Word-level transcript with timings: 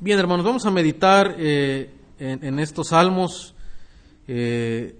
Bien, 0.00 0.16
hermanos, 0.20 0.46
vamos 0.46 0.64
a 0.64 0.70
meditar 0.70 1.34
eh, 1.40 1.90
en, 2.20 2.60
estos 2.60 2.90
salmos. 2.90 3.56
Eh, 4.28 4.94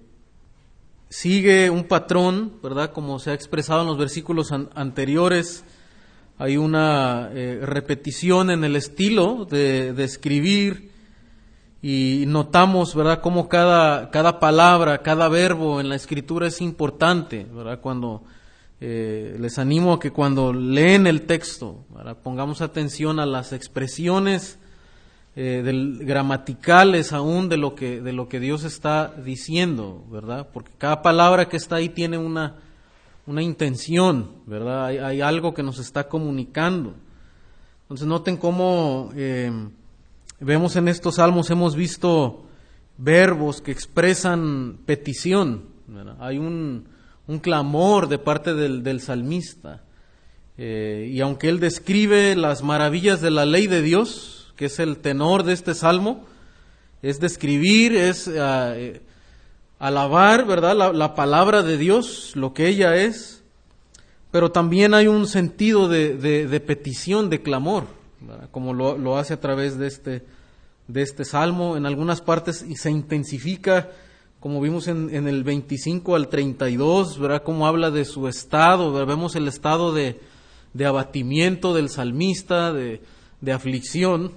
sigue 1.07 1.69
un 1.69 1.85
patrón, 1.85 2.55
¿verdad? 2.61 2.91
Como 2.91 3.17
se 3.17 3.31
ha 3.31 3.33
expresado 3.33 3.83
en 3.83 3.87
los 3.87 3.97
versículos 3.97 4.51
anteriores. 4.51 5.63
Hay 6.37 6.57
una 6.57 7.29
eh, 7.31 7.61
repetición 7.63 8.51
en 8.51 8.65
el 8.65 8.75
estilo 8.75 9.47
de, 9.49 9.95
escribir 10.03 10.91
y 11.81 12.25
notamos, 12.27 12.93
¿verdad?, 12.93 13.21
cómo 13.21 13.47
cada, 13.47 14.11
cada 14.11 14.41
palabra, 14.41 15.01
cada 15.01 15.29
verbo 15.29 15.79
en 15.79 15.87
la 15.87 15.95
escritura 15.95 16.47
es 16.47 16.59
importante, 16.59 17.47
¿verdad? 17.49 17.79
Cuando 17.79 18.23
les 18.81 19.59
animo 19.59 19.93
a 19.93 19.99
que 19.99 20.11
cuando 20.11 20.51
leen 20.51 21.07
el 21.07 21.21
texto, 21.21 21.85
pongamos 22.21 22.59
atención 22.61 23.21
a 23.21 23.25
las 23.25 23.53
expresiones 23.53 24.58
eh, 25.41 25.61
del, 25.63 25.99
gramaticales 26.01 27.13
aún 27.13 27.47
de 27.47 27.55
lo, 27.55 27.75
que, 27.75 28.01
de 28.01 28.11
lo 28.11 28.27
que 28.27 28.39
Dios 28.39 28.63
está 28.63 29.13
diciendo, 29.23 30.03
¿verdad? 30.11 30.49
Porque 30.51 30.71
cada 30.77 31.01
palabra 31.01 31.47
que 31.47 31.57
está 31.57 31.77
ahí 31.77 31.89
tiene 31.89 32.17
una, 32.17 32.55
una 33.25 33.41
intención, 33.41 34.31
¿verdad? 34.45 34.87
Hay, 34.87 35.21
algo 35.21 35.53
que 35.53 35.63
nos 35.63 35.79
está 35.79 36.09
comunicando. 36.09 36.93
Entonces 37.83 38.07
noten 38.07 38.35
cómo 38.35 39.11
eh, 39.15 39.51
vemos 40.39 40.75
en 40.75 40.87
estos 40.87 41.15
salmos, 41.15 41.49
hemos 41.49 41.75
visto 41.75 42.43
verbos 42.97 43.61
que 43.61 43.71
expresan 43.71 44.79
petición, 44.85 45.63
Hay 46.19 46.37
un 46.37 46.85
un 47.29 47.37
clamor 47.37 48.09
de 48.09 48.17
parte 48.17 48.55
del, 48.55 49.01
salmista. 49.01 49.83
Eh, 50.57 51.11
y 51.13 51.21
aunque 51.21 51.47
él 51.47 51.59
describe 51.59 52.35
las 52.35 52.63
maravillas 52.63 53.21
de 53.21 53.29
la 53.29 53.45
ley 53.45 53.67
de 53.67 53.83
Dios, 53.83 54.38
que 54.59 54.65
es 54.65 54.79
el 54.79 54.97
tenor 54.97 55.43
de 55.43 55.53
este 55.53 55.73
salmo, 55.73 56.25
es 57.01 57.21
describir, 57.21 57.95
es 57.95 58.27
eh, 58.27 59.01
alabar, 59.79 60.45
¿verdad? 60.45 60.93
La, 60.93 61.15
palabra 61.15 61.63
de 61.63 61.77
Dios, 61.77 62.33
lo 62.35 62.53
que 62.53 62.67
ella 62.67 62.97
es, 62.97 63.41
pero 64.31 64.51
también 64.51 64.93
hay 64.93 65.07
un 65.07 65.27
sentido 65.27 65.87
de, 65.87 66.63
petición, 66.67 67.29
de 67.29 67.41
clamor, 67.41 67.85
como 68.51 68.73
lo, 68.73 68.97
lo, 68.97 69.17
hace 69.17 69.35
a 69.35 69.39
través 69.39 69.77
de 69.77 69.87
este, 69.87 70.25
de 70.89 71.03
este 71.03 71.23
salmo. 71.23 71.77
En 71.77 71.85
algunas 71.85 72.19
partes 72.19 72.61
y 72.67 72.75
se 72.75 72.91
intensifica 72.91 73.87
como 74.39 74.61
vimos 74.61 74.87
en, 74.87 75.27
el 75.27 75.43
25 75.43 76.15
al 76.15 76.29
32, 76.29 77.19
¿verdad? 77.19 77.43
Cómo 77.43 77.67
habla 77.67 77.91
de 77.91 78.05
su 78.05 78.27
estado, 78.29 79.05
vemos 79.05 79.35
el 79.35 79.49
estado 79.49 79.93
de, 79.93 80.17
abatimiento 80.85 81.73
del 81.73 81.89
salmista, 81.89 82.71
de, 82.71 83.01
aflicción, 83.53 84.31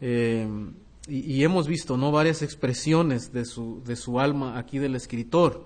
eh, 0.00 0.46
y, 1.08 1.42
hemos 1.42 1.66
visto, 1.66 1.96
¿no? 1.96 2.12
Varias 2.12 2.42
expresiones 2.42 3.32
de 3.32 3.44
su, 3.44 3.82
de 3.84 3.96
su 3.96 4.20
alma 4.20 4.58
aquí 4.58 4.78
del 4.78 4.94
escritor. 4.94 5.64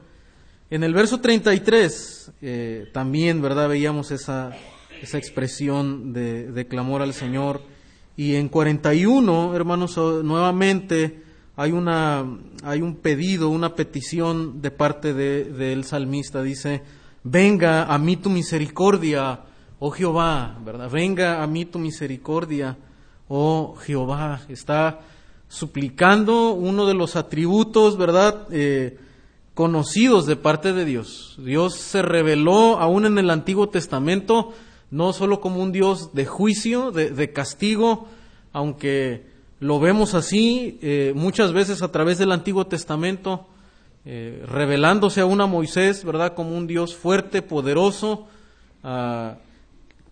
En 0.71 0.83
el 0.83 0.95
verso 0.95 1.21
33 1.21 2.33
eh, 2.41 2.87
también, 2.93 3.43
¿verdad? 3.43 3.69
Veíamos 3.69 4.11
esa, 4.11 4.53
esa 5.03 5.19
expresión 5.19 6.13
de, 6.13 6.51
de 6.51 6.67
clamor 6.67 7.03
al 7.03 7.13
Señor. 7.13 7.63
Y 8.17 8.37
en 8.37 8.49
41, 8.49 9.55
hermanos, 9.55 9.97
nuevamente 9.97 11.25
hay, 11.57 11.73
una, 11.73 12.25
hay 12.63 12.83
un 12.83 12.97
pedido, 12.97 13.49
una 13.49 13.75
petición 13.75 14.61
de 14.61 14.71
parte 14.71 15.15
del 15.15 15.57
de, 15.57 15.83
salmista. 15.85 16.43
Dice, 16.43 16.83
venga 17.23 17.85
a 17.85 17.99
mí 17.99 18.17
tu 18.17 18.31
misericordia, 18.31 19.41
oh 19.79 19.91
Jehová, 19.91 20.59
¿verdad? 20.65 20.91
Venga 20.91 21.43
a 21.43 21.47
mí 21.47 21.65
tu 21.65 21.79
misericordia, 21.79 22.77
oh 23.29 23.77
Jehová. 23.77 24.43
Está 24.49 25.01
suplicando 25.49 26.53
uno 26.53 26.87
de 26.87 26.95
los 26.95 27.17
atributos, 27.17 27.97
¿verdad? 27.97 28.47
Eh, 28.51 28.99
conocidos 29.55 30.27
de 30.27 30.37
parte 30.37 30.73
de 30.73 30.85
Dios. 30.85 31.37
Dios 31.39 31.77
se 31.77 32.03
reveló 32.03 32.79
aún 32.79 33.07
en 33.07 33.19
el 33.19 33.31
Antiguo 33.31 33.69
Testamento, 33.69 34.53
no 34.91 35.13
solo 35.13 35.41
como 35.41 35.63
un 35.63 35.71
Dios 35.71 36.13
de 36.13 36.27
juicio, 36.27 36.91
de, 36.91 37.33
castigo, 37.33 38.09
aunque 38.53 39.27
lo 39.61 39.79
vemos 39.79 40.15
así 40.15 40.79
eh, 40.83 41.13
muchas 41.15 41.53
veces 41.53 41.83
a 41.83 41.93
través 41.93 42.19
del 42.19 42.33
Antiguo 42.33 42.67
Testamento, 42.67 43.47
eh, 44.05 44.45
revelándose 44.47 45.21
a 45.21 45.27
una 45.27 45.47
Moisés, 45.47 46.05
¿verdad? 46.05 46.35
Como 46.35 46.57
un 46.57 46.67
Dios 46.67 46.95
fuerte, 46.95 47.43
poderoso, 47.43 48.27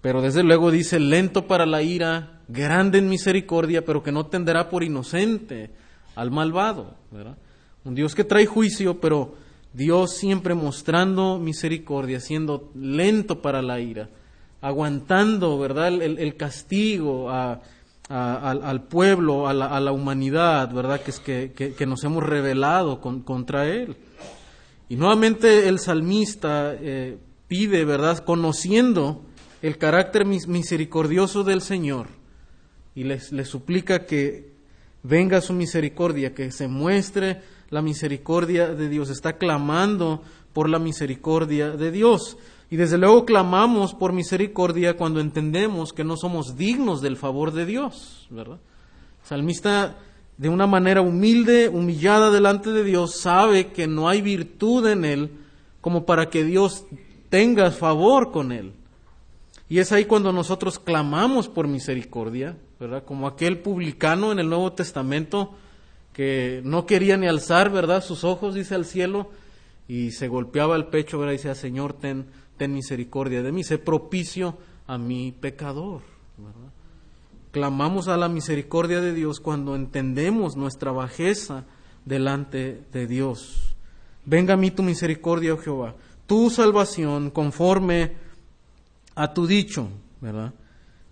pero 0.03 0.21
desde 0.21 0.43
luego 0.43 0.71
dice 0.71 1.01
lento 1.01 1.47
para 1.47 1.65
la 1.65 1.83
ira, 1.83 2.43
grande 2.49 2.99
en 2.99 3.09
misericordia, 3.09 3.85
pero 3.85 4.03
que 4.03 4.13
no 4.13 4.27
tenderá 4.27 4.69
por 4.69 4.85
inocente 4.85 5.71
al 6.15 6.31
malvado. 6.31 6.95
Un 7.85 7.95
Dios 7.95 8.15
que 8.15 8.25
trae 8.25 8.45
juicio, 8.45 9.01
pero 9.01 9.35
Dios 9.73 10.15
siempre 10.15 10.55
mostrando 10.55 11.39
misericordia, 11.39 12.21
siendo 12.21 12.71
lento 12.75 13.41
para 13.41 13.63
la 13.63 13.81
ira, 13.81 14.11
aguantando, 14.61 15.59
¿verdad? 15.59 15.89
El, 15.89 16.19
el 16.19 16.37
castigo, 16.37 17.31
a 17.31 17.63
al, 18.13 18.83
pueblo, 18.83 19.49
a 19.49 19.55
la, 19.55 19.93
humanidad, 19.93 20.73
¿verdad? 20.73 21.01
Que 21.01 21.11
es 21.11 21.21
que, 21.21 21.87
nos 21.87 22.05
hemos 22.05 22.23
rebelado 22.23 23.01
contra 23.01 23.69
Él. 23.69 23.97
Y 24.89 24.97
nuevamente 24.97 25.69
el 25.69 25.79
salmista 25.79 26.75
eh, 26.75 27.17
pide, 27.49 27.85
¿verdad? 27.85 28.19
Conociendo 28.19 29.23
el 29.63 29.79
carácter 29.79 30.27
misericordioso 30.27 31.45
del 31.45 31.63
Señor 31.63 32.09
y 32.95 33.05
le 33.05 33.45
suplica 33.45 34.05
que 34.05 34.53
venga 35.03 35.41
su 35.41 35.53
misericordia, 35.53 36.35
que 36.35 36.51
se 36.51 36.69
muestre 36.69 37.41
la 37.71 37.83
misericordia 37.83 38.75
de 38.75 38.89
Dios. 38.89 39.11
Está 39.11 39.39
clamando 39.39 40.23
por 40.53 40.69
la 40.69 40.79
misericordia 40.79 41.71
de 41.71 41.91
Dios. 41.91 42.37
Y 42.71 42.77
desde 42.77 42.99
luego 42.99 43.25
clamamos 43.25 43.95
por 43.95 44.13
misericordia 44.13 44.97
cuando 44.97 45.21
entendemos 45.21 45.93
que 45.93 46.05
no 46.05 46.17
somos 46.17 46.57
dignos 46.57 47.03
del 47.03 47.17
favor 47.17 47.53
de 47.53 47.67
Dios, 47.67 48.27
¿verdad? 48.31 48.61
Salmista, 49.23 49.99
de 50.39 50.49
una 50.49 50.67
manera 50.67 51.03
humilde, 51.03 51.69
humillada 51.69 52.31
delante 52.31 52.71
de 52.71 52.83
Dios, 52.83 53.21
sabe 53.21 53.69
que 53.69 53.87
no 53.87 54.09
hay 54.09 54.23
virtud 54.23 54.87
en 54.89 55.05
él 55.05 55.31
como 55.81 56.07
para 56.07 56.31
que 56.31 56.45
Dios 56.45 56.87
tenga 57.29 57.71
favor 57.71 58.33
con 58.33 58.53
él. 58.53 58.73
Y 59.73 59.79
es 59.79 59.91
ahí 59.91 60.05
cuando 60.05 60.35
nosotros 60.35 60.79
clamamos 60.79 61.49
por 61.49 61.67
misericordia, 61.67 62.59
¿verdad? 62.79 63.05
Como 63.07 63.27
aquel 63.27 63.61
publicano 63.61 64.31
en 64.31 64.39
el 64.39 64.51
Nuevo 64.51 64.75
Testamento 64.75 65.55
que 66.13 66.61
no 66.63 66.85
quería 66.85 67.17
ni 67.17 67.27
alzar, 67.27 67.73
¿verdad? 67.73 68.05
Sus 68.05 68.23
ojos, 68.23 68.55
dice, 68.55 68.75
al 68.75 68.85
cielo 68.85 69.31
y 69.89 70.11
se 70.11 70.29
golpeaba 70.29 70.77
el 70.77 70.89
pecho, 70.89 71.19
¿verdad? 71.19 71.33
Y 71.33 71.37
decía, 71.39 71.55
Señor, 71.55 71.95
ten 71.95 72.27
ten 72.59 72.75
misericordia 72.75 73.43
de 73.43 73.51
mí, 73.51 73.65
sé 73.65 73.79
propicio 73.79 74.59
a 74.87 74.99
mi 74.99 75.33
pecador. 75.33 76.03
Clamamos 77.51 78.09
a 78.09 78.19
la 78.19 78.29
misericordia 78.29 79.01
de 79.01 79.15
Dios 79.15 79.41
cuando 79.41 79.75
entendemos 79.75 80.55
nuestra 80.55 80.93
bajeza 80.93 81.65
delante 82.05 82.83
de 82.93 83.07
Dios. 83.07 83.75
Venga 84.27 84.53
a 84.53 84.59
mí 84.59 84.71
tu 84.71 84.83
misericordia, 84.83 85.55
oh 85.55 85.57
Jehová, 85.57 85.95
tu 86.27 86.51
salvación 86.51 87.31
conforme 87.31 88.21
a 89.15 89.35
tu 89.35 89.47
dicho, 89.47 89.89
¿verdad? 90.21 90.55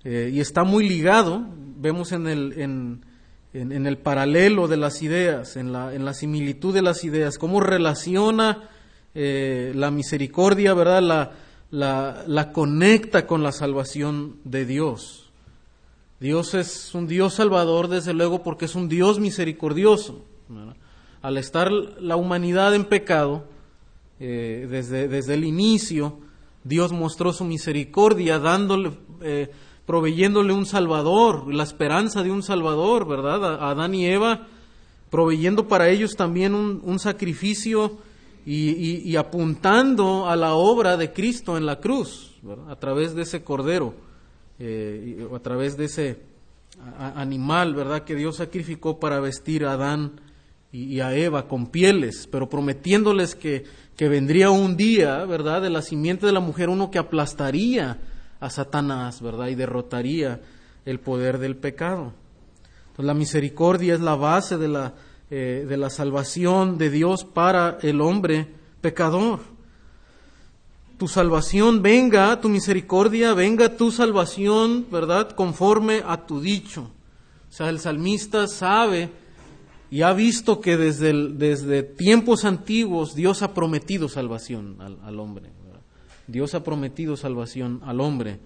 Eh, 0.05 0.31
y 0.33 0.41
está 0.41 0.65
muy 0.65 0.88
ligado, 0.88 1.47
vemos 1.77 2.12
en 2.12 2.27
el, 2.27 2.59
en, 2.59 3.05
en, 3.53 3.87
el 3.87 3.99
paralelo 3.99 4.69
de 4.69 4.77
las 4.77 5.03
ideas, 5.03 5.56
en 5.56 5.72
la, 5.72 5.94
en 5.94 6.05
la 6.05 6.15
similitud 6.15 6.72
de 6.72 6.83
las 6.83 7.05
ideas, 7.05 7.37
cómo 7.37 7.60
relaciona 7.60 8.71
eh, 9.15 9.72
la 9.75 9.91
misericordia, 9.91 10.72
¿verdad? 10.72 11.03
La, 11.03 11.33
la, 11.71 12.25
la, 12.27 12.53
conecta 12.53 13.27
con 13.27 13.43
la 13.43 13.53
salvación 13.53 14.37
de 14.44 14.65
Dios. 14.65 15.31
Dios 16.21 16.55
es 16.55 16.94
un 16.94 17.06
Dios 17.06 17.34
salvador, 17.34 17.89
desde 17.89 18.12
luego, 18.12 18.43
porque 18.43 18.66
es 18.66 18.74
un 18.74 18.89
Dios 18.89 19.21
misericordioso. 19.21 20.24
Al 21.22 21.39
estar 21.39 21.71
la 21.71 22.16
humanidad 22.16 22.74
en 22.74 22.84
pecado, 22.84 23.47
eh, 24.19 24.66
desde, 24.71 25.09
desde, 25.09 25.34
el 25.34 25.45
inicio, 25.45 26.19
Dios 26.65 26.92
mostró 26.92 27.33
su 27.33 27.45
misericordia, 27.45 28.39
dándole, 28.39 28.92
eh, 29.22 29.51
proveyéndole 29.86 30.53
un 30.53 30.66
Salvador, 30.66 31.53
la 31.53 31.65
esperanza 31.65 32.22
de 32.22 32.30
un 32.30 32.42
Salvador, 32.42 33.07
¿verdad? 33.09 33.45
A, 33.45 33.71
Adán 33.71 33.95
y 33.95 34.07
Eva, 34.07 34.47
proveyendo 35.10 35.68
para 35.68 35.89
ellos 35.89 36.16
también 36.16 36.54
un, 36.54 36.98
sacrificio 36.98 37.98
y, 38.47 39.16
apuntando 39.16 40.28
a 40.28 40.36
la 40.36 40.54
obra 40.54 40.97
de 40.97 41.12
Cristo 41.12 41.57
en 41.57 41.66
la 41.66 41.80
cruz, 41.80 42.36
a 42.68 42.77
través 42.77 43.15
de 43.15 43.22
ese 43.22 43.42
cordero, 43.42 43.95
eh, 44.59 45.27
a 45.34 45.39
través 45.41 45.77
de 45.77 45.86
ese 45.86 46.30
animal, 47.15 47.74
¿verdad? 47.74 48.04
Que 48.04 48.15
Dios 48.15 48.36
sacrificó 48.36 49.01
para 49.01 49.21
vestir 49.21 49.65
a 49.65 49.72
Adán 49.72 50.21
y, 50.72 51.01
a 51.01 51.15
Eva 51.16 51.48
con 51.48 51.66
pieles, 51.66 52.28
pero 52.30 52.48
prometiéndoles 52.48 53.34
que, 53.34 53.65
que 54.00 54.08
vendría 54.08 54.48
un 54.48 54.78
día, 54.78 55.26
¿verdad? 55.26 55.60
De 55.60 55.68
la 55.68 55.82
simiente 55.82 56.24
de 56.24 56.32
la 56.32 56.41
mujer, 56.41 56.70
uno 56.70 56.91
que 56.91 56.98
aplastaría 56.98 57.98
a 58.41 58.48
Satanás, 58.48 59.20
¿verdad? 59.20 59.48
Y 59.48 59.54
derrotaría 59.54 60.41
el 60.86 61.00
poder 61.00 61.36
del 61.36 61.54
pecado. 61.54 62.14
Pues 62.97 63.04
la 63.04 63.12
misericordia 63.12 63.92
es 63.92 64.00
la 64.00 64.14
base 64.14 64.56
de 64.56 64.68
la, 64.68 64.94
eh, 65.30 65.66
de 65.68 65.76
la 65.76 65.91
salvación 65.91 66.78
de 66.78 66.88
Dios 66.88 67.26
para 67.26 67.76
el 67.82 68.00
hombre 68.00 68.48
pecador. 68.80 69.41
Tu 70.97 71.06
salvación 71.06 71.82
venga, 71.82 72.41
tu 72.41 72.48
misericordia 72.48 73.34
venga, 73.34 73.76
tu 73.76 73.92
salvación, 73.92 74.86
¿verdad? 74.91 75.32
Conforme 75.32 76.02
a 76.06 76.24
tu 76.24 76.41
dicho. 76.41 76.91
O 77.50 77.52
sea, 77.52 77.68
el 77.68 77.78
salmista 77.80 78.48
sabe 78.48 79.10
y 79.91 80.03
ha 80.03 80.13
visto 80.13 80.60
que 80.60 80.77
desde, 80.77 81.13
desde 81.33 81.83
tiempos 81.83 82.45
antiguos 82.45 83.15
Dios 83.15 83.42
ha 83.42 83.54
prometido 83.54 84.09
salvación 84.09 84.77
al, 84.81 85.19
hombre. 85.19 85.51
Dios 86.28 86.54
ha 86.54 86.63
prometido 86.63 87.16
salvación 87.16 87.81
al 87.84 88.01
hombre 88.01 88.39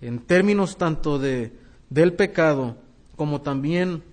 en 0.00 0.20
términos 0.20 0.76
tanto 0.76 1.18
de, 1.18 1.52
del 1.90 2.12
pecado 2.12 2.76
como 3.16 3.40
también 3.40 4.04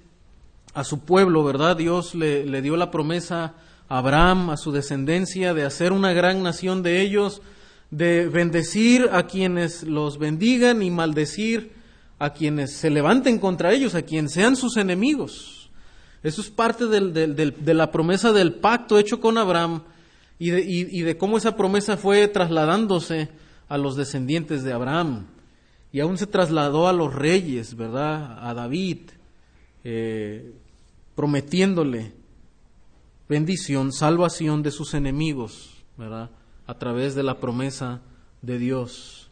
a 0.74 0.84
su 0.84 1.02
pueblo, 1.02 1.44
¿verdad? 1.44 1.78
Dios 1.78 2.16
le, 2.16 2.46
le 2.46 2.62
dio 2.64 2.76
la 2.76 2.90
promesa 2.90 3.54
a 3.88 4.00
Abraham, 4.00 4.50
a 4.50 4.58
su 4.58 4.72
descendencia, 4.72 5.54
de 5.54 5.66
hacer 5.66 5.92
una 5.92 6.14
gran 6.14 6.42
nación 6.42 6.81
de 6.81 7.02
ellos, 7.02 7.44
de 7.92 8.28
bendecir 8.28 9.10
a 9.12 9.28
quienes 9.28 9.84
los 9.84 10.18
bendigan 10.18 10.81
y 10.81 10.90
maldecir 10.90 11.74
a 12.18 12.31
quienes 12.31 12.78
se 12.78 12.90
levanten 12.90 13.38
contra 13.38 13.74
ellos, 13.74 13.94
a 13.94 14.02
quienes 14.02 14.31
sean 14.31 14.56
sus 14.56 14.78
enemigos. 14.78 15.62
Eso 16.24 16.42
es 16.42 16.50
parte 16.50 16.88
de 16.88 17.74
la 17.74 17.92
promesa 17.92 18.31
del 18.31 18.56
pacto 18.56 18.98
hecho 18.98 19.20
con 19.20 19.38
Abraham 19.38 19.84
y 20.40 21.02
de, 21.04 21.18
cómo 21.18 21.38
esa 21.38 21.56
promesa 21.56 21.98
fue 21.98 22.28
trasladándose 22.28 23.30
a 23.70 23.78
los 23.78 23.96
descendientes 23.96 24.64
de 24.64 24.74
Abraham. 24.74 25.28
Y 25.92 26.00
aún 26.00 26.18
se 26.18 26.28
trasladó 26.28 26.88
a 26.88 26.94
los 26.94 27.14
reyes, 27.14 27.75
¿verdad? 27.75 28.40
A 28.42 28.54
David, 28.54 29.12
eh, 29.84 30.54
prometiéndole 31.16 32.14
bendición, 33.30 33.92
salvación 33.92 34.64
de 34.64 34.72
sus 34.72 34.94
enemigos, 34.96 35.84
¿verdad? 35.98 36.31
A 36.66 36.78
través 36.78 37.16
de 37.16 37.24
la 37.24 37.40
promesa 37.40 38.02
de 38.42 38.58
Dios. 38.58 39.30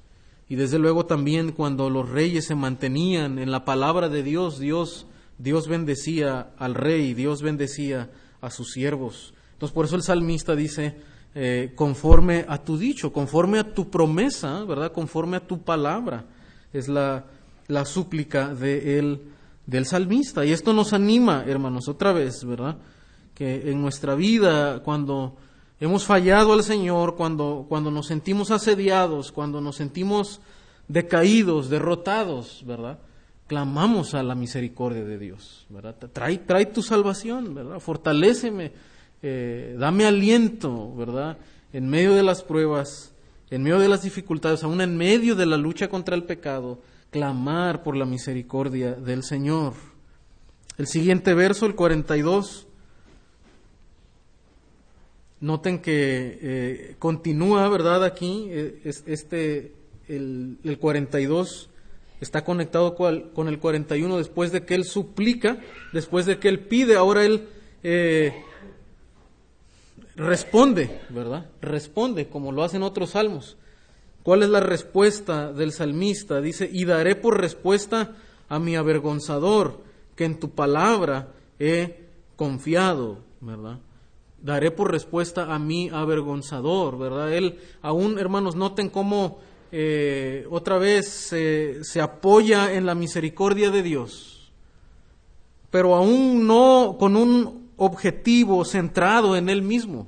Y 0.48 0.56
desde 0.56 0.80
luego 0.80 1.06
también 1.06 1.52
cuando 1.52 1.90
los 1.90 2.10
reyes 2.10 2.46
se 2.46 2.56
mantenían 2.56 3.40
en 3.40 3.52
la 3.52 3.66
palabra 3.66 4.08
de 4.08 4.22
Dios, 4.22 4.60
Dios, 4.60 5.08
Dios 5.42 5.68
bendecía 5.68 6.52
al 6.58 6.76
rey, 6.76 7.14
Dios 7.14 7.42
bendecía 7.42 8.10
a 8.42 8.52
sus 8.52 8.72
siervos. 8.72 9.34
Entonces 9.54 9.74
por 9.74 9.86
eso 9.86 9.96
el 9.96 10.04
salmista 10.04 10.56
dice, 10.56 10.96
eh, 11.34 11.72
conforme 11.76 12.46
a 12.48 12.60
tu 12.64 12.78
dicho, 12.78 13.12
conforme 13.12 13.58
a 13.58 13.74
tu 13.74 13.90
promesa, 13.90 14.64
¿verdad? 14.66 14.92
Conforme 14.92 15.38
a 15.38 15.48
tu 15.48 15.62
palabra. 15.62 16.26
Es 16.74 16.88
la, 16.88 17.26
la 17.68 17.86
súplica 17.86 18.54
de 18.54 19.00
el, 19.00 19.22
del 19.66 19.86
salmista. 19.86 20.46
Y 20.46 20.52
esto 20.52 20.74
nos 20.74 20.94
anima, 20.94 21.44
hermanos, 21.48 21.88
otra 21.88 22.14
vez, 22.14 22.46
¿verdad? 22.46 22.78
Que 23.34 23.72
en 23.72 23.82
nuestra 23.82 24.14
vida, 24.14 24.84
cuando 24.84 25.38
hemos 25.80 26.06
fallado 26.06 26.54
al 26.54 26.64
Señor, 26.64 27.16
cuando, 27.16 27.66
cuando 27.68 27.90
nos 27.90 28.08
sentimos 28.08 28.52
asediados, 28.52 29.32
cuando 29.32 29.60
nos 29.60 29.78
sentimos 29.78 30.40
decaídos, 30.88 31.70
derrotados, 31.70 32.64
¿verdad? 32.66 33.00
Clamamos 33.52 34.14
a 34.14 34.24
la 34.24 34.34
misericordia 34.34 35.04
de 35.04 35.20
Dios, 35.20 35.66
¿verdad? 35.68 35.94
Trae, 36.14 36.38
trae 36.38 36.68
tu 36.68 36.82
salvación, 36.82 37.54
¿verdad? 37.54 37.82
Fortaléceme, 37.82 38.72
eh, 39.22 39.76
dame 39.78 40.06
aliento, 40.06 40.96
¿verdad? 40.96 41.38
En 41.74 41.90
medio 41.90 42.14
de 42.14 42.24
las 42.24 42.44
pruebas, 42.44 43.14
en 43.50 43.64
medio 43.64 43.78
de 43.80 43.90
las 43.90 44.04
dificultades, 44.04 44.64
aún 44.64 44.80
en 44.80 44.96
medio 44.96 45.36
de 45.36 45.46
la 45.46 45.58
lucha 45.58 45.90
contra 45.90 46.16
el 46.16 46.24
pecado, 46.24 46.80
clamar 47.10 47.84
por 47.84 47.98
la 47.98 48.06
misericordia 48.06 48.94
del 48.94 49.22
Señor. 49.22 49.74
El 50.78 50.88
siguiente 50.88 51.34
verso, 51.34 51.66
el 51.66 51.76
42, 51.76 52.68
Noten 55.42 55.80
que 55.80 56.40
eh, 56.42 56.96
continúa, 57.00 57.68
¿verdad? 57.68 58.06
Aquí, 58.06 58.48
eh, 58.50 58.80
este, 58.86 59.74
el, 60.08 60.58
el, 60.64 60.80
42 60.80 61.71
está 62.22 62.44
conectado 62.46 62.96
con 62.96 63.48
el 63.48 63.60
41 63.60 64.18
después 64.18 64.52
de 64.52 64.64
que 64.64 64.76
él 64.76 64.86
suplica, 64.86 65.60
después 65.92 66.26
de 66.26 66.40
que 66.40 66.48
él 66.48 66.60
pide, 66.60 66.96
ahora 66.96 67.26
él 67.26 67.50
eh, 67.84 68.44
responde, 70.16 71.02
¿verdad? 71.10 71.50
Responde, 71.62 72.30
como 72.30 72.52
lo 72.52 72.64
hacen 72.64 72.84
otros 72.84 73.12
salmos. 73.12 73.58
¿Cuál 74.24 74.44
es 74.44 74.50
la 74.50 74.60
respuesta 74.60 75.52
del 75.52 75.72
salmista? 75.72 76.40
Dice, 76.42 76.70
y 76.72 76.86
daré 76.86 77.16
por 77.16 77.42
respuesta 77.42 78.16
a 78.48 78.60
mi 78.60 78.76
avergonzador, 78.76 79.82
que 80.16 80.26
en 80.26 80.40
tu 80.40 80.52
palabra 80.52 81.30
he 81.60 82.06
confiado, 82.36 83.18
¿verdad? 83.40 83.80
daré 84.42 84.72
por 84.72 84.92
respuesta 84.92 85.54
a 85.54 85.60
mi 85.60 85.90
avergonzador, 85.90 86.98
¿verdad? 86.98 87.34
Él, 87.34 87.60
aún 87.82 88.18
hermanos, 88.18 88.56
noten 88.56 88.90
cómo 88.90 89.40
eh, 89.72 90.46
otra 90.50 90.78
vez 90.78 91.08
se 91.08 92.02
apoya 92.02 92.74
en 92.74 92.86
la 92.86 92.96
misericordia 92.96 93.72
de 93.72 93.84
Dios, 93.84 94.52
pero 95.70 95.96
aún 95.96 96.46
no 96.46 96.98
con 97.00 97.16
un 97.16 97.72
objetivo 97.78 98.66
centrado 98.66 99.36
en 99.36 99.50
él 99.50 99.62
mismo. 99.62 100.08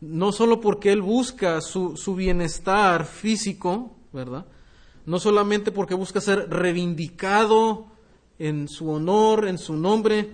No 0.00 0.30
solo 0.30 0.60
porque 0.60 0.92
él 0.92 1.00
busca 1.00 1.60
su, 1.60 1.96
su 1.96 2.14
bienestar 2.14 3.06
físico, 3.06 3.96
¿verdad? 4.12 4.44
No 5.06 5.18
solamente 5.18 5.72
porque 5.72 5.94
busca 5.94 6.20
ser 6.20 6.50
reivindicado 6.50 7.86
en 8.38 8.68
su 8.68 8.90
honor, 8.90 9.48
en 9.48 9.56
su 9.58 9.74
nombre, 9.74 10.28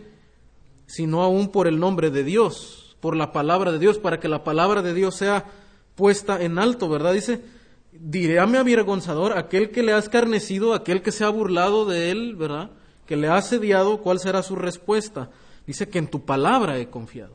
sino 0.87 1.23
aún 1.23 1.49
por 1.49 1.69
el 1.69 1.79
nombre 1.79 2.11
de 2.11 2.25
Dios 2.25 2.83
por 3.03 3.17
la 3.17 3.33
palabra 3.33 3.73
de 3.73 3.81
Dios, 3.81 3.99
para 3.99 4.21
que 4.21 4.29
la 4.29 4.45
palabra 4.45 4.81
de 4.81 4.95
Dios 4.95 5.17
sea 5.17 5.45
puesta 5.97 6.41
en 6.41 6.57
alto, 6.57 6.89
¿verdad? 6.89 7.13
Dice, 7.13 7.43
diré 7.93 8.41
a 8.41 8.47
mi 8.47 8.57
avergonzador, 8.57 9.37
aquel 9.37 9.71
que 9.71 9.83
le 9.83 9.93
ha 9.93 9.99
escarnecido, 9.99 10.75
aquel 10.75 11.03
que 11.03 11.13
se 11.13 11.25
ha 11.25 11.29
burlado 11.29 11.85
de 11.85 12.11
él, 12.11 12.37
¿verdad? 12.37 12.71
Que 13.07 13.17
le 13.17 13.29
ha 13.29 13.37
asediado, 13.37 13.99
¿cuál 13.99 14.19
será 14.19 14.43
su 14.43 14.57
respuesta? 14.57 15.31
Dice 15.67 15.89
que 15.89 15.99
en 15.99 16.09
tu 16.09 16.25
palabra 16.25 16.79
he 16.79 16.89
confiado. 16.89 17.35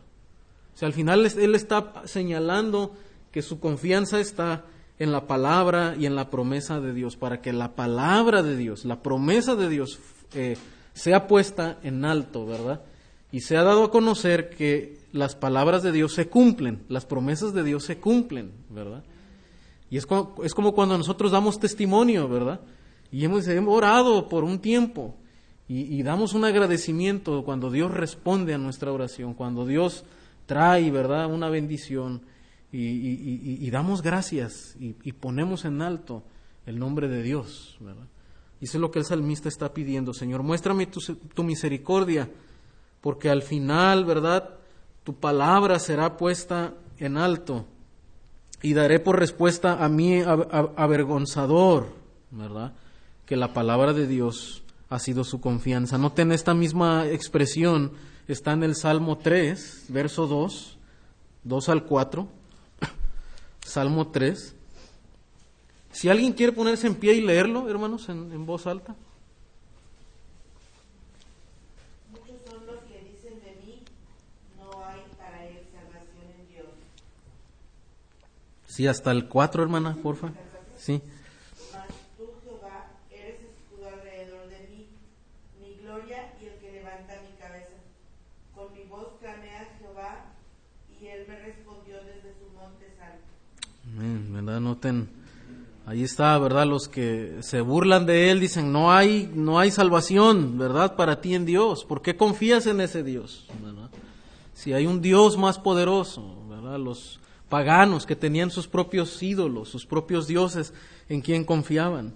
O 0.73 0.77
sea, 0.77 0.87
al 0.87 0.93
final 0.93 1.25
él 1.25 1.55
está 1.55 2.03
señalando 2.05 2.93
que 3.31 3.41
su 3.41 3.59
confianza 3.59 4.19
está 4.19 4.65
en 4.99 5.11
la 5.11 5.27
palabra 5.27 5.95
y 5.97 6.05
en 6.05 6.15
la 6.15 6.29
promesa 6.29 6.79
de 6.79 6.93
Dios, 6.93 7.17
para 7.17 7.41
que 7.41 7.53
la 7.53 7.75
palabra 7.75 8.41
de 8.41 8.55
Dios, 8.57 8.83
la 8.85 9.01
promesa 9.01 9.55
de 9.55 9.69
Dios 9.69 9.99
eh, 10.33 10.57
sea 10.93 11.27
puesta 11.27 11.77
en 11.83 12.03
alto, 12.03 12.45
¿verdad? 12.45 12.81
Y 13.31 13.41
se 13.41 13.57
ha 13.57 13.63
dado 13.63 13.85
a 13.85 13.91
conocer 13.91 14.49
que 14.49 14.97
las 15.11 15.35
palabras 15.35 15.83
de 15.83 15.91
Dios 15.91 16.13
se 16.13 16.27
cumplen, 16.27 16.83
las 16.89 17.05
promesas 17.05 17.53
de 17.53 17.63
Dios 17.63 17.83
se 17.83 17.97
cumplen, 17.97 18.51
¿verdad? 18.69 19.03
Y 19.89 19.97
es 19.97 20.05
como, 20.05 20.35
es 20.43 20.53
como 20.53 20.73
cuando 20.73 20.97
nosotros 20.97 21.31
damos 21.31 21.59
testimonio, 21.59 22.27
¿verdad? 22.27 22.61
Y 23.11 23.23
hemos, 23.23 23.47
orado 23.67 24.27
por 24.27 24.43
un 24.43 24.59
tiempo 24.59 25.15
y, 25.69 26.01
damos 26.03 26.33
un 26.33 26.45
agradecimiento 26.45 27.43
cuando 27.43 27.69
Dios 27.69 27.91
responde 27.91 28.53
a 28.53 28.57
nuestra 28.57 28.91
oración, 28.91 29.33
cuando 29.33 29.65
Dios 29.65 30.05
trae, 30.45 30.91
¿verdad?, 30.91 31.31
una 31.31 31.49
bendición 31.49 32.21
y, 32.71 33.69
damos 33.69 34.01
gracias 34.01 34.75
y, 34.79 35.11
ponemos 35.13 35.65
en 35.65 35.81
alto 35.81 36.23
el 36.65 36.79
nombre 36.79 37.07
de 37.07 37.23
Dios, 37.23 37.77
¿verdad? 37.79 38.07
Y 38.59 38.65
eso 38.65 38.77
es 38.77 38.81
lo 38.81 38.91
que 38.91 38.99
el 38.99 39.05
salmista 39.05 39.49
está 39.49 39.73
pidiendo, 39.73 40.13
Señor, 40.13 40.41
muéstrame 40.41 40.87
tu 40.87 41.43
misericordia, 41.43 42.29
porque 43.01 43.29
al 43.29 43.41
final, 43.41 44.03
¿verdad?, 44.03 44.55
tu 45.03 45.15
palabra 45.15 45.79
será 45.79 46.17
puesta 46.17 46.73
en 46.97 47.17
alto 47.17 47.65
y 48.61 48.73
daré 48.73 48.99
por 48.99 49.19
respuesta 49.19 49.83
a 49.83 49.89
mi 49.89 50.21
avergonzador, 50.21 51.87
¿verdad? 52.31 52.73
Que 53.25 53.35
la 53.35 53.53
palabra 53.53 53.93
de 53.93 54.07
Dios 54.07 54.63
ha 54.89 54.99
sido 54.99 55.23
su 55.23 55.41
confianza. 55.41 55.97
Noten 55.97 56.31
esta 56.31 56.53
misma 56.53 57.07
expresión, 57.07 57.91
está 58.27 58.53
en 58.53 58.63
el 58.63 58.75
Salmo 58.75 59.17
3, 59.17 59.85
verso 59.89 60.27
2, 60.27 60.77
2 61.43 61.69
al 61.69 61.83
4, 61.85 62.27
Salmo 63.65 64.07
3. 64.07 64.55
Si 65.91 66.09
alguien 66.09 66.33
quiere 66.33 66.51
ponerse 66.51 66.87
en 66.87 66.95
pie 66.95 67.13
y 67.13 67.21
leerlo, 67.21 67.69
hermanos, 67.69 68.09
en 68.09 68.45
voz 68.45 68.67
alta. 68.67 68.95
Sí, 78.66 78.66
hasta 78.66 78.66
el 78.66 78.66
4, 78.66 78.66
hermana, 78.66 78.66
porfa. 78.66 78.66
Sí. 78.66 78.66
Mas 78.66 78.66
tú, 78.66 78.66
Jehová, 78.66 78.66
eres 78.66 78.66
escudo 78.66 78.66
alrededor 78.66 78.66
de 78.66 78.66
mí, 78.66 78.66
mi 78.66 78.66
gloria 78.66 78.66
y 78.66 78.66
el 78.66 78.66
que 78.66 78.66
levanta 78.66 78.66
mi 78.66 78.66
cabeza. 78.66 78.66
Con 78.66 78.66
mi 78.66 78.66
voz 78.66 78.66
clamé 78.66 78.66
a 78.66 78.66
Jehová 78.66 78.66
y 78.66 78.66
él 91.07 91.25
me 91.27 91.39
respondió 91.39 91.95
desde 92.03 92.33
su 92.37 92.53
monte 92.55 92.93
santo. 92.97 94.33
¿verdad? 94.33 94.59
Noten 94.59 95.09
Ahí 95.87 96.03
está, 96.03 96.37
¿verdad? 96.37 96.67
Los 96.67 96.89
que 96.89 97.37
se 97.39 97.61
burlan 97.61 98.05
de 98.05 98.29
él 98.29 98.41
dicen, 98.41 98.73
no 98.73 98.91
hay, 98.91 99.31
no 99.33 99.57
hay 99.57 99.71
salvación, 99.71 100.57
¿verdad? 100.57 100.97
Para 100.97 101.21
ti 101.21 101.33
en 101.33 101.45
Dios. 101.45 101.85
¿Por 101.85 102.01
qué 102.01 102.17
confías 102.17 102.67
en 102.67 102.81
ese 102.81 103.03
Dios? 103.03 103.47
Si 104.53 104.73
hay 104.73 104.85
un 104.85 105.01
Dios 105.01 105.37
más 105.37 105.57
poderoso, 105.57 106.45
¿verdad? 106.49 106.77
Los 106.77 107.21
paganos 107.49 108.05
que 108.05 108.15
tenían 108.15 108.51
sus 108.51 108.67
propios 108.67 109.21
ídolos, 109.21 109.69
sus 109.69 109.85
propios 109.85 110.27
dioses 110.27 110.73
en 111.09 111.21
quien 111.21 111.43
confiaban. 111.43 112.13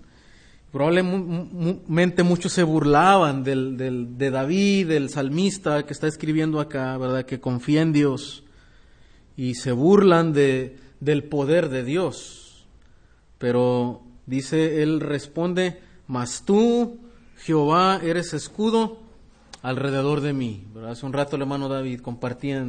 Probablemente 0.72 2.24
muchos 2.24 2.54
se 2.54 2.64
burlaban 2.64 3.44
del, 3.44 3.76
del, 3.76 4.18
de 4.18 4.32
David, 4.32 4.88
del 4.88 5.10
salmista 5.10 5.86
que 5.86 5.94
está 5.94 6.08
escribiendo 6.08 6.62
acá, 6.62 6.98
¿verdad? 6.98 7.26
Que 7.26 7.42
confía 7.42 7.82
en 7.82 7.92
Dios 7.92 8.44
y 9.36 9.56
se 9.56 9.74
burlan 9.74 10.32
de, 10.32 10.78
del 11.02 11.24
poder 11.26 11.70
de 11.70 11.84
Dios. 11.84 12.66
Pero 13.38 14.02
dice, 14.26 14.82
él 14.82 15.02
responde, 15.02 15.82
mas 16.08 16.44
tú, 16.46 17.00
Jehová, 17.38 18.00
eres 18.02 18.34
escudo 18.34 19.00
alrededor 19.62 20.22
de 20.22 20.34
mí. 20.34 20.64
Hace 20.88 21.06
un 21.06 21.14
rato 21.14 21.36
el 21.36 21.42
hermano 21.42 21.68
David 21.68 22.02
compartía 22.02 22.66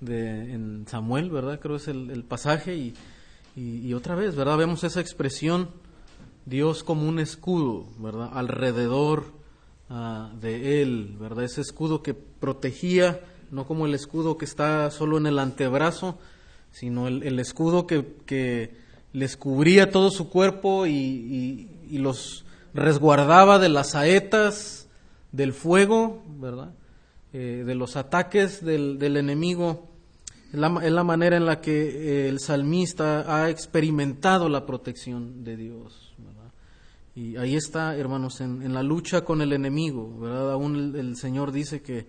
de, 0.00 0.52
en 0.52 0.86
Samuel, 0.88 1.30
¿verdad? 1.30 1.60
Creo 1.60 1.76
es 1.76 1.88
el, 1.88 2.24
pasaje 2.24 2.76
y, 2.76 2.94
y, 3.56 3.92
otra 3.94 4.14
vez, 4.14 4.36
¿verdad? 4.36 4.58
Vemos 4.58 4.84
esa 4.84 5.00
expresión, 5.00 5.70
Dios 6.44 6.82
como 6.82 7.08
un 7.08 7.18
escudo, 7.18 7.86
¿verdad? 7.98 8.30
Alrededor 8.32 9.32
uh, 9.90 10.36
de 10.38 10.82
él, 10.82 11.16
¿verdad? 11.18 11.44
Ese 11.44 11.60
escudo 11.60 12.02
que 12.02 12.14
protegía, 12.14 13.20
no 13.50 13.66
como 13.66 13.86
el 13.86 13.94
escudo 13.94 14.38
que 14.38 14.44
está 14.44 14.90
solo 14.90 15.18
en 15.18 15.26
el 15.26 15.38
antebrazo, 15.38 16.18
sino 16.70 17.08
el, 17.08 17.22
el 17.22 17.38
escudo 17.38 17.86
que, 17.86 18.16
que 18.26 18.86
les 19.16 19.38
cubría 19.38 19.90
todo 19.90 20.10
su 20.10 20.28
cuerpo 20.28 20.86
y, 20.86 21.70
los 21.90 22.44
resguardaba 22.74 23.58
de 23.58 23.70
las 23.70 23.92
saetas, 23.92 24.88
del 25.32 25.54
fuego, 25.54 26.22
¿verdad? 26.38 26.72
Eh, 27.38 27.64
de 27.66 27.74
los 27.74 27.96
ataques 27.96 28.64
del, 28.64 28.98
enemigo. 29.14 29.90
Es 30.54 30.58
la, 30.58 31.04
manera 31.04 31.36
en 31.36 31.44
la 31.44 31.60
que 31.60 31.72
eh, 31.72 32.28
el 32.30 32.40
salmista 32.40 33.26
ha 33.28 33.50
experimentado 33.50 34.48
la 34.48 34.64
protección 34.64 35.44
de 35.44 35.58
Dios. 35.58 36.14
¿verdad? 36.16 36.50
Y 37.14 37.36
ahí 37.36 37.54
está, 37.54 37.94
hermanos, 37.94 38.40
en, 38.40 38.72
la 38.72 38.82
lucha 38.82 39.22
con 39.22 39.42
el 39.42 39.52
enemigo. 39.52 40.18
¿verdad? 40.18 40.50
Aún 40.52 40.96
el, 40.96 41.14
Señor 41.16 41.52
dice 41.52 41.82
que 41.82 42.06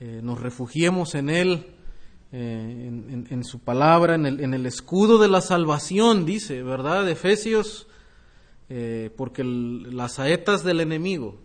eh, 0.00 0.20
nos 0.22 0.40
refugiemos 0.40 1.14
en 1.14 1.28
Él 1.28 1.66
en, 2.32 3.44
su 3.44 3.58
palabra, 3.58 4.14
en 4.14 4.24
el, 4.24 4.40
en 4.40 4.54
el, 4.54 4.64
escudo 4.64 5.18
de 5.18 5.28
la 5.28 5.42
salvación, 5.42 6.24
dice, 6.24 6.62
¿verdad? 6.62 7.06
Efesios, 7.06 7.86
eh, 8.70 9.10
porque 9.14 9.44
las 9.44 10.12
saetas 10.12 10.64
del 10.64 10.80
enemigo, 10.80 11.38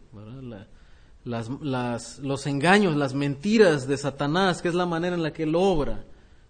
las, 1.26 2.20
los 2.20 2.48
engaños, 2.48 2.96
las 2.96 3.14
mentiras 3.14 3.88
de 3.88 3.98
Satanás, 3.98 4.62
que 4.62 4.70
es 4.70 4.76
la 4.76 4.86
manera 4.86 5.16
en 5.16 5.24
la 5.24 5.34
que 5.34 5.44
él 5.44 5.56
obra, 5.56 6.04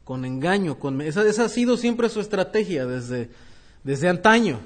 con 0.04 0.26
engaño, 0.26 0.80
con, 0.80 1.02
esa, 1.02 1.26
esa 1.28 1.46
ha 1.46 1.50
sido 1.50 1.78
siempre 1.78 2.10
su 2.10 2.20
estrategia 2.20 2.86
desde, 2.86 3.30
desde 3.84 4.10
antaño, 4.10 4.60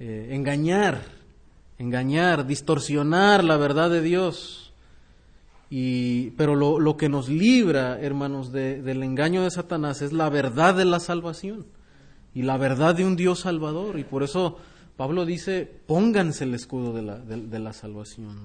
eh, 0.00 0.28
engañar, 0.32 1.00
engañar, 1.78 2.46
distorsionar 2.46 3.42
la 3.42 3.56
verdad 3.56 3.90
de 3.90 4.02
Dios. 4.02 4.72
Y, 5.70 6.30
pero 6.30 6.56
lo, 6.56 6.80
lo, 6.80 6.96
que 6.96 7.08
nos 7.08 7.28
libra, 7.28 8.00
hermanos, 8.00 8.52
de, 8.52 8.80
del 8.80 9.02
engaño 9.02 9.42
de 9.44 9.50
Satanás 9.50 10.00
es 10.00 10.12
la 10.12 10.30
verdad 10.30 10.74
de 10.74 10.86
la 10.86 10.98
salvación 10.98 11.66
y 12.34 12.42
la 12.42 12.56
verdad 12.56 12.94
de 12.94 13.04
un 13.04 13.16
Dios 13.16 13.40
salvador. 13.40 13.98
Y 13.98 14.04
por 14.04 14.22
eso 14.22 14.58
Pablo 14.98 15.24
dice, 15.24 15.70
pónganse 15.86 16.42
el 16.42 16.54
escudo 16.54 16.92
de 16.92 17.02
la, 17.02 17.18
de, 17.20 17.58
la 17.60 17.72
salvación. 17.72 18.36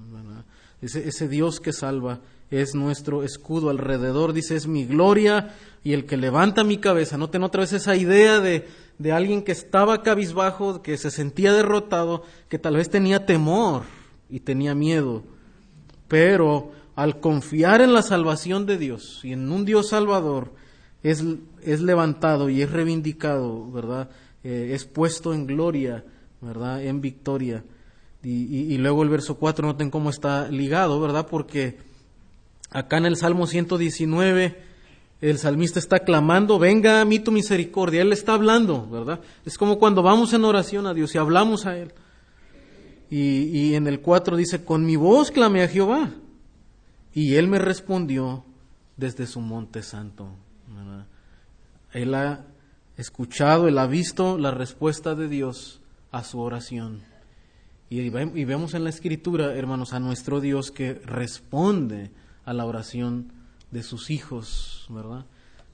Ese, 0.83 1.27
Dios 1.27 1.59
que 1.59 1.73
salva 1.73 2.19
es 2.51 2.75
nuestro 2.75 3.23
escudo 3.23 3.71
alrededor, 3.71 4.33
dice, 4.33 4.55
es 4.55 4.67
mi 4.67 4.85
gloria 4.85 5.55
y 5.83 5.93
el 5.93 6.05
que 6.05 6.15
levanta 6.15 6.63
mi 6.63 6.77
cabeza. 6.77 7.17
Noten 7.17 7.41
otra 7.41 7.61
vez 7.61 7.73
esa 7.73 7.95
idea 7.95 8.39
de, 8.39 8.67
de 8.99 9.11
alguien 9.11 9.41
que 9.41 9.51
estaba 9.51 10.03
cabizbajo, 10.03 10.83
que 10.83 10.95
se 10.97 11.09
sentía 11.09 11.53
derrotado, 11.53 12.21
que 12.49 12.59
tal 12.59 12.75
vez 12.75 12.87
tenía 12.87 13.25
temor 13.25 13.81
y 14.29 14.41
tenía 14.41 14.75
miedo. 14.75 15.23
Pero 16.07 16.71
al 16.95 17.19
confiar 17.19 17.81
en 17.81 17.93
la 17.93 18.03
salvación 18.03 18.67
de 18.67 18.77
Dios 18.77 19.21
y 19.23 19.33
en 19.33 19.51
un 19.51 19.65
Dios 19.65 19.89
salvador, 19.89 20.53
es, 21.01 21.23
es 21.63 21.81
levantado 21.81 22.47
y 22.47 22.61
es 22.61 22.69
reivindicado, 22.69 23.71
¿verdad? 23.71 24.11
Eh, 24.43 24.73
es 24.75 24.85
puesto 24.85 25.33
en 25.33 25.47
gloria, 25.47 26.05
¿verdad? 26.43 26.83
En 26.83 27.01
victoria. 27.01 27.63
Y, 28.25 28.77
luego 28.77 29.03
el 29.03 29.09
verso 29.09 29.35
4, 29.35 29.67
noten 29.67 29.89
cómo 29.89 30.09
está 30.09 30.47
ligado, 30.47 30.99
¿verdad? 31.01 31.27
Porque 31.29 31.77
acá 32.69 32.97
en 32.97 33.05
el 33.05 33.17
Salmo 33.17 33.47
119, 33.47 34.57
el 35.19 35.37
salmista 35.37 35.77
está 35.77 35.99
clamando, 35.99 36.57
venga 36.57 37.01
a 37.01 37.05
mí 37.05 37.19
tu 37.19 37.33
misericordia. 37.33 38.01
Él 38.01 38.13
está 38.13 38.33
hablando, 38.33 38.87
¿verdad? 38.89 39.19
Es 39.45 39.57
como 39.57 39.77
cuando 39.77 40.01
vamos 40.03 40.31
en 40.31 40.45
oración 40.45 40.87
a 40.87 40.93
Dios 40.93 41.13
y 41.13 41.17
hablamos 41.17 41.65
a 41.65 41.77
Él. 41.77 41.93
Y, 43.09 43.75
en 43.75 43.87
el 43.87 43.99
4 43.99 44.37
dice, 44.37 44.63
con 44.63 44.85
mi 44.85 44.95
voz 44.95 45.29
clame 45.29 45.61
a 45.61 45.67
Jehová. 45.67 46.09
Y 47.13 47.35
él 47.35 47.47
me 47.47 47.59
respondió 47.59 48.43
desde 48.97 49.27
su 49.27 49.39
monte 49.39 49.83
santo. 49.83 50.29
Él 51.91 52.15
ha 52.15 52.45
escuchado, 52.97 53.67
él 53.67 53.77
ha 53.77 53.85
visto 53.85 54.39
la 54.39 54.49
respuesta 54.49 55.13
de 55.13 55.27
Dios 55.27 55.82
a 56.13 56.23
su 56.23 56.39
oración. 56.39 57.01
Y, 57.89 58.09
vemos 58.09 58.73
en 58.73 58.85
la 58.85 58.89
escritura, 58.89 59.53
hermanos, 59.55 59.93
a 59.93 59.99
nuestro 59.99 60.39
Dios 60.39 60.71
que 60.71 60.93
responde 60.93 62.11
a 62.45 62.53
la 62.53 62.65
oración 62.65 63.33
de 63.71 63.83
sus 63.83 64.09
hijos, 64.09 64.87
¿verdad? 64.89 65.25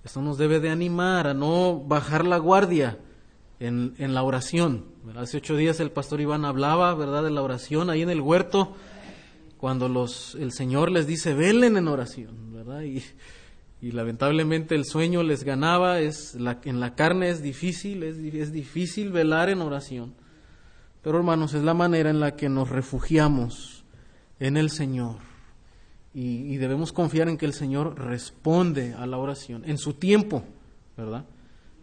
Esto 0.04 0.22
nos 0.22 0.38
debe 0.38 0.60
de 0.60 0.70
animar 0.70 1.28
a 1.28 1.34
no 1.34 1.80
bajar 1.80 2.26
la 2.26 2.38
guardia 2.38 2.98
en, 3.60 3.94
la 4.14 4.24
oración. 4.24 4.86
Hace 5.16 5.38
ocho 5.38 5.56
días 5.56 5.80
el 5.80 5.92
pastor 5.92 6.22
Iván 6.22 6.46
hablaba, 6.46 6.96
¿verdad?, 6.96 7.24
de 7.24 7.32
la 7.32 7.42
oración 7.42 7.90
ahí 7.90 8.02
en 8.02 8.10
el 8.10 8.22
huerto 8.22 8.76
cuando 9.58 9.90
los, 9.90 10.36
el 10.36 10.54
Señor 10.54 10.90
les 10.90 11.06
dice, 11.06 11.34
velen 11.34 11.76
en 11.76 11.90
oración, 11.90 12.54
¿verdad? 12.54 12.84
Y, 12.84 13.04
y 13.82 13.92
lamentablemente 13.92 14.76
el 14.76 14.86
sueño 14.86 15.22
les 15.22 15.44
ganaba, 15.44 16.00
es 16.00 16.36
la, 16.36 16.60
en 16.64 16.80
la 16.80 16.96
carne 16.96 17.30
es 17.30 17.42
difícil, 17.42 18.04
es, 18.04 18.18
es 18.18 18.54
difícil 18.54 19.12
velar 19.12 19.50
en 19.50 19.62
oración. 19.62 20.16
Pero 21.02 21.18
hermanos, 21.18 21.54
es 21.54 21.64
la 21.64 21.74
manera 21.74 22.10
en 22.10 22.20
la 22.20 22.36
que 22.36 22.50
nos 22.50 22.70
refugiamos 22.70 23.86
en 24.40 24.58
el 24.58 24.70
Señor. 24.70 25.18
Y, 26.14 26.54
y, 26.54 26.58
debemos 26.58 26.92
confiar 26.92 27.30
en 27.30 27.38
que 27.38 27.46
el 27.46 27.54
Señor 27.54 28.00
responde 28.00 28.94
a 28.94 29.06
la 29.06 29.18
oración 29.18 29.64
en 29.66 29.78
su 29.78 29.94
tiempo, 29.94 30.44
¿verdad? 30.98 31.26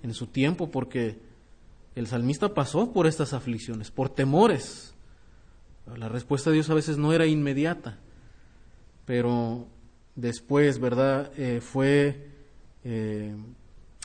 En 0.02 0.12
su 0.12 0.26
tiempo, 0.26 0.70
porque 0.70 1.20
el 1.94 2.08
salmista 2.08 2.52
pasó 2.52 2.92
por 2.92 3.06
estas 3.06 3.32
aflicciones, 3.32 3.90
por 3.90 4.08
temores, 4.08 4.96
la 5.94 6.08
respuesta 6.08 6.50
de 6.50 6.54
Dios 6.54 6.70
a 6.70 6.74
veces 6.74 6.98
no 6.98 7.12
era 7.12 7.26
inmediata, 7.26 7.98
pero 9.04 9.68
después, 10.16 10.80
¿verdad? 10.80 11.30
Eh, 11.36 11.60
fue 11.60 12.28
eh, 12.82 13.36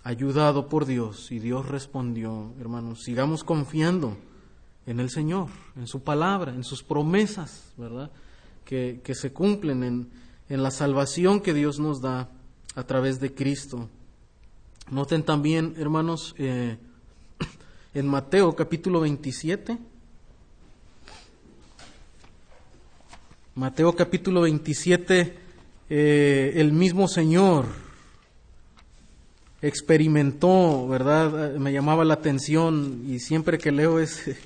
ayudado 0.03 0.69
por 0.69 0.85
Dios 0.85 1.31
y 1.31 1.39
Dios 1.39 1.67
respondió, 1.67 2.53
hermanos, 2.59 3.01
sigamos 3.03 3.43
confiando 3.43 4.15
en 4.85 4.99
el 4.99 5.09
Señor, 5.09 5.47
en 5.75 5.87
su 5.87 6.01
palabra, 6.01 6.53
en 6.53 6.63
sus 6.63 6.83
promesas, 6.83 7.73
¿verdad? 7.77 8.11
Que, 8.65 9.01
que 9.03 9.15
se 9.15 9.31
cumplen 9.31 9.83
en, 9.83 10.09
en, 10.49 10.63
la 10.63 10.71
salvación 10.71 11.41
que 11.41 11.53
Dios 11.53 11.79
nos 11.79 12.01
da 12.01 12.29
a 12.75 12.83
través 12.83 13.19
de 13.19 13.33
Cristo. 13.33 13.89
Noten 14.89 15.23
también, 15.23 15.75
hermanos, 15.77 16.35
eh, 16.37 16.77
en 17.93 18.07
Mateo 18.07 18.55
capítulo 18.55 19.01
27, 19.01 19.77
Mateo 23.55 23.93
capítulo 23.93 24.41
27, 24.41 25.37
eh, 25.89 26.53
el 26.55 26.71
mismo 26.71 27.09
Señor 27.09 27.65
experimentó, 29.61 30.87
¿verdad? 30.87 31.55
Me 31.55 31.73
llamaba 31.73 32.05
la 32.05 32.13
atención 32.13 33.03
y 33.07 33.19
siempre 33.19 33.57
que 33.57 33.73
leo 33.73 33.99
ese, 33.99 34.37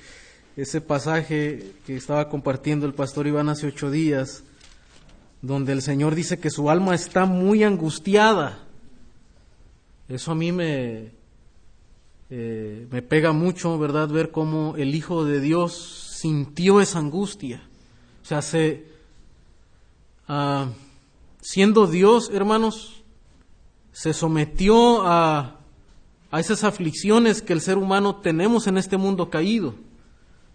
ese 0.56 0.80
pasaje 0.80 1.72
que 1.86 1.96
estaba 1.96 2.28
compartiendo 2.28 2.86
el 2.86 2.94
pastor 2.94 3.26
Iván 3.26 3.48
hace 3.48 3.66
ocho 3.66 3.90
días, 3.90 4.42
donde 5.42 5.72
el 5.72 5.82
Señor 5.82 6.14
dice 6.14 6.38
que 6.38 6.50
su 6.50 6.70
alma 6.70 6.94
está 6.94 7.26
muy 7.26 7.62
angustiada. 7.62 8.64
Eso 10.08 10.32
a 10.32 10.34
mí 10.34 10.52
me, 10.52 11.12
eh, 12.30 12.86
me 12.90 13.02
pega 13.02 13.32
mucho, 13.32 13.78
¿verdad? 13.78 14.08
Ver 14.08 14.30
cómo 14.30 14.74
el 14.76 14.94
Hijo 14.94 15.24
de 15.24 15.40
Dios 15.40 16.16
sintió 16.18 16.80
esa 16.80 16.98
angustia. 16.98 17.62
O 18.22 18.26
sea, 18.26 18.40
se, 18.42 18.96
Ah, 20.28 20.70
siendo 21.40 21.86
Dios, 21.86 22.30
hermanos, 22.32 23.02
se 23.92 24.12
sometió 24.12 25.06
a, 25.06 25.60
a 26.30 26.40
esas 26.40 26.64
aflicciones 26.64 27.42
que 27.42 27.52
el 27.52 27.60
ser 27.60 27.78
humano 27.78 28.16
tenemos 28.16 28.66
en 28.66 28.76
este 28.76 28.96
mundo 28.96 29.30
caído. 29.30 29.74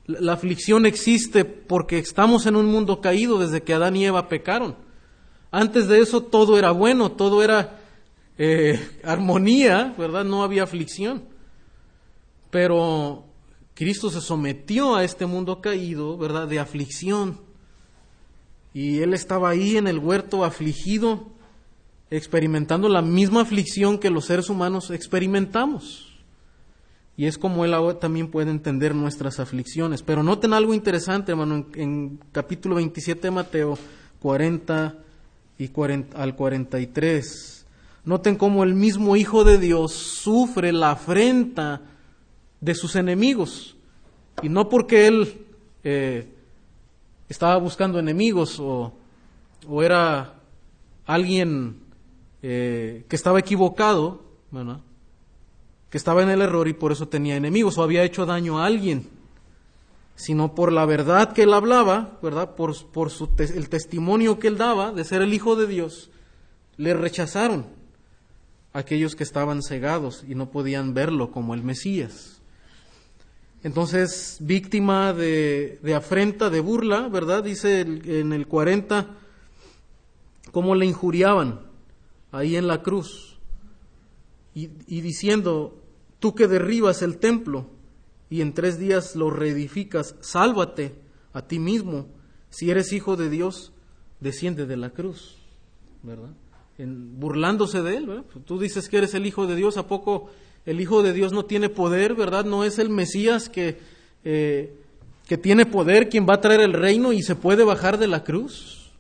La 0.08 0.34
aflicción 0.34 0.86
existe 0.86 1.46
porque 1.46 2.00
estamos 2.00 2.46
en 2.46 2.56
un 2.56 2.66
mundo 2.66 3.02
caído 3.02 3.40
desde 3.40 3.62
que 3.62 3.74
Adán 3.74 3.96
y 3.96 4.06
Eva 4.06 4.28
pecaron. 4.28 4.76
Antes 5.52 5.88
de 5.88 6.00
eso 6.00 6.22
todo 6.22 6.58
era 6.58 6.72
bueno, 6.72 7.12
todo 7.12 7.44
era 7.44 7.80
eh, 8.38 8.80
armonía, 9.04 9.94
¿verdad? 9.98 10.24
No 10.24 10.44
había 10.44 10.64
aflicción. 10.64 11.24
Pero 12.50 13.26
Cristo 13.74 14.10
se 14.10 14.22
sometió 14.22 14.96
a 14.96 15.04
este 15.04 15.26
mundo 15.26 15.62
caído, 15.62 16.18
¿verdad? 16.18 16.48
De 16.48 16.60
aflicción. 16.60 17.40
Y 18.74 19.00
Él 19.00 19.14
estaba 19.14 19.50
ahí 19.50 19.78
en 19.78 19.88
el 19.88 20.00
huerto 20.00 20.44
afligido, 20.46 21.28
experimentando 22.10 22.90
la 22.90 23.02
misma 23.02 23.42
aflicción 23.42 23.98
que 23.98 24.10
los 24.10 24.26
seres 24.26 24.50
humanos 24.50 24.92
experimentamos. 24.92 26.11
Y 27.18 27.26
es 27.26 27.38
como 27.38 27.66
Él 27.66 27.74
ahora 27.74 28.00
también 28.00 28.30
puede 28.30 28.52
entender 28.52 28.96
nuestras 28.96 29.40
aflicciones. 29.40 30.02
Pero 30.02 30.24
noten 30.24 30.54
algo 30.54 30.74
interesante, 30.74 31.32
hermano, 31.32 31.68
en, 31.76 32.20
capítulo 32.32 32.76
27 32.76 33.22
de 33.22 33.32
Mateo 33.32 33.78
40 34.22 34.96
y 35.58 35.68
40, 35.68 36.18
al 36.18 36.36
43. 36.36 37.66
Noten 38.06 38.36
cómo 38.36 38.64
el 38.64 38.74
mismo 38.74 39.16
Hijo 39.16 39.44
de 39.44 39.58
Dios 39.58 39.92
sufre 39.92 40.72
la 40.72 40.92
afrenta 40.92 41.82
de 42.60 42.76
sus 42.76 42.96
enemigos. 42.96 43.76
Y 44.42 44.50
no 44.50 44.70
porque 44.70 45.08
Él 45.08 45.46
eh, 45.84 46.28
estaba 47.30 47.58
buscando 47.58 48.00
enemigos 48.00 48.60
o, 48.60 48.94
o 49.68 49.84
era 49.84 50.36
alguien 51.06 51.82
eh, 52.42 53.06
que 53.08 53.16
estaba 53.16 53.40
equivocado, 53.40 54.24
¿verdad? 54.50 54.80
Que 55.92 55.98
estaba 55.98 56.24
en 56.24 56.30
el 56.30 56.42
error 56.42 56.70
y 56.70 56.74
por 56.74 56.94
eso 56.94 57.10
tenía 57.10 57.36
enemigos 57.36 57.78
o 57.78 57.84
había 57.84 58.04
hecho 58.04 58.26
daño 58.26 58.60
a 58.60 58.66
alguien, 58.66 59.10
sino 60.16 60.56
por 60.56 60.72
la 60.72 60.86
verdad 60.86 61.34
que 61.34 61.44
él 61.44 61.54
hablaba, 61.54 62.18
¿verdad? 62.24 62.56
Por, 62.56 62.86
por 62.88 63.10
su 63.12 63.30
el 63.38 63.70
testimonio 63.70 64.40
que 64.40 64.48
él 64.48 64.58
daba 64.58 64.94
de 64.94 65.04
ser 65.04 65.22
el 65.22 65.34
Hijo 65.34 65.58
de 65.58 65.68
Dios, 65.68 66.10
le 66.78 66.94
rechazaron 66.94 67.66
aquellos 68.72 69.16
que 69.16 69.24
estaban 69.24 69.62
cegados 69.62 70.24
y 70.26 70.34
no 70.34 70.50
podían 70.50 70.94
verlo 70.94 71.30
como 71.32 71.54
el 71.54 71.62
Mesías. 71.62 72.42
Entonces, 73.62 74.38
víctima 74.40 75.12
de, 75.12 75.78
de 75.84 75.94
afrenta, 75.94 76.50
de 76.50 76.62
burla, 76.62 77.10
¿verdad? 77.10 77.44
Dice 77.44 77.82
en 77.82 78.32
el 78.32 78.48
40 78.48 79.08
cómo 80.52 80.74
le 80.74 80.86
injuriaban 80.86 81.60
ahí 82.32 82.56
en 82.56 82.68
la 82.68 82.82
cruz 82.82 83.38
y, 84.56 84.70
y 84.88 85.02
diciendo, 85.02 85.81
Tú 86.22 86.36
que 86.36 86.48
derribas 86.48 87.02
el 87.02 87.18
templo 87.18 87.66
y 88.30 88.42
en 88.42 88.54
tres 88.54 88.78
días 88.78 89.16
lo 89.16 89.32
reedificas, 89.32 90.14
sálvate 90.22 90.94
a 91.34 91.42
ti 91.42 91.58
mismo. 91.58 92.06
Si 92.52 92.70
eres 92.70 92.94
hijo 92.94 93.16
de 93.16 93.28
Dios, 93.28 93.74
desciende 94.20 94.68
de 94.68 94.78
la 94.78 94.92
cruz, 94.92 95.38
¿verdad? 96.04 96.30
Burlándose 96.78 97.82
de 97.82 97.98
él, 97.98 98.06
¿verdad? 98.06 98.26
Tú 98.46 98.60
dices 98.60 98.88
que 98.88 98.98
eres 98.98 99.16
el 99.16 99.26
hijo 99.26 99.48
de 99.48 99.56
Dios, 99.56 99.78
¿a 99.78 99.88
poco 99.88 100.30
el 100.68 100.80
hijo 100.80 101.02
de 101.02 101.12
Dios 101.12 101.34
no 101.34 101.46
tiene 101.46 101.70
poder, 101.70 102.14
¿verdad? 102.14 102.46
No 102.46 102.64
es 102.64 102.78
el 102.78 102.92
Mesías 102.92 103.50
que, 103.50 103.80
eh, 104.24 104.76
que 105.28 105.40
tiene 105.40 105.66
poder, 105.66 106.08
quien 106.08 106.28
va 106.30 106.36
a 106.36 106.42
traer 106.42 106.62
el 106.62 106.74
reino 106.74 107.14
y 107.14 107.24
se 107.24 107.34
puede 107.34 107.64
bajar 107.64 107.98
de 107.98 108.08
la 108.08 108.24
cruz. 108.24 108.92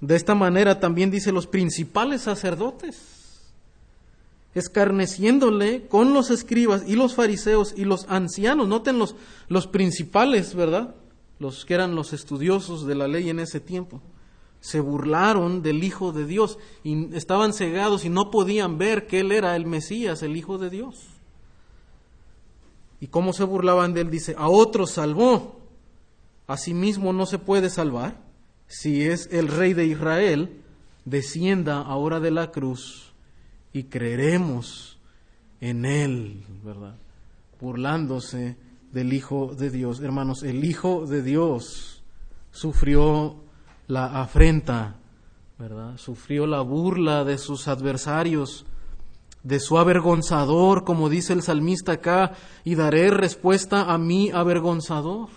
De 0.00 0.14
esta 0.14 0.36
manera 0.36 0.78
también 0.78 1.10
dice 1.10 1.32
los 1.32 1.48
principales 1.48 2.20
sacerdotes 2.20 3.23
escarneciéndole 4.54 5.86
con 5.88 6.14
los 6.14 6.30
escribas 6.30 6.84
y 6.86 6.94
los 6.94 7.14
fariseos 7.14 7.74
y 7.76 7.84
los 7.84 8.06
ancianos, 8.08 8.68
noten 8.68 8.98
los, 8.98 9.16
los 9.48 9.66
principales, 9.66 10.54
¿verdad? 10.54 10.94
Los 11.38 11.64
que 11.64 11.74
eran 11.74 11.94
los 11.94 12.12
estudiosos 12.12 12.86
de 12.86 12.94
la 12.94 13.08
ley 13.08 13.30
en 13.30 13.40
ese 13.40 13.60
tiempo. 13.60 14.00
Se 14.60 14.80
burlaron 14.80 15.62
del 15.62 15.82
Hijo 15.82 16.12
de 16.12 16.24
Dios 16.24 16.58
y 16.84 17.14
estaban 17.14 17.52
cegados 17.52 18.04
y 18.04 18.08
no 18.08 18.30
podían 18.30 18.78
ver 18.78 19.06
que 19.06 19.20
Él 19.20 19.32
era 19.32 19.56
el 19.56 19.66
Mesías, 19.66 20.22
el 20.22 20.36
Hijo 20.36 20.56
de 20.56 20.70
Dios. 20.70 21.08
¿Y 23.00 23.08
cómo 23.08 23.32
se 23.32 23.44
burlaban 23.44 23.92
de 23.92 24.02
Él? 24.02 24.10
Dice, 24.10 24.34
a 24.38 24.48
otros 24.48 24.92
salvó, 24.92 25.60
a 26.46 26.56
sí 26.56 26.72
mismo 26.72 27.12
no 27.12 27.26
se 27.26 27.38
puede 27.38 27.68
salvar. 27.68 28.22
Si 28.66 29.02
es 29.02 29.28
el 29.30 29.48
Rey 29.48 29.74
de 29.74 29.84
Israel, 29.84 30.62
descienda 31.04 31.82
ahora 31.82 32.20
de 32.20 32.30
la 32.30 32.50
cruz 32.50 33.03
y 33.74 33.84
creeremos 33.84 34.98
en 35.60 35.84
Él, 35.84 36.44
¿verdad? 36.62 36.94
Burlándose 37.60 38.56
del 38.92 39.12
Hijo 39.12 39.54
de 39.54 39.68
Dios. 39.68 40.00
Hermanos, 40.00 40.44
el 40.44 40.64
Hijo 40.64 41.06
de 41.06 41.22
Dios 41.22 42.02
sufrió 42.52 43.36
la 43.88 44.22
afrenta, 44.22 44.96
¿verdad? 45.58 45.98
Sufrió 45.98 46.46
la 46.46 46.60
burla 46.60 47.24
de 47.24 47.36
sus 47.36 47.66
adversarios, 47.66 48.64
de 49.42 49.58
su 49.58 49.76
avergonzador, 49.76 50.84
como 50.84 51.08
dice 51.08 51.32
el 51.32 51.42
salmista 51.42 51.92
acá, 51.92 52.32
y 52.64 52.76
daré 52.76 53.10
respuesta 53.10 53.92
a 53.92 53.98
mi 53.98 54.30
avergonzador. 54.30 55.28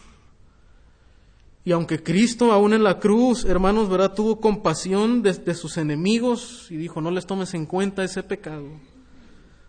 Y 1.67 1.73
aunque 1.73 2.01
Cristo 2.01 2.53
aún 2.53 2.71
en 2.71 2.81
la 2.81 2.97
cruz, 2.97 3.43
hermanos, 3.43 3.89
¿verdad? 3.89 4.13
Tuvo 4.13 4.39
compasión 4.39 5.21
de, 5.21 5.53
sus 5.53 5.75
enemigos 5.75 6.67
y 6.69 6.77
dijo, 6.77 7.01
no 7.01 7.11
les 7.11 7.25
tomes 7.25 7.53
en 7.55 7.65
cuenta 7.65 8.05
ese 8.05 8.23
pecado. 8.23 8.69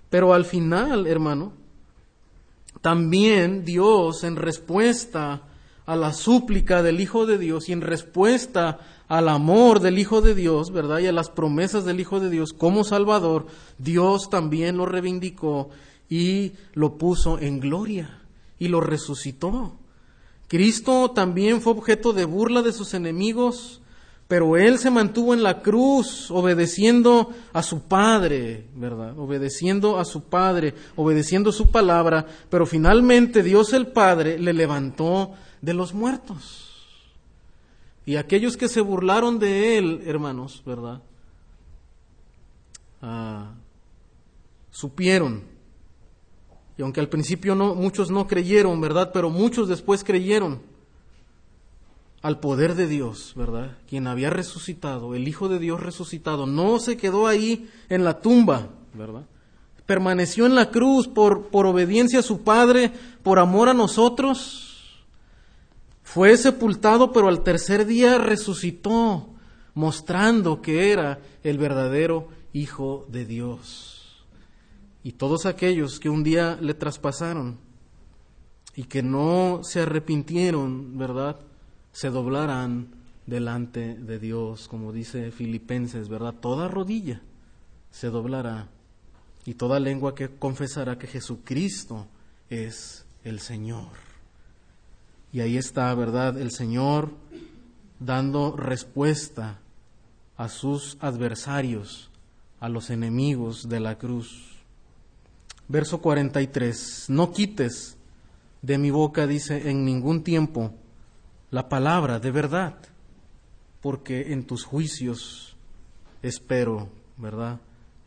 Pero 0.08 0.32
al 0.32 0.44
final, 0.44 1.08
hermano, 1.08 1.54
también 2.82 3.64
Dios 3.64 4.22
en 4.22 4.36
respuesta 4.36 5.42
a 5.86 5.96
la 5.96 6.12
súplica 6.12 6.84
del 6.84 7.00
Hijo 7.00 7.26
de 7.26 7.36
Dios 7.36 7.68
y 7.68 7.72
en 7.72 7.80
respuesta 7.80 8.78
al 9.08 9.28
amor 9.28 9.80
del 9.80 9.98
Hijo 9.98 10.20
de 10.20 10.36
Dios, 10.36 10.70
¿verdad? 10.70 11.00
Y 11.00 11.08
a 11.08 11.12
las 11.12 11.30
promesas 11.30 11.84
del 11.84 11.98
Hijo 11.98 12.20
de 12.20 12.30
Dios 12.30 12.52
como 12.52 12.84
Salvador, 12.84 13.48
Dios 13.76 14.30
también 14.30 14.76
lo 14.76 14.86
reivindicó 14.86 15.70
y 16.08 16.52
lo 16.74 16.96
puso 16.96 17.40
en 17.40 17.58
gloria 17.58 18.20
y 18.56 18.68
lo 18.68 18.80
resucitó. 18.80 19.74
Cristo 20.48 21.10
también 21.10 21.60
fue 21.60 21.74
objeto 21.74 22.14
de 22.14 22.24
burla 22.24 22.62
de 22.62 22.72
sus 22.72 22.94
enemigos, 22.94 23.82
pero 24.26 24.56
Él 24.56 24.78
se 24.78 24.90
mantuvo 24.90 25.34
en 25.34 25.42
la 25.42 25.60
cruz 25.60 26.30
obedeciendo 26.30 27.32
a 27.52 27.62
su 27.62 27.82
Padre, 27.82 28.66
¿verdad? 28.74 29.18
Obedeciendo 29.18 29.98
a 29.98 30.06
su 30.06 30.24
Padre, 30.24 30.74
obedeciendo 30.96 31.52
su 31.52 31.70
palabra, 31.70 32.26
pero 32.48 32.66
finalmente 32.66 33.42
Dios 33.42 33.72
el 33.74 33.88
Padre 33.88 34.38
le 34.38 34.54
levantó 34.54 35.32
de 35.60 35.74
los 35.74 35.92
muertos. 35.92 36.64
Y 38.06 38.16
aquellos 38.16 38.56
que 38.56 38.68
se 38.68 38.80
burlaron 38.80 39.38
de 39.38 39.76
Él, 39.76 40.02
hermanos, 40.06 40.62
¿verdad? 40.64 41.02
Ah, 43.02 43.52
supieron 44.70 45.57
y 46.78 46.82
aunque 46.82 47.00
al 47.00 47.08
principio 47.08 47.56
muchos 47.56 48.08
no 48.08 48.28
creyeron, 48.28 48.80
¿verdad? 48.80 49.10
Pero 49.12 49.30
muchos 49.30 49.68
después 49.68 50.04
creyeron 50.04 50.62
al 52.22 52.38
poder 52.38 52.76
de 52.76 52.86
Dios, 52.86 53.32
¿verdad? 53.34 53.76
Quien 53.88 54.06
había 54.06 54.30
resucitado, 54.30 55.16
el 55.16 55.26
Hijo 55.26 55.48
de 55.48 55.58
Dios 55.58 55.80
resucitado, 55.80 56.46
no 56.46 56.78
se 56.78 56.96
quedó 56.96 57.26
ahí 57.26 57.68
en 57.88 58.04
la 58.04 58.20
tumba, 58.20 58.68
¿verdad? 58.94 59.26
Permaneció 59.86 60.46
en 60.46 60.54
la 60.54 60.70
cruz 60.70 61.08
por, 61.08 61.48
por 61.48 61.66
obediencia 61.66 62.20
a 62.20 62.22
su 62.22 62.42
Padre, 62.42 62.92
por 63.24 63.40
amor 63.40 63.68
a 63.68 63.74
nosotros. 63.74 65.04
Fue 66.04 66.36
sepultado, 66.36 67.12
pero 67.12 67.26
al 67.26 67.42
tercer 67.42 67.86
día 67.86 68.18
resucitó, 68.18 69.30
mostrando 69.74 70.62
que 70.62 70.92
era 70.92 71.18
el 71.42 71.58
verdadero 71.58 72.28
Hijo 72.52 73.04
de 73.08 73.24
Dios 73.24 73.97
y 75.08 75.12
todos 75.12 75.46
aquellos 75.46 76.00
que 76.00 76.10
un 76.10 76.22
día 76.22 76.58
le 76.60 76.74
traspasaron 76.74 77.56
y 78.76 78.84
que 78.84 79.02
no 79.02 79.60
se 79.62 79.80
arrepintieron, 79.80 80.98
¿verdad? 80.98 81.40
Se 81.92 82.10
doblarán 82.10 82.88
delante 83.24 83.94
de 83.94 84.18
Dios, 84.18 84.68
como 84.68 84.92
dice 84.92 85.30
Filipenses, 85.30 86.10
¿verdad? 86.10 86.34
Toda 86.34 86.68
rodilla 86.68 87.22
se 87.90 88.08
doblará 88.08 88.68
y 89.46 89.54
toda 89.54 89.80
lengua 89.80 90.14
que 90.14 90.28
confesará 90.28 90.98
que 90.98 91.06
Jesucristo 91.06 92.06
es 92.50 93.06
el 93.24 93.40
Señor. 93.40 93.88
Y 95.32 95.40
ahí 95.40 95.56
está, 95.56 95.94
¿verdad? 95.94 96.36
El 96.38 96.50
Señor 96.50 97.12
dando 97.98 98.54
respuesta 98.58 99.58
a 100.36 100.50
sus 100.50 100.98
adversarios, 101.00 102.10
a 102.60 102.68
los 102.68 102.90
enemigos 102.90 103.70
de 103.70 103.80
la 103.80 103.96
cruz. 103.96 104.57
Verso 105.68 106.00
43, 106.00 107.06
no 107.08 107.32
quites 107.32 107.98
de 108.62 108.78
mi 108.78 108.90
boca, 108.90 109.26
dice, 109.26 109.70
en 109.70 109.84
ningún 109.84 110.22
tiempo 110.22 110.72
la 111.50 111.68
palabra 111.68 112.18
de 112.18 112.30
verdad, 112.30 112.76
porque 113.80 114.32
en 114.32 114.44
tus 114.44 114.64
juicios 114.64 115.56
espero, 116.22 116.88
¿verdad? 117.16 117.60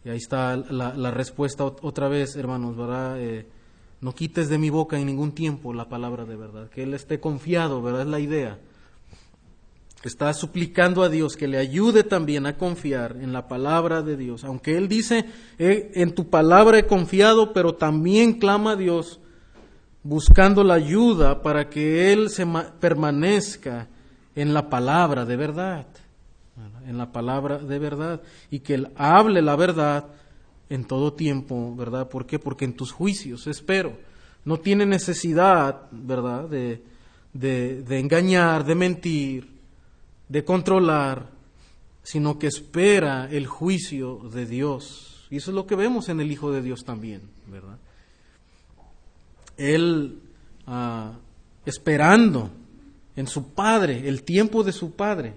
Y 0.04 0.10
ahí 0.10 0.18
está 0.18 0.58
la, 0.58 1.12
respuesta 1.12 1.64
otra 1.64 2.08
vez, 2.08 2.36
hermanos, 2.36 2.76
¿verdad? 2.76 3.20
Eh, 3.20 3.46
no 4.02 4.14
quites 4.14 4.50
de 4.50 4.58
mi 4.58 4.72
boca 4.72 4.98
en 4.98 5.06
ningún 5.06 5.32
tiempo 5.32 5.74
la 5.74 5.88
palabra 5.88 6.26
de 6.26 6.36
verdad, 6.36 6.70
que 6.70 6.84
Él 6.84 6.94
esté 6.94 7.20
confiado, 7.20 7.82
¿verdad? 7.82 8.02
Es 8.02 8.08
la 8.08 8.20
idea. 8.20 8.60
Está 10.04 10.34
suplicando 10.34 11.04
a 11.04 11.10
Dios 11.10 11.38
que 11.38 11.48
le 11.48 11.60
ayude 11.60 12.04
también 12.04 12.48
a 12.48 12.58
confiar 12.58 13.18
en 13.22 13.34
la 13.34 13.48
palabra 13.48 14.02
de 14.02 14.18
Dios. 14.18 14.44
Aunque 14.44 14.76
Él 14.76 14.88
dice, 14.88 15.26
en 15.60 16.16
tu 16.16 16.28
palabra 16.30 16.80
he 16.80 16.88
confiado, 16.88 17.54
pero 17.54 17.76
también 17.76 18.40
clama 18.40 18.72
a 18.72 18.76
Dios 18.76 19.20
buscando 20.04 20.64
la 20.64 20.74
ayuda 20.74 21.44
para 21.44 21.70
que 21.70 22.12
Él 22.12 22.32
se 22.32 22.48
permanezca 22.80 23.90
en 24.36 24.56
la 24.56 24.70
palabra 24.70 25.26
de 25.26 25.36
verdad. 25.36 25.86
En 26.88 26.98
la 26.98 27.12
palabra 27.12 27.60
de 27.60 27.78
verdad. 27.78 28.22
Y 28.50 28.60
que 28.60 28.74
Él 28.74 28.92
hable 28.96 29.44
la 29.44 29.56
verdad 29.56 30.08
en 30.70 30.86
todo 30.86 31.14
tiempo, 31.14 31.76
¿verdad? 31.76 32.10
¿Por 32.10 32.26
qué? 32.26 32.40
Porque 32.40 32.66
en 32.66 32.74
tus 32.74 32.92
juicios 32.92 33.46
espero. 33.46 33.94
No 34.46 34.58
tiene 34.58 34.88
necesidad, 34.88 35.84
¿verdad? 35.92 36.50
De, 36.50 36.82
de 37.34 38.00
engañar, 38.00 38.66
de 38.66 38.74
mentir, 38.74 39.51
de 40.32 40.46
controlar, 40.46 41.30
sino 42.04 42.40
que 42.40 42.48
espera 42.48 43.28
el 43.30 43.48
juicio 43.48 44.22
de 44.34 44.46
Dios. 44.46 45.28
Y 45.30 45.36
eso 45.36 45.52
es 45.52 45.56
lo 45.56 45.68
que 45.68 45.76
vemos 45.76 46.08
en 46.08 46.22
el 46.22 46.32
Hijo 46.32 46.54
de 46.54 46.62
Dios 46.62 46.86
también, 46.86 47.22
¿verdad? 47.48 47.78
Él 49.58 50.20
ah, 50.68 51.12
esperando 51.66 52.50
en 53.18 53.28
su 53.28 53.50
Padre, 53.50 54.08
el 54.08 54.24
tiempo 54.24 54.64
de 54.64 54.72
su 54.72 54.92
Padre, 54.92 55.34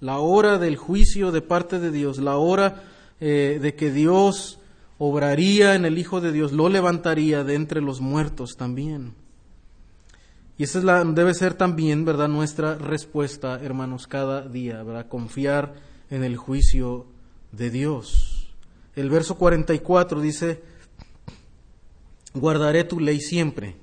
la 0.00 0.20
hora 0.20 0.56
del 0.56 0.76
juicio 0.76 1.30
de 1.30 1.42
parte 1.42 1.78
de 1.78 1.90
Dios, 1.90 2.16
la 2.16 2.38
hora 2.38 2.84
eh, 3.20 3.58
de 3.60 3.74
que 3.74 3.90
Dios 3.90 4.58
obraría 4.96 5.74
en 5.74 5.84
el 5.84 5.98
Hijo 5.98 6.22
de 6.22 6.32
Dios, 6.32 6.52
lo 6.52 6.70
levantaría 6.70 7.44
de 7.44 7.56
entre 7.56 7.82
los 7.82 8.00
muertos 8.00 8.56
también. 8.56 9.12
Y 10.58 10.64
esa 10.64 10.78
es 10.78 10.84
la, 10.84 11.04
debe 11.04 11.34
ser 11.34 11.54
también, 11.54 12.04
¿verdad?, 12.04 12.26
nuestra 12.26 12.74
respuesta, 12.74 13.60
hermanos, 13.62 14.08
cada 14.08 14.42
día, 14.42 14.82
¿verdad? 14.82 15.06
Confiar 15.06 15.74
en 16.10 16.24
el 16.24 16.36
juicio 16.36 17.06
de 17.52 17.70
Dios. 17.70 18.50
El 18.96 19.08
verso 19.08 19.38
44 19.38 20.20
dice, 20.20 20.60
guardaré 22.34 22.82
tu 22.82 22.98
ley 22.98 23.20
siempre. 23.20 23.76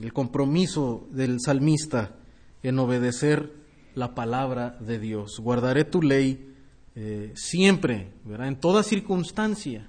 El 0.00 0.14
compromiso 0.14 1.06
del 1.10 1.38
salmista 1.38 2.16
en 2.62 2.78
obedecer 2.78 3.52
la 3.94 4.14
palabra 4.14 4.78
de 4.80 4.98
Dios. 4.98 5.38
Guardaré 5.38 5.84
tu 5.84 6.00
ley 6.00 6.54
eh, 6.96 7.32
siempre. 7.34 8.12
En 8.26 8.56
toda 8.56 8.82
circunstancia. 8.82 9.86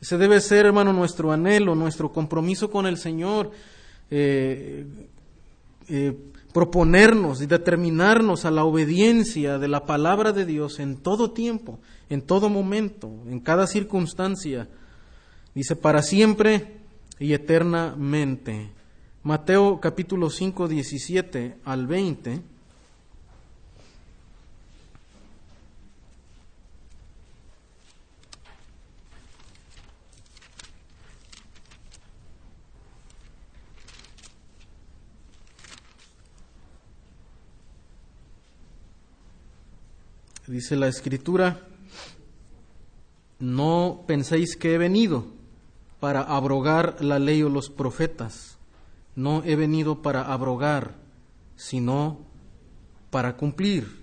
Ese 0.00 0.16
debe 0.18 0.40
ser, 0.40 0.66
hermano, 0.66 0.92
nuestro 0.92 1.32
anhelo, 1.32 1.74
nuestro 1.74 2.12
compromiso 2.12 2.70
con 2.70 2.86
el 2.86 2.96
Señor. 2.96 3.50
Eh, 4.12 4.86
eh, 5.88 6.16
proponernos 6.52 7.42
y 7.42 7.46
determinarnos 7.46 8.44
a 8.44 8.50
la 8.50 8.64
obediencia 8.64 9.58
de 9.58 9.68
la 9.68 9.86
palabra 9.86 10.32
de 10.32 10.46
Dios 10.46 10.80
en 10.80 10.96
todo 10.96 11.32
tiempo, 11.32 11.78
en 12.08 12.22
todo 12.22 12.48
momento, 12.48 13.10
en 13.26 13.40
cada 13.40 13.66
circunstancia. 13.66 14.68
Dice, 15.54 15.76
para 15.76 16.02
siempre 16.02 16.78
y 17.18 17.32
eternamente. 17.32 18.70
Mateo 19.22 19.80
capítulo 19.80 20.30
5, 20.30 20.68
17 20.68 21.58
al 21.64 21.86
20. 21.86 22.42
Dice 40.48 40.76
la 40.76 40.88
escritura, 40.88 41.60
no 43.38 44.04
penséis 44.06 44.56
que 44.56 44.72
he 44.72 44.78
venido 44.78 45.26
para 46.00 46.22
abrogar 46.22 47.04
la 47.04 47.18
ley 47.18 47.42
o 47.42 47.50
los 47.50 47.68
profetas. 47.68 48.56
No 49.14 49.42
he 49.44 49.56
venido 49.56 50.00
para 50.00 50.22
abrogar, 50.22 50.94
sino 51.56 52.20
para 53.10 53.36
cumplir. 53.36 53.98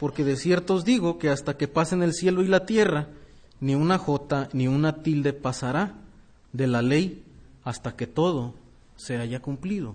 Porque 0.00 0.24
de 0.24 0.36
cierto 0.36 0.74
os 0.74 0.84
digo 0.84 1.16
que 1.16 1.30
hasta 1.30 1.56
que 1.56 1.68
pasen 1.68 2.02
el 2.02 2.12
cielo 2.12 2.42
y 2.42 2.48
la 2.48 2.66
tierra, 2.66 3.10
ni 3.60 3.76
una 3.76 3.98
jota 3.98 4.48
ni 4.52 4.66
una 4.66 5.04
tilde 5.04 5.32
pasará 5.32 5.94
de 6.52 6.66
la 6.66 6.82
ley 6.82 7.22
hasta 7.62 7.94
que 7.94 8.08
todo 8.08 8.54
se 8.96 9.18
haya 9.18 9.40
cumplido. 9.40 9.94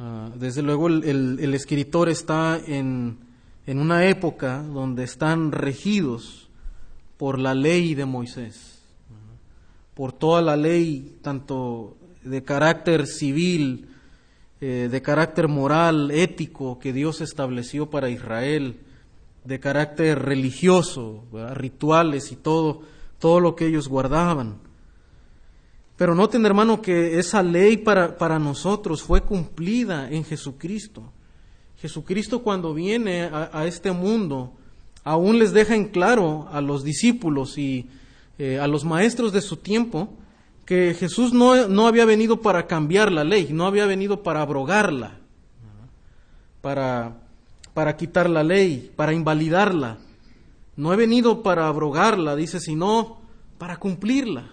Ah, 0.00 0.30
desde 0.34 0.62
luego 0.62 0.88
el 0.88 1.54
escritor 1.54 2.08
está 2.08 2.60
en 2.66 3.23
en 3.66 3.78
una 3.78 4.06
época 4.06 4.62
donde 4.62 5.04
están 5.04 5.52
regidos 5.52 6.48
por 7.16 7.38
la 7.38 7.54
ley 7.54 7.94
de 7.94 8.04
Moisés, 8.04 8.82
por 9.94 10.12
toda 10.12 10.42
la 10.42 10.56
ley, 10.56 11.18
tanto 11.22 11.96
de 12.22 12.42
carácter 12.42 13.06
civil, 13.06 13.88
eh, 14.60 14.88
de 14.90 15.02
carácter 15.02 15.48
moral, 15.48 16.10
ético, 16.10 16.78
que 16.78 16.92
Dios 16.92 17.20
estableció 17.20 17.90
para 17.90 18.10
Israel, 18.10 18.80
de 19.44 19.60
carácter 19.60 20.20
religioso, 20.20 21.24
rituales 21.52 22.32
y 22.32 22.36
todo, 22.36 22.82
todo 23.18 23.40
lo 23.40 23.54
que 23.56 23.66
ellos 23.66 23.88
guardaban. 23.88 24.56
Pero 25.96 26.14
noten, 26.14 26.44
hermano, 26.44 26.82
que 26.82 27.18
esa 27.18 27.42
ley 27.42 27.76
para, 27.76 28.16
para 28.16 28.38
nosotros 28.38 29.02
fue 29.02 29.20
cumplida 29.20 30.10
en 30.10 30.24
Jesucristo. 30.24 31.12
Jesucristo 31.84 32.42
cuando 32.42 32.72
viene 32.72 33.24
a, 33.24 33.66
este 33.66 33.92
mundo, 33.92 34.54
aún 35.04 35.38
les 35.38 35.52
deja 35.52 35.74
en 35.74 35.88
claro 35.88 36.48
a 36.50 36.62
los 36.62 36.82
discípulos 36.82 37.58
y 37.58 37.90
eh, 38.38 38.58
a 38.58 38.66
los 38.66 38.86
maestros 38.86 39.34
de 39.34 39.42
su 39.42 39.58
tiempo 39.58 40.08
que 40.64 40.94
Jesús 40.94 41.34
no, 41.34 41.68
no, 41.68 41.86
había 41.86 42.06
venido 42.06 42.40
para 42.40 42.66
cambiar 42.66 43.12
la 43.12 43.22
ley, 43.22 43.48
no 43.50 43.66
había 43.66 43.84
venido 43.84 44.22
para 44.22 44.40
abrogarla, 44.40 45.18
para, 46.62 47.18
para 47.74 47.98
quitar 47.98 48.30
la 48.30 48.42
ley, 48.42 48.90
para 48.96 49.12
invalidarla. 49.12 49.98
No 50.76 50.90
he 50.94 50.96
venido 50.96 51.42
para 51.42 51.68
abrogarla, 51.68 52.34
dice, 52.34 52.60
sino 52.60 53.18
para 53.58 53.76
cumplirla. 53.76 54.52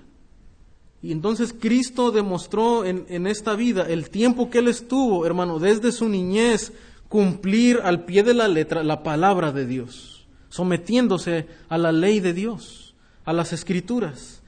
Y 1.02 1.14
entonces 1.14 1.56
Cristo 1.58 2.12
demostró 2.12 2.84
en, 2.84 3.06
en 3.08 3.26
esta 3.26 3.56
vida 3.56 3.86
el 3.88 4.10
tiempo 4.10 4.50
que 4.50 4.58
Él 4.58 4.68
estuvo, 4.68 5.26
hermano, 5.26 5.60
desde 5.60 5.94
su 5.94 6.10
niñez 6.10 6.74
cumplir 7.12 7.82
al 7.84 8.06
pie 8.06 8.24
de 8.24 8.34
la 8.34 8.48
letra 8.48 8.86
la 8.86 9.04
palabra 9.04 9.52
de 9.52 9.66
Dios, 9.66 10.26
sometiéndose 10.48 11.46
a 11.68 11.78
la 11.78 11.92
ley 11.92 12.22
de 12.22 12.32
Dios, 12.32 12.96
a 13.26 13.34
las 13.34 13.52
escrituras. 13.52 14.42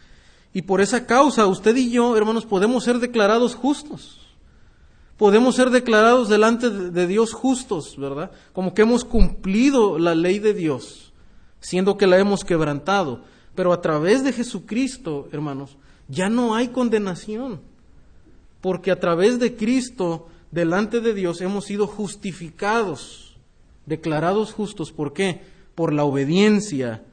Y 0.53 0.61
por 0.61 0.79
esa 0.79 1.05
causa 1.05 1.45
usted 1.45 1.75
y 1.75 1.91
yo, 1.91 2.15
hermanos, 2.15 2.45
podemos 2.45 2.85
ser 2.85 2.99
declarados 2.99 3.53
justos. 3.55 4.21
Podemos 5.17 5.55
ser 5.55 5.71
declarados 5.71 6.29
delante 6.29 6.69
de 6.69 7.05
Dios 7.05 7.33
justos, 7.33 7.97
¿verdad? 7.97 8.31
Como 8.53 8.73
que 8.73 8.83
hemos 8.83 9.03
cumplido 9.03 9.99
la 9.99 10.15
ley 10.15 10.39
de 10.39 10.53
Dios, 10.53 11.11
siendo 11.59 11.97
que 11.97 12.07
la 12.07 12.17
hemos 12.17 12.45
quebrantado. 12.45 13.25
Pero 13.55 13.73
a 13.73 13.81
través 13.81 14.23
de 14.23 14.31
Jesucristo, 14.31 15.27
hermanos, 15.33 15.75
ya 16.07 16.29
no 16.29 16.55
hay 16.55 16.69
condenación. 16.69 17.59
Porque 18.61 18.89
a 18.89 19.01
través 19.01 19.37
de 19.37 19.57
Cristo 19.57 20.29
delante 20.53 21.01
de 21.01 21.15
Dios 21.15 21.41
hemos 21.41 21.65
sido 21.65 21.87
justificados, 21.87 23.35
declarados 23.87 24.53
justos. 24.53 24.91
¿Por 24.91 25.11
qué? 25.11 25.41
Por 25.73 25.93
la 25.93 26.03
obediencia 26.03 27.03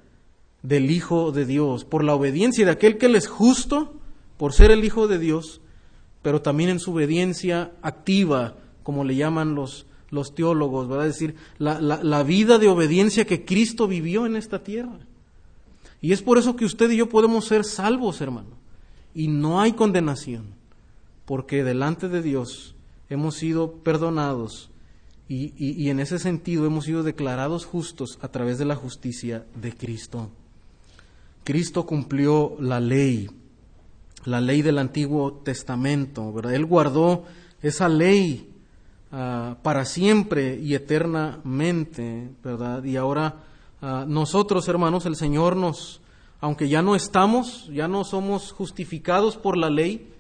del 0.63 0.91
Hijo 0.91 1.33
de 1.33 1.47
Dios, 1.47 1.87
por 1.87 2.05
la 2.05 2.15
obediencia 2.15 2.67
de 2.67 2.73
aquel 2.73 2.99
que 2.99 3.07
Él 3.07 3.17
es 3.17 3.29
justo, 3.29 3.95
por 4.37 4.53
ser 4.53 4.71
el 4.71 4.85
Hijo 4.85 5.09
de 5.09 5.19
Dios, 5.19 5.63
pero 6.21 6.43
también 6.43 6.69
en 6.69 6.81
su 6.81 6.93
obediencia 6.93 7.73
activa, 7.81 8.57
como 8.83 9.05
le 9.05 9.17
llaman 9.17 9.55
los, 9.55 9.87
los 10.11 10.35
teólogos, 10.35 10.87
¿verdad? 10.87 11.07
Es 11.07 11.15
decir, 11.15 11.35
la, 11.57 11.81
la 11.81 12.23
vida 12.23 12.59
de 12.59 12.69
obediencia 12.69 13.25
que 13.25 13.47
Cristo 13.47 13.89
vivió 13.89 14.27
en 14.27 14.37
esta 14.37 14.63
tierra. 14.63 14.99
Y 16.03 16.13
es 16.13 16.21
por 16.21 16.37
eso 16.37 16.57
que 16.57 16.67
usted 16.67 16.91
y 16.91 16.99
yo 16.99 17.09
podemos 17.09 17.47
ser 17.47 17.65
salvos, 17.65 18.21
hermano. 18.21 18.59
Y 19.15 19.29
no 19.29 19.63
hay 19.63 19.73
condenación, 19.73 20.45
porque 21.25 21.65
delante 21.65 22.11
de 22.11 22.21
Dios 22.21 22.75
hemos 23.11 23.35
sido 23.35 23.73
perdonados 23.83 24.71
y, 25.33 25.91
en 25.91 26.01
ese 26.01 26.19
sentido 26.19 26.67
hemos 26.67 26.87
sido 26.87 27.05
declarados 27.05 27.65
justos 27.65 28.19
a 28.21 28.29
través 28.29 28.59
de 28.59 28.65
la 28.65 28.75
justicia 28.75 29.47
de 29.55 29.73
Cristo. 29.73 30.29
Cristo 31.45 31.87
cumplió 31.87 32.57
la 32.59 32.81
ley, 32.81 33.31
la 34.25 34.41
ley 34.41 34.63
del 34.63 34.79
Antiguo 34.79 35.35
Testamento, 35.35 36.33
¿verdad? 36.33 36.55
Él 36.55 36.67
guardó 36.67 37.27
esa 37.63 37.89
ley 37.89 38.51
ah, 39.13 39.57
para 39.63 39.85
siempre 39.85 40.57
y 40.57 40.75
eternamente, 40.75 42.31
¿verdad? 42.43 42.83
Y 42.83 42.97
ahora 42.97 43.37
ah, 43.83 44.05
nosotros, 44.09 44.67
hermanos, 44.67 45.07
el 45.07 45.15
Señor 45.15 45.55
nos, 45.55 46.01
aunque 46.41 46.69
ya 46.69 46.83
no 46.83 46.97
estamos, 46.97 47.69
ya 47.73 47.87
no 47.87 48.03
somos 48.03 48.51
justificados 48.51 49.37
por 49.37 49.57
la 49.57 49.71
ley, 49.71 50.13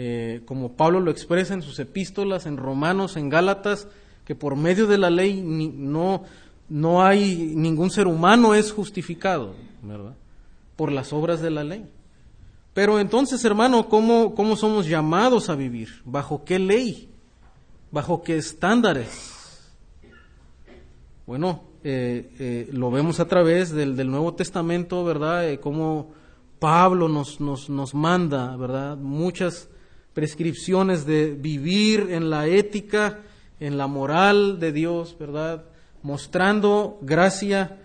eh, 0.00 0.42
como 0.44 0.74
Pablo 0.74 1.00
lo 1.00 1.10
expresa 1.10 1.54
en 1.54 1.62
sus 1.62 1.80
epístolas, 1.80 2.46
en 2.46 2.56
Romanos, 2.56 3.16
en 3.16 3.28
Gálatas, 3.28 3.88
que 4.24 4.36
por 4.36 4.54
medio 4.54 4.86
de 4.86 4.96
la 4.96 5.10
ley 5.10 5.42
no, 5.42 6.22
no 6.68 7.04
hay 7.04 7.52
ningún 7.56 7.90
ser 7.90 8.06
humano 8.06 8.54
es 8.54 8.70
justificado, 8.70 9.56
¿verdad? 9.82 10.14
Por 10.76 10.92
las 10.92 11.12
obras 11.12 11.40
de 11.40 11.50
la 11.50 11.64
ley. 11.64 11.84
Pero 12.74 13.00
entonces, 13.00 13.44
hermano, 13.44 13.88
¿cómo, 13.88 14.36
¿cómo 14.36 14.54
somos 14.54 14.86
llamados 14.86 15.50
a 15.50 15.56
vivir? 15.56 15.88
¿Bajo 16.04 16.44
qué 16.44 16.60
ley? 16.60 17.10
¿Bajo 17.90 18.22
qué 18.22 18.36
estándares? 18.36 19.72
Bueno, 21.26 21.64
eh, 21.82 22.30
eh, 22.38 22.68
lo 22.70 22.92
vemos 22.92 23.18
a 23.18 23.26
través 23.26 23.72
del, 23.72 23.96
del 23.96 24.12
Nuevo 24.12 24.32
Testamento, 24.34 25.02
¿verdad? 25.02 25.50
Eh, 25.50 25.58
cómo 25.58 26.12
Pablo 26.60 27.08
nos, 27.08 27.40
nos, 27.40 27.68
nos 27.68 27.94
manda, 27.94 28.54
¿verdad? 28.54 28.96
Muchas 28.96 29.68
prescripciones 30.18 31.06
de 31.06 31.30
vivir 31.30 32.08
en 32.10 32.28
la 32.28 32.48
ética, 32.48 33.20
en 33.60 33.78
la 33.78 33.86
moral 33.86 34.58
de 34.58 34.72
Dios, 34.72 35.14
¿verdad? 35.16 35.62
Mostrando 36.02 36.98
gracia 37.02 37.76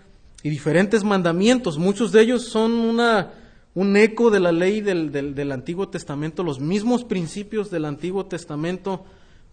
y 0.42 0.50
diferentes 0.50 1.04
mandamientos. 1.04 1.78
Muchos 1.78 2.10
de 2.10 2.22
ellos 2.22 2.48
son 2.48 2.72
una, 2.72 3.34
un 3.76 3.96
eco 3.96 4.32
de 4.32 4.40
la 4.40 4.50
ley 4.50 4.80
del, 4.80 5.12
del, 5.12 5.52
Antiguo 5.52 5.88
Testamento, 5.90 6.42
los 6.42 6.58
mismos 6.58 7.04
principios 7.04 7.70
del 7.70 7.84
Antiguo 7.84 8.26
Testamento, 8.26 9.04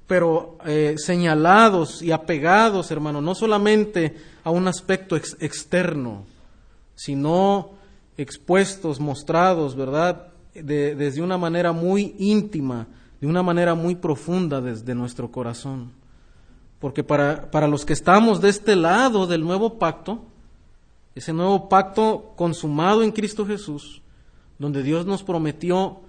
pero 0.08 0.58
eh, 0.66 0.96
señalados 0.98 2.02
y 2.02 2.12
apegados, 2.12 2.90
hermano, 2.90 3.22
no 3.22 3.36
solamente 3.36 4.16
a 4.44 4.50
un 4.50 4.68
aspecto 4.68 5.16
ex 5.16 5.38
externo, 5.40 6.26
sino 6.96 7.74
expuestos, 8.18 9.00
mostrados, 9.00 9.76
¿verdad? 9.76 10.31
De, 10.54 10.96
desde 10.96 11.22
una 11.22 11.38
manera 11.38 11.72
muy 11.72 12.16
íntima, 12.20 12.88
de 13.20 13.28
una 13.28 13.44
manera 13.44 13.76
muy 13.76 13.96
profunda 13.96 14.62
desde 14.62 14.96
nuestro 14.96 15.32
corazón. 15.32 15.92
Porque 16.80 17.04
para, 17.04 17.52
para 17.52 17.68
los 17.68 17.86
que 17.86 17.94
estamos 17.94 18.42
de 18.42 18.50
este 18.50 18.76
lado 18.76 19.28
del 19.28 19.44
nuevo 19.44 19.78
pacto, 19.78 20.26
ese 21.14 21.34
nuevo 21.34 21.70
pacto 21.70 22.34
consumado 22.36 23.04
en 23.04 23.12
Cristo 23.12 23.46
Jesús, 23.46 24.02
donde 24.58 24.82
Dios 24.82 25.06
nos 25.06 25.24
prometió 25.24 26.00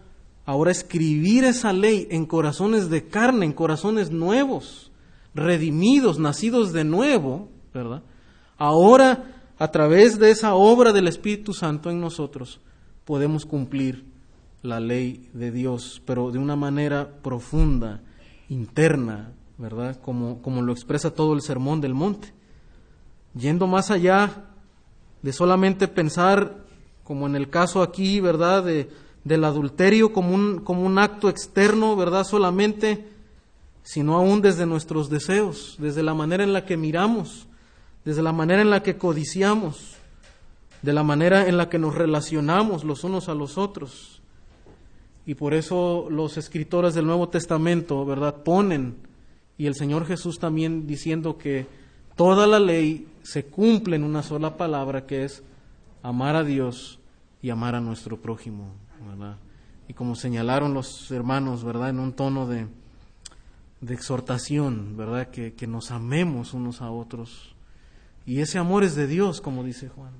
ahora 0.45 0.71
escribir 0.71 1.45
esa 1.45 1.73
ley 1.73 2.09
en 2.11 2.27
corazones 2.27 2.91
de 2.91 3.07
carne, 3.09 3.47
en 3.47 3.53
corazones 3.53 4.11
nuevos, 4.11 4.91
redimidos, 5.35 6.19
nacidos 6.19 6.73
de 6.73 6.85
nuevo, 6.85 7.49
¿verdad? 7.73 8.03
Ahora, 8.59 9.25
a 9.59 9.71
través 9.71 10.19
de 10.19 10.31
esa 10.31 10.55
obra 10.55 10.93
del 10.93 11.09
Espíritu 11.09 11.53
Santo 11.53 11.91
en 11.91 12.01
nosotros, 12.01 12.61
podemos 13.05 13.45
cumplir 13.45 14.12
la 14.62 14.81
ley 14.81 15.29
de 15.33 15.51
Dios, 15.51 16.03
pero 16.05 16.31
de 16.31 16.38
una 16.38 16.57
manera 16.57 17.09
profunda, 17.22 18.01
interna, 18.48 19.33
¿verdad? 19.59 20.01
Como, 20.01 20.40
como 20.42 20.62
lo 20.62 20.72
expresa 20.72 21.14
todo 21.14 21.35
el 21.35 21.42
Sermón 21.42 21.81
del 21.81 21.94
Monte. 21.94 22.33
Yendo 23.35 23.66
más 23.66 23.90
allá 23.90 24.44
de 25.22 25.33
solamente 25.33 25.88
pensar, 25.88 26.64
como 27.05 27.27
en 27.27 27.37
el 27.37 27.48
caso 27.48 27.83
aquí, 27.83 28.20
¿verdad? 28.20 28.64
De, 28.64 28.90
del 29.25 29.44
adulterio 29.44 30.12
como 30.12 30.35
un, 30.35 30.61
como 30.61 30.83
un 30.83 30.98
acto 30.98 31.29
externo, 31.29 31.96
¿verdad? 31.96 32.25
Solamente, 32.25 33.09
sino 33.83 34.16
aún 34.16 34.42
desde 34.42 34.66
nuestros 34.66 35.09
deseos, 35.09 35.77
desde 35.79 36.03
la 36.03 36.14
manera 36.14 36.44
en 36.44 36.53
la 36.53 36.64
que 36.64 36.77
miramos, 36.77 37.46
desde 38.05 38.22
la 38.22 38.33
manera 38.33 38.62
en 38.62 38.70
la 38.70 38.83
que 38.83 38.96
codiciamos, 38.96 39.96
de 40.83 40.92
la 40.92 41.05
manera 41.05 41.46
en 41.48 41.57
la 41.57 41.68
que 41.68 41.79
nos 41.79 41.94
relacionamos 41.94 42.85
los 42.85 43.05
unos 43.05 43.29
a 43.29 43.35
los 43.35 43.59
otros. 43.59 44.22
Y 45.25 45.35
por 45.35 45.55
eso 45.55 46.09
los 46.11 46.37
escritores 46.37 46.95
del 46.95 47.07
Nuevo 47.07 47.29
Testamento, 47.29 48.05
¿verdad?, 48.05 48.43
ponen, 48.43 48.97
y 49.57 49.67
el 49.67 49.75
Señor 49.75 50.07
Jesús 50.07 50.39
también 50.39 50.87
diciendo 50.87 51.39
que 51.39 51.67
toda 52.17 52.47
la 52.47 52.59
ley 52.59 53.07
se 53.23 53.45
cumple 53.45 53.97
en 53.97 54.05
una 54.05 54.23
sola 54.23 54.57
palabra 54.57 55.07
que 55.07 55.25
es 55.25 55.43
amar 56.03 56.35
a 56.35 56.43
Dios 56.43 56.99
y 57.41 57.51
amar 57.51 57.77
a 57.77 57.81
nuestro 57.81 58.21
prójimo, 58.21 58.73
¿verdad? 59.09 59.37
Y 59.89 59.95
como 59.95 60.17
señalaron 60.17 60.75
los 60.75 61.11
hermanos, 61.11 61.63
¿verdad?, 61.63 61.91
en 61.91 62.01
un 62.01 62.13
tono 62.13 62.47
de, 62.47 62.67
exhortación, 63.89 64.97
¿verdad?, 64.97 65.29
que, 65.29 65.55
que, 65.55 65.69
nos 65.69 65.93
amemos 65.93 66.55
unos 66.55 66.83
a 66.83 66.91
otros. 66.91 67.55
Y 68.27 68.41
ese 68.41 68.59
amor 68.59 68.83
es 68.83 68.97
de 68.97 69.07
Dios, 69.07 69.41
como 69.41 69.63
dice 69.63 69.89
Juan. 69.89 70.13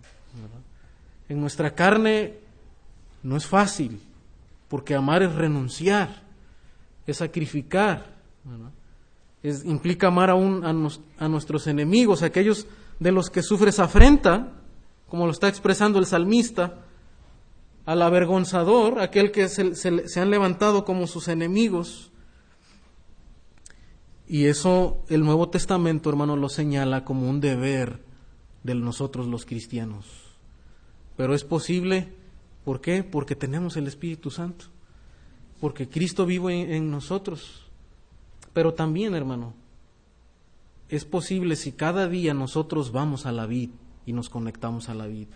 En 1.29 1.41
nuestra 1.41 1.75
carne 1.75 2.35
no 3.23 3.37
es 3.37 3.47
fácil, 3.47 4.01
porque 4.73 4.95
amar 4.95 5.23
es 5.23 5.35
renunciar, 5.35 6.23
es 7.07 7.19
sacrificar, 7.19 8.07
es, 9.43 9.67
implica 9.67 10.07
amar 10.07 10.31
aún 10.31 10.65
a, 10.65 10.71
a, 11.23 11.29
nuestros 11.29 11.67
enemigos, 11.67 12.23
aquellos 12.23 12.67
de 12.99 13.13
los 13.13 13.29
que 13.29 13.43
sufres 13.43 13.79
afrenta, 13.81 14.51
como 15.11 15.27
lo 15.27 15.33
está 15.33 15.49
expresando 15.49 15.99
el 15.99 16.07
salmista, 16.07 16.87
al 17.85 18.01
avergonzador, 18.01 18.99
aquel 18.99 19.31
que 19.31 19.51
se, 19.51 19.75
se, 19.75 20.09
se 20.09 20.21
han 20.21 20.31
levantado 20.31 20.87
como 20.87 21.07
sus 21.07 21.29
enemigos. 21.29 22.11
Y 24.27 24.47
eso 24.47 25.05
el 25.11 25.21
Nuevo 25.21 25.51
Testamento, 25.51 26.09
hermano, 26.09 26.35
lo 26.35 26.49
señala 26.49 27.05
como 27.05 27.29
un 27.29 27.43
deber 27.43 28.01
de 28.63 28.75
nosotros 28.75 29.27
los 29.27 29.45
cristianos. 29.45 30.07
Pero 31.19 31.35
es 31.35 31.45
posible 31.45 32.22
¿Por 32.65 32.81
qué? 32.81 33.03
Porque 33.03 33.35
tenemos 33.35 33.77
el 33.77 33.87
Espíritu 33.87 34.31
Santo. 34.31 34.67
Porque 35.61 35.89
Cristo 35.89 36.27
vive 36.27 36.77
en, 36.77 36.91
nosotros. 36.91 37.63
Pero 38.53 38.75
también, 38.75 39.15
hermano, 39.15 39.55
es 40.89 41.05
posible 41.05 41.57
si 41.57 41.73
cada 41.73 42.09
día 42.09 42.35
nosotros 42.35 42.93
vamos 42.93 43.27
a 43.27 43.33
la 43.33 43.47
vid 43.47 43.71
y 44.07 44.13
nos 44.13 44.29
conectamos 44.29 44.89
a 44.89 44.95
la 44.95 45.07
vid. 45.07 45.29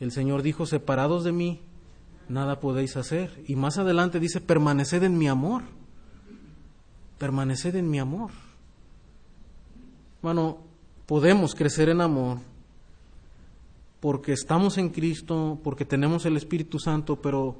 El 0.00 0.12
Señor 0.12 0.42
dijo, 0.42 0.66
separados 0.66 1.24
de 1.24 1.32
mí, 1.32 1.60
nada 2.28 2.60
podéis 2.60 2.96
hacer. 2.96 3.42
Y 3.46 3.56
más 3.56 3.78
adelante 3.78 4.20
dice, 4.20 4.40
permaneced 4.40 5.02
en 5.02 5.18
mi 5.18 5.28
amor. 5.28 5.62
Permaneced 7.18 7.74
en 7.76 7.90
mi 7.90 7.98
amor. 7.98 8.30
Bueno, 10.22 10.58
podemos 11.06 11.54
crecer 11.54 11.88
en 11.88 12.00
amor 12.00 12.38
porque 14.06 14.32
estamos 14.32 14.78
en 14.78 14.90
Cristo, 14.90 15.58
porque 15.64 15.84
tenemos 15.84 16.26
el 16.26 16.36
Espíritu 16.36 16.78
Santo, 16.78 17.20
pero 17.20 17.56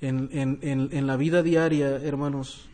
en, 0.00 0.28
en, 0.32 0.58
en, 0.90 1.06
la 1.06 1.16
vida 1.16 1.44
diaria, 1.44 1.90
hermanos, 1.90 2.68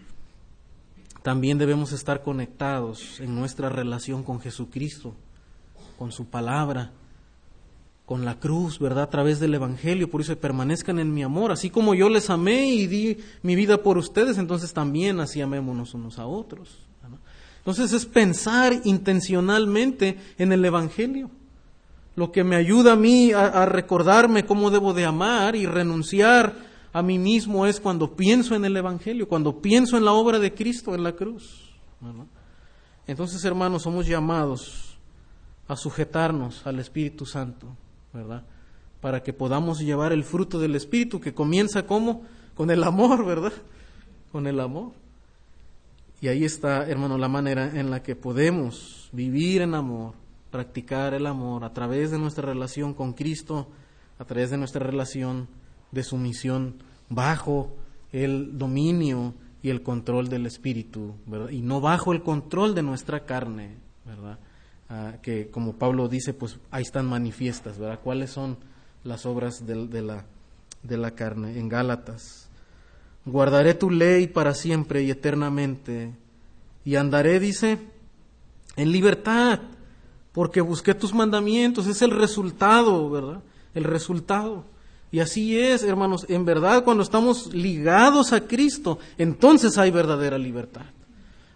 también 1.23 1.59
debemos 1.59 1.93
estar 1.93 2.23
conectados 2.23 3.21
en 3.21 3.35
nuestra 3.35 3.69
relación 3.69 4.23
con 4.23 4.41
Jesucristo, 4.41 5.15
con 5.99 6.11
su 6.11 6.31
palabra, 6.31 6.93
con 8.07 8.25
la 8.25 8.41
cruz, 8.41 8.79
¿verdad? 8.79 9.05
A 9.05 9.11
través 9.11 9.41
del 9.41 9.53
Evangelio, 9.53 10.09
por 10.09 10.23
eso 10.23 10.35
permanezcan 10.35 10.99
en 10.99 11.13
mi 11.13 11.23
amor, 11.23 11.53
así 11.53 11.69
como 11.69 11.95
yo 11.95 12.09
les 12.09 12.31
amé 12.31 12.71
y 12.71 12.87
di 12.87 13.19
mi 13.43 13.57
vida 13.57 13.83
por 13.83 13.99
ustedes, 13.99 14.39
entonces 14.39 14.73
también 14.73 15.21
así 15.21 15.43
amémonos 15.43 15.93
unos 15.93 16.19
a 16.19 16.27
otros. 16.27 16.79
Entonces 17.59 17.93
es 17.93 18.07
pensar 18.07 18.73
intencionalmente 18.85 20.17
en 20.39 20.53
el 20.53 20.65
Evangelio 20.65 21.31
lo 22.17 22.33
que 22.33 22.45
me 22.45 22.57
ayuda 22.57 22.95
a 22.95 22.97
mí 22.97 23.33
a, 23.33 23.67
recordarme 23.67 24.47
cómo 24.47 24.71
debo 24.71 24.95
de 24.95 25.05
amar 25.05 25.55
y 25.55 25.67
renunciar 25.67 26.55
a 26.93 27.03
mí 27.03 27.19
mismo 27.19 27.67
es 27.67 27.79
cuando 27.79 28.17
pienso 28.17 28.55
en 28.55 28.65
el 28.65 28.75
Evangelio, 28.75 29.29
cuando 29.29 29.61
pienso 29.61 29.99
en 29.99 30.05
la 30.07 30.13
obra 30.13 30.39
de 30.39 30.55
Cristo 30.55 30.95
en 30.95 31.03
la 31.03 31.13
cruz. 31.13 31.71
Entonces, 33.07 33.45
hermanos, 33.45 33.83
somos 33.83 34.07
llamados 34.07 34.97
a 35.69 35.77
sujetarnos 35.77 36.67
al 36.67 36.79
Espíritu 36.79 37.27
Santo, 37.27 37.67
¿verdad? 38.15 38.45
Para 39.03 39.23
que 39.23 39.35
podamos 39.35 39.81
llevar 39.81 40.13
el 40.13 40.25
fruto 40.25 40.59
del 40.59 40.75
Espíritu 40.75 41.21
que 41.21 41.35
comienza 41.35 41.87
como 41.87 42.23
con 42.55 42.71
el 42.71 42.83
amor, 42.83 43.27
¿verdad? 43.27 43.53
Con 44.33 44.47
el 44.47 44.59
amor. 44.59 44.93
Y 46.23 46.29
ahí 46.29 46.47
está, 46.47 46.89
hermano, 46.89 47.19
la 47.19 47.29
manera 47.29 47.79
en 47.79 47.91
la 47.91 48.03
que 48.03 48.17
podemos 48.17 49.11
vivir 49.13 49.61
en 49.61 49.75
amor 49.75 50.15
practicar 50.57 51.13
el 51.13 51.27
amor 51.27 51.65
a 51.65 51.75
través 51.75 52.11
de 52.11 52.19
nuestra 52.19 52.47
relación 52.47 52.95
con 52.95 53.13
Cristo, 53.13 53.69
a 54.19 54.25
través 54.25 54.49
de 54.49 54.57
nuestra 54.57 54.83
relación 54.83 55.49
de 55.93 56.03
sumisión 56.03 56.77
bajo 57.11 57.77
el 58.11 58.57
dominio 58.57 59.35
y 59.63 59.69
el 59.69 59.83
control 59.83 60.31
del 60.31 60.47
Espíritu, 60.47 61.15
¿verdad? 61.27 61.51
Y 61.51 61.61
no 61.61 61.83
bajo 61.83 62.15
el 62.15 62.23
control 62.23 62.75
de 62.75 62.83
nuestra 62.83 63.27
carne, 63.27 63.77
¿verdad? 64.07 64.39
Ah, 64.89 65.17
que 65.21 65.51
como 65.51 65.75
Pablo 65.75 66.09
dice, 66.09 66.33
pues 66.33 66.59
ahí 66.71 66.85
están 66.85 67.05
manifiestas, 67.05 67.79
¿verdad? 67.79 68.01
¿Cuáles 68.03 68.31
son 68.31 68.57
las 69.05 69.27
obras 69.27 69.67
de, 69.67 69.89
de, 69.89 70.01
la, 70.01 70.25
de 70.83 70.97
la 70.97 71.11
carne? 71.11 71.59
En 71.59 71.69
Gálatas. 71.69 72.49
Guardaré 73.27 73.75
tu 73.75 73.91
ley 73.91 74.27
para 74.27 74.55
siempre 74.55 75.03
y 75.03 75.11
eternamente, 75.11 76.15
y 76.83 76.97
andaré, 76.97 77.41
dice, 77.41 77.79
en 78.77 78.91
libertad 78.91 79.61
porque 80.37 80.61
busqué 80.61 80.93
tus 80.93 81.15
mandamientos, 81.15 81.87
es 81.87 82.03
el 82.03 82.11
resultado, 82.11 83.09
¿verdad? 83.09 83.41
el 83.73 83.85
resultado. 83.85 84.65
Y 85.11 85.21
así 85.21 85.59
es, 85.59 85.83
hermanos, 85.83 86.27
en 86.29 86.45
verdad 86.45 86.85
cuando 86.85 87.03
estamos 87.03 87.55
ligados 87.55 88.35
a 88.35 88.43
Cristo, 88.43 88.99
entonces 89.17 89.79
hay 89.79 89.91
verdadera 89.91 90.37
libertad. 90.37 90.85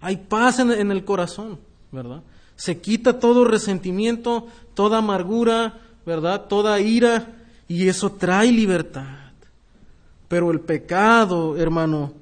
Hay 0.01 0.17
paz 0.17 0.61
en, 0.61 0.91
el 0.91 1.05
corazón, 1.05 1.59
¿verdad? 1.93 2.23
Se 2.57 2.81
quita 2.81 3.19
todo 3.19 3.45
resentimiento, 3.45 4.47
toda 4.73 4.97
amargura, 4.97 5.79
¿verdad? 6.07 6.47
Toda 6.47 6.81
ira, 6.81 7.37
y 7.69 7.87
eso 7.87 8.13
trae 8.13 8.51
libertad. 8.51 9.33
Pero 10.27 10.51
el 10.53 10.61
pecado, 10.61 11.59
hermano, 11.59 12.15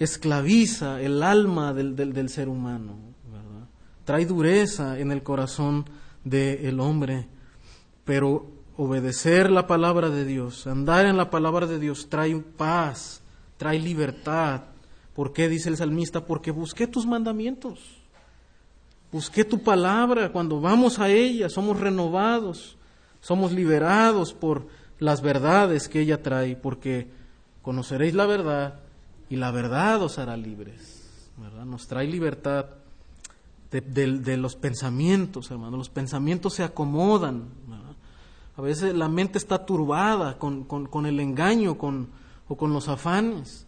esclaviza 0.00 1.00
el 1.00 1.22
alma 1.22 1.72
del, 1.72 1.94
del, 1.94 2.28
ser 2.28 2.48
humano, 2.48 2.96
¿verdad? 3.32 3.68
Trae 4.04 4.26
dureza 4.26 4.98
en 4.98 5.12
el 5.12 5.22
corazón 5.22 5.84
del 6.24 6.80
hombre. 6.80 7.28
Pero 8.04 8.46
obedecer 8.76 9.50
la 9.50 9.66
palabra 9.66 10.10
de 10.10 10.24
Dios, 10.24 10.66
andar 10.66 11.06
en 11.06 11.16
la 11.16 11.30
palabra 11.30 11.66
de 11.66 11.78
Dios, 11.78 12.08
trae 12.08 12.36
paz, 12.36 13.22
trae 13.56 13.78
libertad. 13.78 14.62
¿Por 15.14 15.32
qué 15.32 15.48
dice 15.48 15.68
el 15.68 15.76
salmista? 15.76 16.24
Porque 16.24 16.50
busqué 16.50 16.86
tus 16.86 17.06
mandamientos. 17.06 18.00
Busqué 19.12 19.44
tu 19.44 19.62
palabra, 19.62 20.30
cuando 20.30 20.60
vamos 20.60 20.98
a 21.00 21.08
ella 21.08 21.48
somos 21.48 21.80
renovados, 21.80 22.76
somos 23.20 23.52
liberados 23.52 24.32
por 24.32 24.68
las 25.00 25.20
verdades 25.20 25.88
que 25.88 26.00
ella 26.00 26.22
trae, 26.22 26.54
porque 26.54 27.10
conoceréis 27.62 28.14
la 28.14 28.26
verdad 28.26 28.80
y 29.28 29.36
la 29.36 29.50
verdad 29.50 30.00
os 30.02 30.18
hará 30.18 30.36
libres. 30.36 31.32
¿verdad? 31.36 31.64
Nos 31.64 31.88
trae 31.88 32.06
libertad 32.06 32.66
de, 33.70 34.36
los 34.36 34.56
pensamientos, 34.56 35.50
hermano. 35.50 35.76
Los 35.76 35.90
pensamientos 35.90 36.54
se 36.54 36.62
acomodan. 36.62 37.48
A 38.56 38.62
veces 38.62 38.94
la 38.94 39.08
mente 39.08 39.38
está 39.38 39.64
turbada 39.64 40.38
con, 40.38 40.64
con, 40.64 41.06
el 41.06 41.20
engaño 41.20 41.78
con, 41.78 42.08
o 42.48 42.56
con 42.56 42.72
los 42.72 42.88
afanes 42.88 43.66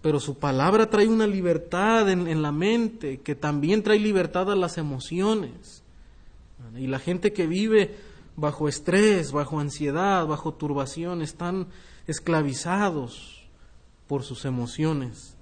pero 0.00 0.20
su 0.20 0.38
palabra 0.38 0.90
trae 0.90 1.08
una 1.08 1.26
libertad 1.26 2.08
en, 2.08 2.40
la 2.40 2.52
mente 2.52 3.20
que 3.20 3.34
también 3.34 3.82
trae 3.82 3.98
libertad 3.98 4.50
a 4.50 4.56
las 4.56 4.78
emociones. 4.78 5.82
Y 6.76 6.86
la 6.86 7.00
gente 7.00 7.32
que 7.32 7.46
vive 7.46 7.96
bajo 8.36 8.68
estrés, 8.68 9.32
bajo 9.32 9.58
ansiedad, 9.58 10.26
bajo 10.26 10.54
turbación, 10.54 11.20
están 11.20 11.66
esclavizados 12.06 13.48
por 14.06 14.22
sus 14.22 14.44
emociones. 14.44 15.36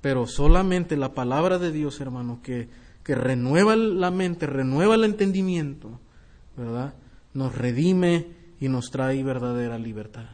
Pero 0.00 0.26
solamente 0.26 0.96
la 0.96 1.12
palabra 1.12 1.58
de 1.58 1.72
Dios, 1.72 2.00
hermano, 2.00 2.40
que, 2.42 2.68
que 3.04 3.14
renueva 3.14 3.76
la 3.76 4.10
mente, 4.10 4.46
renueva 4.46 4.94
el 4.94 5.04
entendimiento, 5.04 6.00
¿verdad? 6.56 6.94
Nos 7.34 7.54
redime 7.54 8.28
y 8.60 8.68
nos 8.68 8.90
trae 8.90 9.22
verdadera 9.24 9.78
libertad. 9.78 10.26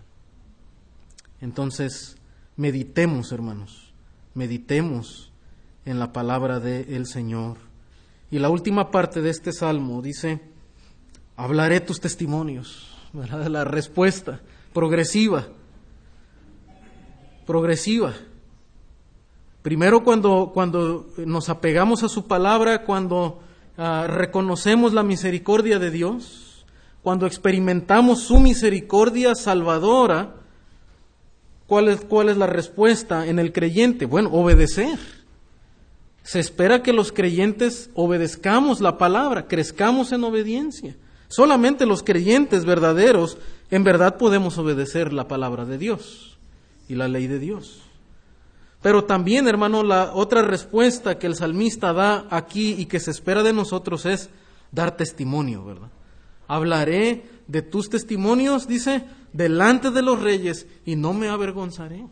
Entonces, 1.40 2.16
meditemos, 2.56 3.32
hermanos, 3.32 3.92
meditemos 4.34 5.32
en 5.84 5.98
la 5.98 6.12
palabra 6.12 6.60
del 6.60 7.06
Señor. 7.06 7.56
Y 8.30 8.38
la 8.38 8.50
última 8.50 8.90
parte 8.90 9.22
de 9.22 9.30
este 9.30 9.52
salmo 9.52 10.02
dice, 10.02 10.40
hablaré 11.36 11.80
tus 11.80 12.00
testimonios, 12.00 12.94
la 13.12 13.64
respuesta 13.64 14.40
progresiva, 14.74 15.48
progresiva. 17.46 18.14
Primero 19.62 20.04
cuando, 20.04 20.50
cuando 20.54 21.06
nos 21.18 21.48
apegamos 21.48 22.02
a 22.02 22.08
su 22.08 22.26
palabra, 22.26 22.84
cuando 22.84 23.40
ah, 23.76 24.06
reconocemos 24.08 24.92
la 24.92 25.02
misericordia 25.02 25.78
de 25.78 25.90
Dios, 25.90 26.64
cuando 27.02 27.26
experimentamos 27.26 28.20
su 28.20 28.38
misericordia 28.38 29.34
salvadora, 29.34 30.34
¿Cuál 31.68 31.88
es, 31.88 32.00
¿Cuál 32.00 32.30
es 32.30 32.38
la 32.38 32.46
respuesta 32.46 33.26
en 33.26 33.38
el 33.38 33.52
creyente? 33.52 34.06
Bueno, 34.06 34.30
obedecer. 34.32 34.98
Se 36.22 36.40
espera 36.40 36.82
que 36.82 36.94
los 36.94 37.12
creyentes 37.12 37.90
obedezcamos 37.92 38.80
la 38.80 38.96
palabra, 38.96 39.46
crezcamos 39.46 40.10
en 40.12 40.24
obediencia. 40.24 40.96
Solamente 41.28 41.84
los 41.84 42.02
creyentes 42.02 42.64
verdaderos 42.64 43.36
en 43.70 43.84
verdad 43.84 44.16
podemos 44.16 44.56
obedecer 44.56 45.12
la 45.12 45.28
palabra 45.28 45.66
de 45.66 45.76
Dios 45.76 46.38
y 46.88 46.94
la 46.94 47.06
ley 47.06 47.26
de 47.26 47.38
Dios. 47.38 47.82
Pero 48.80 49.04
también, 49.04 49.48
hermano, 49.48 49.82
la 49.82 50.12
otra 50.14 50.42
respuesta 50.42 51.18
que 51.18 51.26
el 51.26 51.34
salmista 51.34 51.92
da 51.92 52.26
aquí 52.30 52.74
y 52.78 52.86
que 52.86 53.00
se 53.00 53.10
espera 53.10 53.42
de 53.42 53.52
nosotros 53.52 54.06
es 54.06 54.30
dar 54.70 54.96
testimonio, 54.96 55.64
¿verdad? 55.64 55.90
Hablaré 56.46 57.24
de 57.48 57.62
tus 57.62 57.90
testimonios, 57.90 58.68
dice, 58.68 59.04
delante 59.32 59.90
de 59.90 60.02
los 60.02 60.20
reyes 60.22 60.66
y 60.84 60.96
no 60.96 61.12
me 61.12 61.28
avergonzaré. 61.28 62.06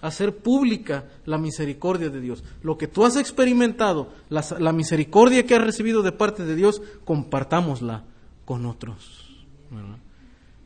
Hacer 0.00 0.36
pública 0.36 1.08
la 1.26 1.38
misericordia 1.38 2.10
de 2.10 2.20
Dios. 2.20 2.42
Lo 2.62 2.76
que 2.76 2.88
tú 2.88 3.04
has 3.04 3.16
experimentado, 3.16 4.08
la, 4.28 4.72
misericordia 4.72 5.46
que 5.46 5.54
has 5.54 5.62
recibido 5.62 6.02
de 6.02 6.10
parte 6.10 6.44
de 6.44 6.56
Dios, 6.56 6.82
compartámosla 7.04 8.04
con 8.44 8.66
otros. 8.66 9.46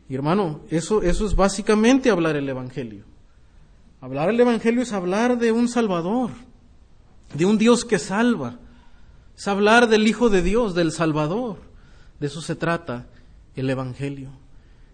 Y 0.09 0.15
hermano, 0.15 0.61
eso, 0.71 1.03
eso 1.03 1.27
es 1.27 1.37
básicamente 1.37 2.09
hablar 2.09 2.37
el 2.37 2.49
Evangelio. 2.49 3.05
Hablar 4.07 4.31
el 4.31 4.39
Evangelio 4.39 4.83
es 4.83 4.93
hablar 4.93 5.37
de 5.37 5.51
un 5.51 5.67
Salvador, 5.67 6.31
de 7.35 7.45
un 7.45 7.59
Dios 7.59 7.85
que 7.85 7.99
salva. 7.99 8.61
Es 9.37 9.49
hablar 9.49 9.89
del 9.89 10.07
Hijo 10.07 10.31
de 10.31 10.43
Dios, 10.43 10.77
del 10.77 10.93
Salvador. 10.93 11.57
De 12.21 12.29
eso 12.29 12.41
se 12.41 12.55
trata 12.55 13.09
el 13.57 13.69
Evangelio. 13.69 14.31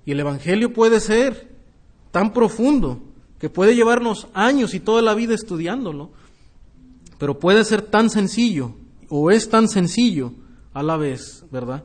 Y 0.06 0.12
el 0.12 0.20
Evangelio 0.20 0.72
puede 0.72 0.98
ser 0.98 1.54
tan 2.10 2.32
profundo 2.32 3.02
que 3.38 3.50
puede 3.50 3.76
llevarnos 3.76 4.28
años 4.32 4.72
y 4.72 4.80
toda 4.80 5.02
la 5.02 5.12
vida 5.12 5.34
estudiándolo, 5.34 6.10
pero 7.18 7.38
puede 7.38 7.66
ser 7.66 7.82
tan 7.82 8.08
sencillo, 8.08 8.76
o 9.10 9.30
es 9.30 9.50
tan 9.50 9.68
sencillo 9.68 10.32
a 10.72 10.82
la 10.82 10.96
vez, 10.96 11.44
¿verdad? 11.50 11.84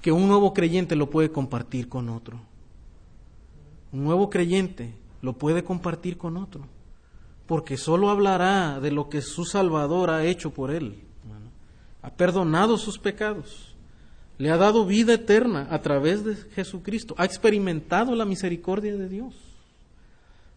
Que 0.00 0.12
un 0.12 0.28
nuevo 0.28 0.54
creyente 0.54 0.94
lo 0.94 1.10
puede 1.10 1.32
compartir 1.32 1.88
con 1.88 2.08
otro. 2.08 2.40
Un 3.90 4.04
nuevo 4.04 4.30
creyente 4.30 5.01
lo 5.22 5.32
puede 5.38 5.64
compartir 5.64 6.18
con 6.18 6.36
otro, 6.36 6.66
porque 7.46 7.78
solo 7.78 8.10
hablará 8.10 8.78
de 8.80 8.92
lo 8.92 9.08
que 9.08 9.22
su 9.22 9.46
Salvador 9.46 10.10
ha 10.10 10.24
hecho 10.24 10.50
por 10.50 10.70
él. 10.70 11.02
Ha 12.02 12.10
perdonado 12.10 12.76
sus 12.76 12.98
pecados 12.98 13.72
le 14.42 14.50
ha 14.50 14.56
dado 14.56 14.84
vida 14.84 15.14
eterna 15.14 15.68
a 15.70 15.82
través 15.82 16.24
de 16.24 16.34
Jesucristo, 16.34 17.14
ha 17.16 17.24
experimentado 17.24 18.16
la 18.16 18.24
misericordia 18.24 18.96
de 18.96 19.08
Dios. 19.08 19.36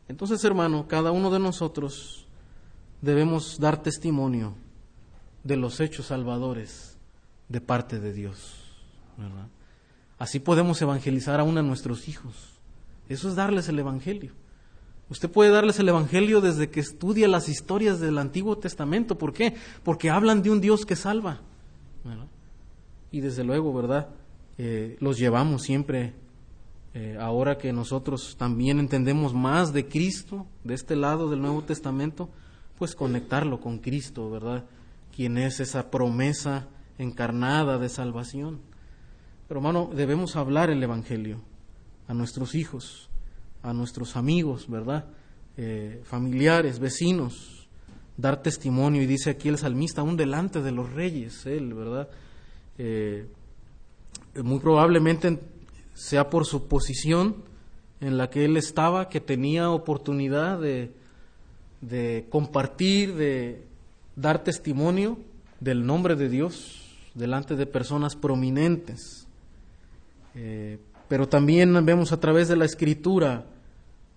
Entonces, 0.08 0.44
hermano, 0.44 0.88
cada 0.88 1.12
uno 1.12 1.30
de 1.30 1.38
nosotros 1.38 2.26
debemos 3.00 3.60
dar 3.60 3.84
testimonio 3.84 4.56
de 5.44 5.58
los 5.58 5.80
hechos 5.82 6.08
salvadores 6.08 6.98
de 7.48 7.62
parte 7.62 8.00
de 8.00 8.12
Dios. 8.12 8.56
Así 10.18 10.40
podemos 10.40 10.82
evangelizar 10.82 11.40
aún 11.40 11.58
a 11.60 11.62
nuestros 11.62 12.08
hijos. 12.08 12.34
Eso 13.08 13.30
es 13.30 13.36
darles 13.36 13.70
el 13.70 13.78
Evangelio. 13.78 14.32
Usted 15.10 15.30
puede 15.30 15.52
darles 15.52 15.80
el 15.80 15.90
Evangelio 15.90 16.42
desde 16.42 16.70
que 16.70 16.80
estudia 16.80 17.28
las 17.28 17.48
historias 17.48 18.00
del 18.00 18.18
Antiguo 18.18 18.58
Testamento. 18.58 19.18
¿Por 19.18 19.34
qué? 19.34 19.56
Porque 19.84 20.10
hablan 20.10 20.42
de 20.42 20.52
un 20.52 20.62
Dios 20.62 20.86
que 20.86 20.96
salva 20.96 21.42
y 23.16 23.22
desde 23.22 23.46
luego, 23.46 23.74
¿verdad? 23.74 24.10
Eh, 24.58 24.98
los 25.00 25.18
llevamos 25.18 25.62
siempre, 25.62 26.14
eh, 26.94 27.18
ahora 27.18 27.58
que 27.58 27.72
nosotros 27.72 28.36
también 28.38 28.78
entendemos 28.78 29.34
más 29.34 29.72
de 29.72 29.88
Cristo, 29.88 30.46
de 30.66 30.74
este 30.74 30.98
lado 30.98 31.30
del 31.30 31.42
Nuevo 31.42 31.62
Testamento, 31.62 32.28
pues 32.78 32.94
conectarlo 32.94 33.62
con 33.62 33.80
Cristo, 33.80 34.30
¿verdad? 34.30 34.66
Quien 35.16 35.38
es 35.38 35.62
esa 35.62 35.92
promesa 35.92 36.68
encarnada 36.98 37.78
de 37.78 37.88
salvación. 37.88 38.60
Pero 39.48 39.62
hermano, 39.62 39.90
debemos 39.96 40.36
hablar 40.36 40.70
el 40.70 40.84
Evangelio 40.84 41.40
a 42.10 42.14
nuestros 42.14 42.54
hijos, 42.54 43.10
a 43.66 43.74
nuestros 43.74 44.16
amigos, 44.16 44.70
¿verdad? 44.70 45.06
Eh, 45.58 46.02
familiares, 46.04 46.78
vecinos, 46.78 47.68
dar 48.16 48.44
testimonio. 48.44 49.02
Y 49.02 49.08
dice 49.08 49.32
aquí 49.32 49.50
el 49.50 49.58
salmista, 49.58 50.02
aún 50.02 50.18
delante 50.18 50.62
de 50.62 50.72
los 50.72 50.94
reyes, 50.94 51.46
él, 51.48 51.74
¿verdad? 51.74 52.08
Eh, 52.78 53.26
muy 54.44 54.60
probablemente 54.60 55.40
sea 55.96 56.30
por 56.30 56.46
su 56.46 56.68
posición 56.68 57.38
en 58.02 58.18
la 58.18 58.30
que 58.30 58.46
él 58.46 58.56
estaba, 58.56 59.10
que 59.10 59.20
tenía 59.20 59.72
oportunidad 59.72 60.60
de, 60.60 60.92
compartir, 62.30 63.16
de 63.16 63.64
dar 64.16 64.44
testimonio 64.44 65.18
del 65.60 65.86
nombre 65.86 66.16
de 66.16 66.30
Dios 66.30 66.84
delante 67.16 67.56
de 67.56 67.66
personas 67.66 68.16
prominentes. 68.16 69.26
Eh, 70.36 70.78
pero 71.08 71.28
también 71.28 71.84
vemos 71.86 72.12
a 72.12 72.20
través 72.20 72.48
de 72.48 72.58
la 72.58 72.66
escritura 72.66 73.46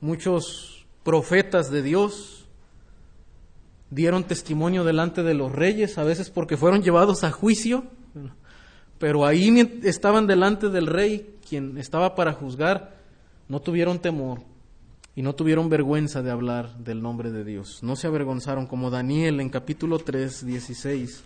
muchos 0.01 0.87
profetas 1.03 1.71
de 1.71 1.83
Dios 1.83 2.47
dieron 3.91 4.25
testimonio 4.25 4.85
delante 4.85 5.23
de 5.23 5.35
los 5.35 5.53
reyes, 5.53 5.99
a 5.99 6.05
veces 6.05 6.31
porque 6.31 6.57
fueron 6.57 6.83
llevados 6.83 7.25
a 7.25 7.31
juicio 7.31 7.85
pero 8.99 9.25
ahí 9.25 9.81
estaban 9.85 10.27
delante 10.27 10.69
del 10.69 10.87
rey 10.87 11.39
quien 11.49 11.79
estaba 11.79 12.15
para 12.15 12.33
juzgar, 12.33 12.97
no 13.49 13.61
tuvieron 13.61 14.01
temor 14.01 14.43
y 15.15 15.23
no 15.23 15.35
tuvieron 15.35 15.69
vergüenza 15.69 16.23
de 16.23 16.31
hablar 16.31 16.77
del 16.79 17.01
nombre 17.01 17.31
de 17.31 17.45
Dios. 17.45 17.83
No 17.83 17.97
se 17.97 18.07
avergonzaron 18.07 18.67
como 18.67 18.91
Daniel 18.91 19.41
en 19.41 19.49
capítulo 19.49 19.99
3, 19.99 20.45
16. 20.47 21.23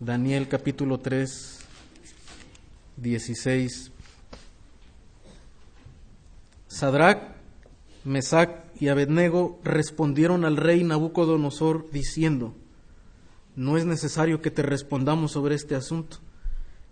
Daniel 0.00 0.48
capítulo 0.48 0.98
3, 0.98 1.58
16. 2.96 3.92
Sadrach, 6.68 7.18
Mesac 8.04 8.64
y 8.80 8.88
Abednego 8.88 9.60
respondieron 9.62 10.44
al 10.44 10.56
rey 10.56 10.82
Nabucodonosor 10.82 11.90
diciendo, 11.90 12.54
no 13.54 13.76
es 13.76 13.84
necesario 13.84 14.40
que 14.40 14.50
te 14.50 14.62
respondamos 14.62 15.32
sobre 15.32 15.54
este 15.54 15.74
asunto. 15.74 16.18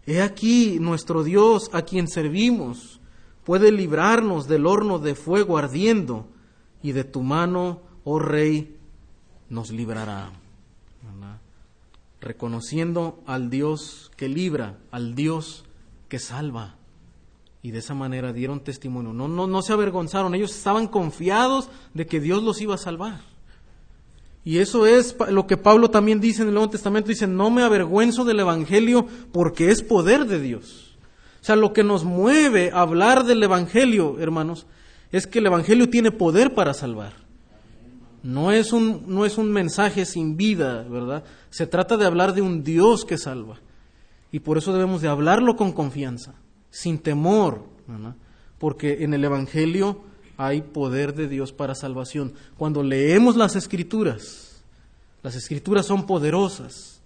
He 0.06 0.22
aquí 0.22 0.78
nuestro 0.80 1.24
Dios 1.24 1.70
a 1.72 1.82
quien 1.82 2.08
servimos 2.08 3.00
puede 3.44 3.72
librarnos 3.72 4.46
del 4.46 4.66
horno 4.66 4.98
de 4.98 5.14
fuego 5.14 5.58
ardiendo 5.58 6.28
y 6.82 6.92
de 6.92 7.04
tu 7.04 7.22
mano, 7.22 7.82
oh 8.04 8.18
rey, 8.18 8.76
nos 9.48 9.70
librará. 9.70 10.32
Reconociendo 12.20 13.22
al 13.26 13.48
Dios 13.48 14.10
que 14.16 14.28
libra, 14.28 14.78
al 14.90 15.14
Dios 15.14 15.64
que 16.08 16.18
salva. 16.18 16.76
Y 17.62 17.72
de 17.72 17.78
esa 17.78 17.94
manera 17.94 18.32
dieron 18.32 18.60
testimonio. 18.60 19.12
No, 19.12 19.28
no, 19.28 19.46
no 19.46 19.62
se 19.62 19.72
avergonzaron, 19.72 20.34
ellos 20.34 20.56
estaban 20.56 20.86
confiados 20.86 21.68
de 21.94 22.06
que 22.06 22.20
Dios 22.20 22.42
los 22.42 22.60
iba 22.60 22.74
a 22.74 22.78
salvar. 22.78 23.20
Y 24.44 24.58
eso 24.58 24.86
es 24.86 25.14
lo 25.28 25.46
que 25.46 25.56
Pablo 25.56 25.90
también 25.90 26.20
dice 26.20 26.42
en 26.42 26.48
el 26.48 26.54
Nuevo 26.54 26.70
Testamento. 26.70 27.08
Dice, 27.08 27.26
no 27.26 27.50
me 27.50 27.62
avergüenzo 27.62 28.24
del 28.24 28.40
Evangelio 28.40 29.06
porque 29.32 29.70
es 29.70 29.82
poder 29.82 30.26
de 30.26 30.40
Dios. 30.40 30.96
O 31.42 31.44
sea, 31.44 31.56
lo 31.56 31.72
que 31.72 31.84
nos 31.84 32.04
mueve 32.04 32.70
a 32.70 32.80
hablar 32.80 33.24
del 33.24 33.42
Evangelio, 33.42 34.18
hermanos, 34.18 34.66
es 35.12 35.26
que 35.26 35.40
el 35.40 35.46
Evangelio 35.46 35.90
tiene 35.90 36.10
poder 36.10 36.54
para 36.54 36.74
salvar. 36.74 37.12
No 38.22 38.52
es 38.52 38.72
un, 38.72 39.04
no 39.06 39.24
es 39.24 39.38
un 39.38 39.50
mensaje 39.50 40.04
sin 40.04 40.36
vida, 40.36 40.84
¿verdad? 40.88 41.24
Se 41.48 41.66
trata 41.66 41.96
de 41.96 42.04
hablar 42.06 42.34
de 42.34 42.42
un 42.42 42.62
Dios 42.62 43.04
que 43.04 43.18
salva. 43.18 43.58
Y 44.32 44.40
por 44.40 44.58
eso 44.58 44.72
debemos 44.72 45.00
de 45.02 45.08
hablarlo 45.08 45.56
con 45.56 45.72
confianza, 45.72 46.34
sin 46.70 46.98
temor, 46.98 47.64
porque 48.58 49.04
en 49.04 49.14
el 49.14 49.24
Evangelio 49.24 50.02
hay 50.36 50.62
poder 50.62 51.14
de 51.14 51.28
Dios 51.28 51.52
para 51.52 51.74
salvación. 51.74 52.32
Cuando 52.56 52.82
leemos 52.82 53.36
las 53.36 53.56
escrituras, 53.56 54.62
las 55.22 55.34
escrituras 55.34 55.86
son 55.86 56.06
poderosas 56.06 57.00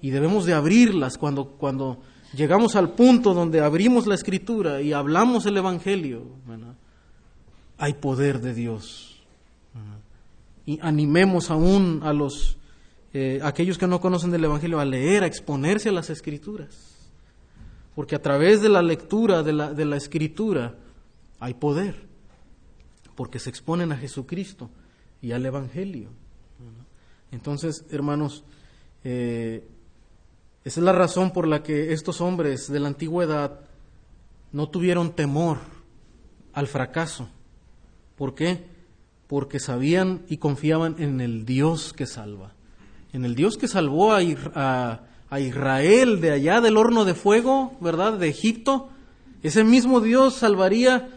y 0.00 0.10
debemos 0.10 0.44
de 0.46 0.54
abrirlas 0.54 1.18
cuando, 1.18 1.46
cuando 1.46 2.00
llegamos 2.34 2.76
al 2.76 2.92
punto 2.92 3.34
donde 3.34 3.60
abrimos 3.60 4.06
la 4.06 4.14
escritura 4.14 4.80
y 4.80 4.92
hablamos 4.92 5.46
el 5.46 5.56
Evangelio. 5.56 6.22
Hay 7.78 7.94
poder 7.94 8.40
de 8.40 8.54
Dios. 8.54 9.22
Y 10.64 10.78
animemos 10.82 11.50
aún 11.50 12.00
a 12.02 12.12
los 12.12 12.56
eh, 13.12 13.40
aquellos 13.42 13.78
que 13.78 13.86
no 13.86 14.00
conocen 14.00 14.30
del 14.30 14.44
Evangelio 14.44 14.78
a 14.78 14.84
leer, 14.84 15.22
a 15.22 15.26
exponerse 15.26 15.88
a 15.88 15.92
las 15.92 16.10
escrituras. 16.10 16.95
Porque 17.96 18.14
a 18.14 18.22
través 18.22 18.62
de 18.62 18.68
la 18.68 18.82
lectura 18.82 19.42
de 19.42 19.52
la, 19.52 19.72
de 19.72 19.84
la 19.84 19.96
escritura 19.96 20.76
hay 21.40 21.54
poder 21.54 22.06
porque 23.16 23.38
se 23.40 23.50
exponen 23.50 23.90
a 23.90 23.96
Jesucristo 23.96 24.70
y 25.20 25.32
al 25.32 25.44
Evangelio. 25.44 26.10
Entonces, 27.32 27.84
hermanos, 27.90 28.44
eh, 29.02 29.66
esa 30.64 30.80
es 30.80 30.84
la 30.84 30.92
razón 30.92 31.32
por 31.32 31.48
la 31.48 31.62
que 31.62 31.92
estos 31.92 32.20
hombres 32.20 32.70
de 32.70 32.78
la 32.78 32.88
antigüedad 32.88 33.60
no 34.52 34.68
tuvieron 34.68 35.12
temor 35.12 35.58
al 36.52 36.66
fracaso. 36.68 37.28
¿Por 38.16 38.34
qué? 38.34 38.64
Porque 39.26 39.58
sabían 39.58 40.24
y 40.28 40.36
confiaban 40.36 40.96
en 40.98 41.20
el 41.20 41.44
Dios 41.44 41.92
que 41.92 42.06
salva. 42.06 42.52
En 43.12 43.24
el 43.24 43.34
Dios 43.34 43.56
que 43.56 43.66
salvó 43.66 44.12
a, 44.12 44.20
a 44.54 45.00
Israel 45.40 46.20
de 46.20 46.30
allá 46.30 46.60
del 46.60 46.76
horno 46.76 47.04
de 47.04 47.14
fuego, 47.14 47.76
¿verdad? 47.80 48.18
De 48.18 48.28
Egipto. 48.28 48.88
Ese 49.42 49.64
mismo 49.64 50.00
Dios 50.00 50.34
salvaría 50.34 51.08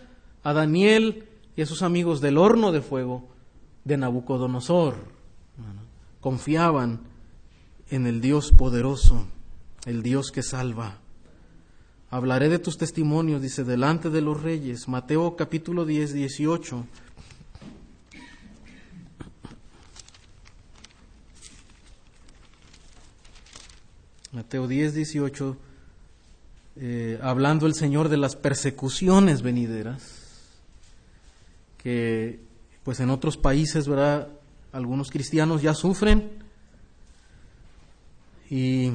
a 0.43 0.53
Daniel 0.53 1.25
y 1.55 1.61
a 1.61 1.65
sus 1.65 1.81
amigos 1.81 2.21
del 2.21 2.37
horno 2.37 2.71
de 2.71 2.81
fuego 2.81 3.27
de 3.83 3.97
Nabucodonosor. 3.97 4.95
Confiaban 6.21 7.01
en 7.89 8.07
el 8.07 8.21
Dios 8.21 8.51
poderoso, 8.51 9.25
el 9.85 10.03
Dios 10.03 10.31
que 10.31 10.43
salva. 10.43 10.99
Hablaré 12.11 12.49
de 12.49 12.59
tus 12.59 12.77
testimonios, 12.77 13.41
dice, 13.41 13.63
delante 13.63 14.09
de 14.09 14.21
los 14.21 14.41
reyes. 14.41 14.87
Mateo 14.87 15.35
capítulo 15.35 15.85
10, 15.85 16.13
18. 16.13 16.85
Mateo 24.31 24.67
10, 24.67 24.93
18, 24.93 25.57
eh, 26.75 27.19
hablando 27.21 27.65
el 27.65 27.73
Señor 27.73 28.09
de 28.09 28.17
las 28.17 28.35
persecuciones 28.35 29.41
venideras 29.41 30.19
que 31.77 32.39
pues 32.83 32.99
en 32.99 33.09
otros 33.09 33.37
países, 33.37 33.87
¿verdad? 33.87 34.29
Algunos 34.71 35.09
cristianos 35.09 35.61
ya 35.61 35.73
sufren 35.73 36.29
y 38.49 38.91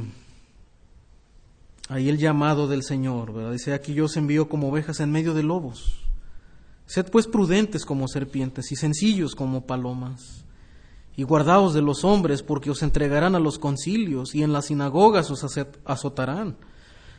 ahí 1.89 2.09
el 2.09 2.19
llamado 2.19 2.69
del 2.69 2.83
Señor. 2.83 3.53
Dice, 3.53 3.73
aquí 3.73 3.95
yo 3.95 4.05
os 4.05 4.17
envío 4.17 4.49
como 4.49 4.69
ovejas 4.69 5.01
en 5.01 5.11
medio 5.11 5.35
de 5.35 5.43
lobos. 5.43 6.05
Sed 6.87 7.11
pues 7.11 7.27
prudentes 7.27 7.85
como 7.85 8.09
serpientes 8.09 8.71
y 8.73 8.77
sencillos 8.77 9.35
como 9.35 9.67
palomas. 9.67 10.44
Y 11.17 11.23
guardaos 11.23 11.75
de 11.75 11.83
los 11.83 12.05
hombres, 12.05 12.43
porque 12.43 12.71
os 12.71 12.83
entregarán 12.83 13.35
a 13.35 13.41
los 13.41 13.59
concilios 13.59 14.35
y 14.35 14.43
en 14.43 14.53
las 14.53 14.67
sinagogas 14.67 15.31
os 15.31 15.45
azotarán. 15.85 16.57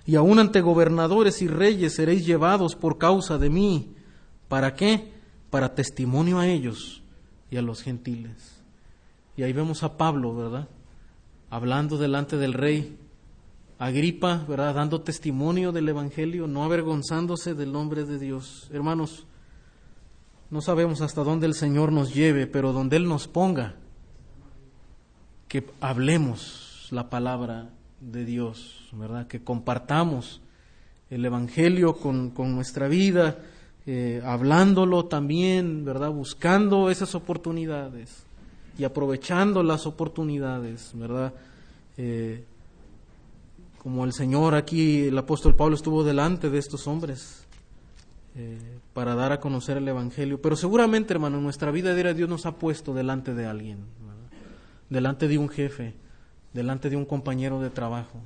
Y 0.06 0.16
aun 0.16 0.40
ante 0.40 0.62
gobernadores 0.62 1.42
y 1.42 1.48
reyes 1.48 1.96
seréis 1.96 2.26
llevados 2.26 2.76
por 2.76 2.98
causa 2.98 3.38
de 3.38 3.50
mí. 3.50 3.96
¿Para 4.48 4.76
qué? 4.76 5.16
para 5.56 5.74
testimonio 5.74 6.40
a 6.40 6.48
ellos 6.48 7.02
y 7.50 7.56
a 7.56 7.62
los 7.62 7.82
gentiles. 7.82 8.62
Y 9.38 9.44
ahí 9.44 9.54
vemos 9.54 9.84
a 9.84 9.96
Pablo, 9.96 10.36
¿verdad? 10.36 10.68
Hablando 11.50 11.98
delante 11.98 12.36
del 12.36 12.52
rey 12.52 12.98
Agripa, 13.80 14.44
¿verdad? 14.50 14.76
Dando 14.76 15.00
testimonio 15.00 15.72
del 15.72 15.88
Evangelio, 15.88 16.46
no 16.48 16.66
avergonzándose 16.66 17.54
del 17.54 17.72
nombre 17.72 18.04
de 18.04 18.20
Dios. 18.20 18.70
Hermanos, 18.74 19.28
no 20.50 20.60
sabemos 20.60 21.00
hasta 21.00 21.24
dónde 21.24 21.46
el 21.48 21.54
Señor 21.54 21.94
nos 21.94 22.14
lleve, 22.14 22.48
pero 22.48 22.74
donde 22.74 22.98
Él 22.98 23.08
nos 23.08 23.30
ponga, 23.30 23.76
que 25.48 25.66
hablemos 25.82 26.88
la 26.92 27.10
palabra 27.10 27.70
de 28.00 28.26
Dios, 28.26 28.90
¿verdad? 28.92 29.28
Que 29.28 29.44
compartamos 29.44 30.42
el 31.10 31.26
Evangelio 31.26 31.98
con, 31.98 32.32
con 32.32 32.56
nuestra 32.56 32.88
vida, 32.88 33.38
eh, 33.88 34.22
hablándolo 34.26 35.06
también, 35.06 35.86
¿verdad? 35.86 36.10
Buscando 36.10 36.90
esas 36.90 37.14
oportunidades 37.14 38.24
y 38.78 38.84
aprovechando 38.84 39.64
las 39.64 39.86
oportunidades, 39.86 40.92
¿verdad? 40.96 41.34
Eh, 41.98 42.44
como 43.78 44.04
el 44.04 44.14
Señor 44.14 44.56
aquí, 44.56 45.04
el 45.04 45.18
apóstol 45.18 45.56
Pablo 45.56 45.76
estuvo 45.76 46.04
delante 46.04 46.50
de 46.50 46.58
estos 46.58 46.88
hombres 46.88 47.46
eh, 48.36 48.58
para 48.94 49.14
dar 49.14 49.32
a 49.32 49.40
conocer 49.40 49.78
el 49.78 49.88
Evangelio. 49.88 50.42
Pero 50.42 50.56
seguramente, 50.56 51.14
hermano, 51.14 51.38
en 51.38 51.44
nuestra 51.44 51.70
vida 51.70 51.94
diaria 51.94 52.16
Dios 52.16 52.28
nos 52.28 52.48
ha 52.48 52.56
puesto 52.56 52.96
delante 52.96 53.36
de 53.36 53.46
alguien, 53.46 53.78
delante 54.90 55.28
de 55.28 55.38
un 55.38 55.50
jefe, 55.50 55.94
delante 56.54 56.90
de 56.90 56.96
un 56.96 57.06
compañero 57.06 57.60
de 57.60 57.70
trabajo. 57.70 58.20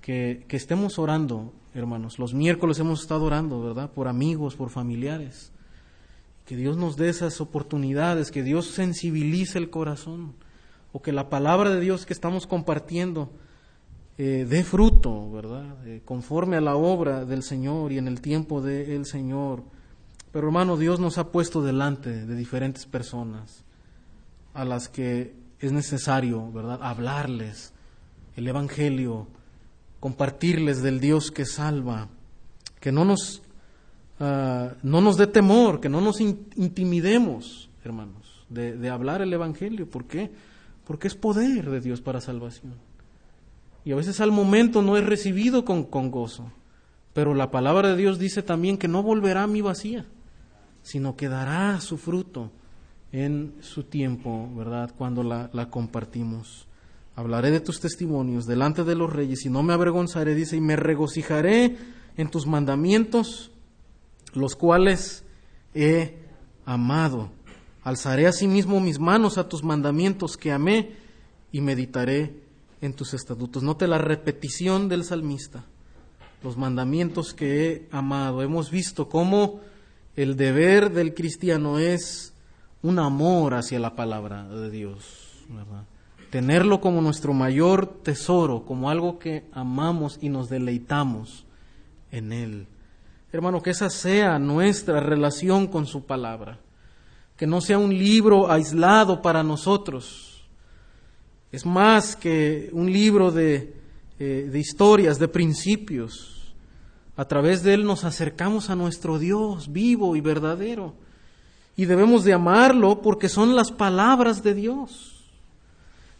Que, 0.00 0.44
que 0.48 0.56
estemos 0.56 0.98
orando 0.98 1.52
hermanos. 1.78 2.18
Los 2.18 2.34
miércoles 2.34 2.78
hemos 2.78 3.00
estado 3.00 3.24
orando, 3.24 3.62
¿verdad? 3.62 3.90
Por 3.90 4.08
amigos, 4.08 4.54
por 4.54 4.70
familiares. 4.70 5.52
Que 6.44 6.56
Dios 6.56 6.76
nos 6.76 6.96
dé 6.96 7.08
esas 7.08 7.40
oportunidades, 7.40 8.30
que 8.30 8.42
Dios 8.42 8.66
sensibilice 8.68 9.58
el 9.58 9.70
corazón, 9.70 10.34
o 10.92 11.02
que 11.02 11.12
la 11.12 11.28
palabra 11.28 11.70
de 11.70 11.80
Dios 11.80 12.06
que 12.06 12.14
estamos 12.14 12.46
compartiendo 12.46 13.30
eh, 14.16 14.46
dé 14.48 14.64
fruto, 14.64 15.30
¿verdad? 15.30 15.86
Eh, 15.86 16.02
conforme 16.04 16.56
a 16.56 16.60
la 16.60 16.76
obra 16.76 17.24
del 17.24 17.42
Señor 17.42 17.92
y 17.92 17.98
en 17.98 18.08
el 18.08 18.20
tiempo 18.20 18.60
del 18.60 19.04
Señor. 19.04 19.62
Pero 20.32 20.48
hermano, 20.48 20.76
Dios 20.76 21.00
nos 21.00 21.18
ha 21.18 21.30
puesto 21.30 21.62
delante 21.62 22.26
de 22.26 22.34
diferentes 22.34 22.86
personas 22.86 23.64
a 24.54 24.64
las 24.64 24.88
que 24.88 25.34
es 25.60 25.72
necesario, 25.72 26.50
¿verdad? 26.52 26.80
Hablarles 26.82 27.72
el 28.36 28.46
Evangelio, 28.46 29.26
compartirles 30.00 30.82
del 30.82 31.00
Dios 31.00 31.30
que 31.30 31.44
salva, 31.44 32.08
que 32.80 32.92
no 32.92 33.04
nos, 33.04 33.42
ah, 34.20 34.74
no 34.82 35.00
nos 35.00 35.16
dé 35.16 35.26
temor, 35.26 35.80
que 35.80 35.88
no 35.88 36.00
nos 36.00 36.20
intimidemos, 36.20 37.68
hermanos, 37.84 38.46
de, 38.48 38.88
hablar 38.88 39.22
el 39.22 39.32
Evangelio. 39.32 39.90
¿Por 39.90 40.04
qué? 40.04 40.30
Porque 40.86 41.08
es 41.08 41.14
poder 41.14 41.68
de 41.68 41.80
Dios 41.80 42.00
para 42.00 42.20
salvación. 42.20 42.74
Y 43.84 43.92
a 43.92 43.96
veces 43.96 44.20
al 44.20 44.30
momento 44.30 44.82
no 44.82 44.96
es 44.96 45.04
recibido 45.04 45.64
con, 45.64 45.84
con 45.84 46.10
gozo, 46.10 46.52
Pero 47.14 47.34
la 47.34 47.50
palabra 47.50 47.88
de 47.88 47.96
Dios 47.96 48.18
dice 48.18 48.42
también 48.42 48.78
que 48.78 48.86
no 48.86 49.02
volverá 49.02 49.42
a 49.42 49.48
mí 49.48 49.60
vacía, 49.60 50.06
sino 50.82 51.16
que 51.16 51.28
dará 51.28 51.80
su 51.80 51.98
fruto 51.98 52.52
en 53.12 53.54
su 53.60 53.84
tiempo, 53.84 54.48
¿verdad? 54.54 54.92
Cuando 54.96 55.22
la, 55.22 55.70
compartimos. 55.70 56.66
Hablaré 57.16 57.50
de 57.50 57.60
tus 57.60 57.80
testimonios 57.80 58.46
delante 58.46 58.84
de 58.84 58.94
los 58.94 59.12
reyes 59.12 59.44
y 59.44 59.50
no 59.50 59.62
me 59.62 59.72
avergonzaré, 59.72 60.34
dice, 60.34 60.56
y 60.56 60.60
me 60.60 60.76
regocijaré 60.76 61.76
en 62.16 62.30
tus 62.30 62.46
mandamientos, 62.46 63.50
los 64.34 64.54
cuales 64.54 65.24
he 65.74 66.18
amado. 66.64 67.30
Alzaré 67.82 68.26
asimismo 68.26 68.80
mis 68.80 68.98
manos 68.98 69.38
a 69.38 69.48
tus 69.48 69.64
mandamientos 69.64 70.36
que 70.36 70.52
amé 70.52 70.92
y 71.50 71.60
meditaré 71.60 72.34
en 72.80 72.92
tus 72.92 73.14
estatutos. 73.14 73.62
Note 73.62 73.88
la 73.88 73.98
repetición 73.98 74.88
del 74.88 75.04
salmista, 75.04 75.64
los 76.42 76.56
mandamientos 76.56 77.34
que 77.34 77.72
he 77.72 77.88
amado. 77.90 78.42
Hemos 78.42 78.70
visto 78.70 79.08
cómo 79.08 79.60
el 80.14 80.36
deber 80.36 80.92
del 80.92 81.14
cristiano 81.14 81.78
es 81.78 82.32
un 82.82 82.98
amor 82.98 83.54
hacia 83.54 83.78
la 83.78 83.96
palabra 83.96 84.44
de 84.48 84.70
Dios, 84.70 85.24
Tenerlo 86.30 86.82
como 86.82 87.00
nuestro 87.00 87.32
mayor 87.32 87.86
tesoro, 88.02 88.66
como 88.66 88.90
algo 88.90 89.18
que 89.18 89.46
amamos 89.52 90.18
y 90.20 90.28
nos 90.28 90.50
deleitamos 90.50 91.46
en 92.12 92.32
Él. 92.32 92.66
Hermano, 93.32 93.62
que 93.62 93.70
esa 93.70 93.88
sea 93.88 94.38
nuestra 94.38 95.00
relación 95.00 95.68
con 95.68 95.86
su 95.86 96.04
palabra, 96.04 96.58
que 97.34 97.46
no 97.46 97.62
sea 97.62 97.78
un 97.78 97.96
libro 97.96 98.50
aislado 98.52 99.22
para 99.22 99.42
nosotros. 99.42 100.44
Es 101.50 101.64
más 101.64 102.14
que 102.14 102.68
un 102.72 102.92
libro 102.92 103.30
de, 103.30 103.74
eh, 104.18 104.48
de 104.52 104.58
historias, 104.58 105.18
de 105.18 105.28
principios. 105.28 106.52
A 107.16 107.24
través 107.24 107.62
de 107.62 107.72
él 107.72 107.84
nos 107.84 108.04
acercamos 108.04 108.68
a 108.68 108.76
nuestro 108.76 109.18
Dios 109.18 109.72
vivo 109.72 110.14
y 110.14 110.20
verdadero. 110.20 110.94
Y 111.78 111.84
debemos 111.86 112.24
de 112.24 112.32
amarlo 112.32 113.00
porque 113.02 113.28
son 113.28 113.54
las 113.54 113.70
palabras 113.70 114.42
de 114.42 114.52
Dios. 114.52 115.14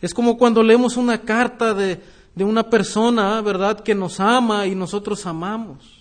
Es 0.01 0.15
como 0.15 0.39
cuando 0.39 0.63
leemos 0.63 0.97
una 0.97 1.23
carta 1.23 1.75
de, 1.75 2.01
de 2.37 2.45
una 2.45 2.71
persona, 2.71 3.41
¿verdad?, 3.43 3.81
que 3.81 3.97
nos 3.97 4.21
ama 4.21 4.67
y 4.69 4.77
nosotros 4.77 5.27
amamos. 5.27 5.99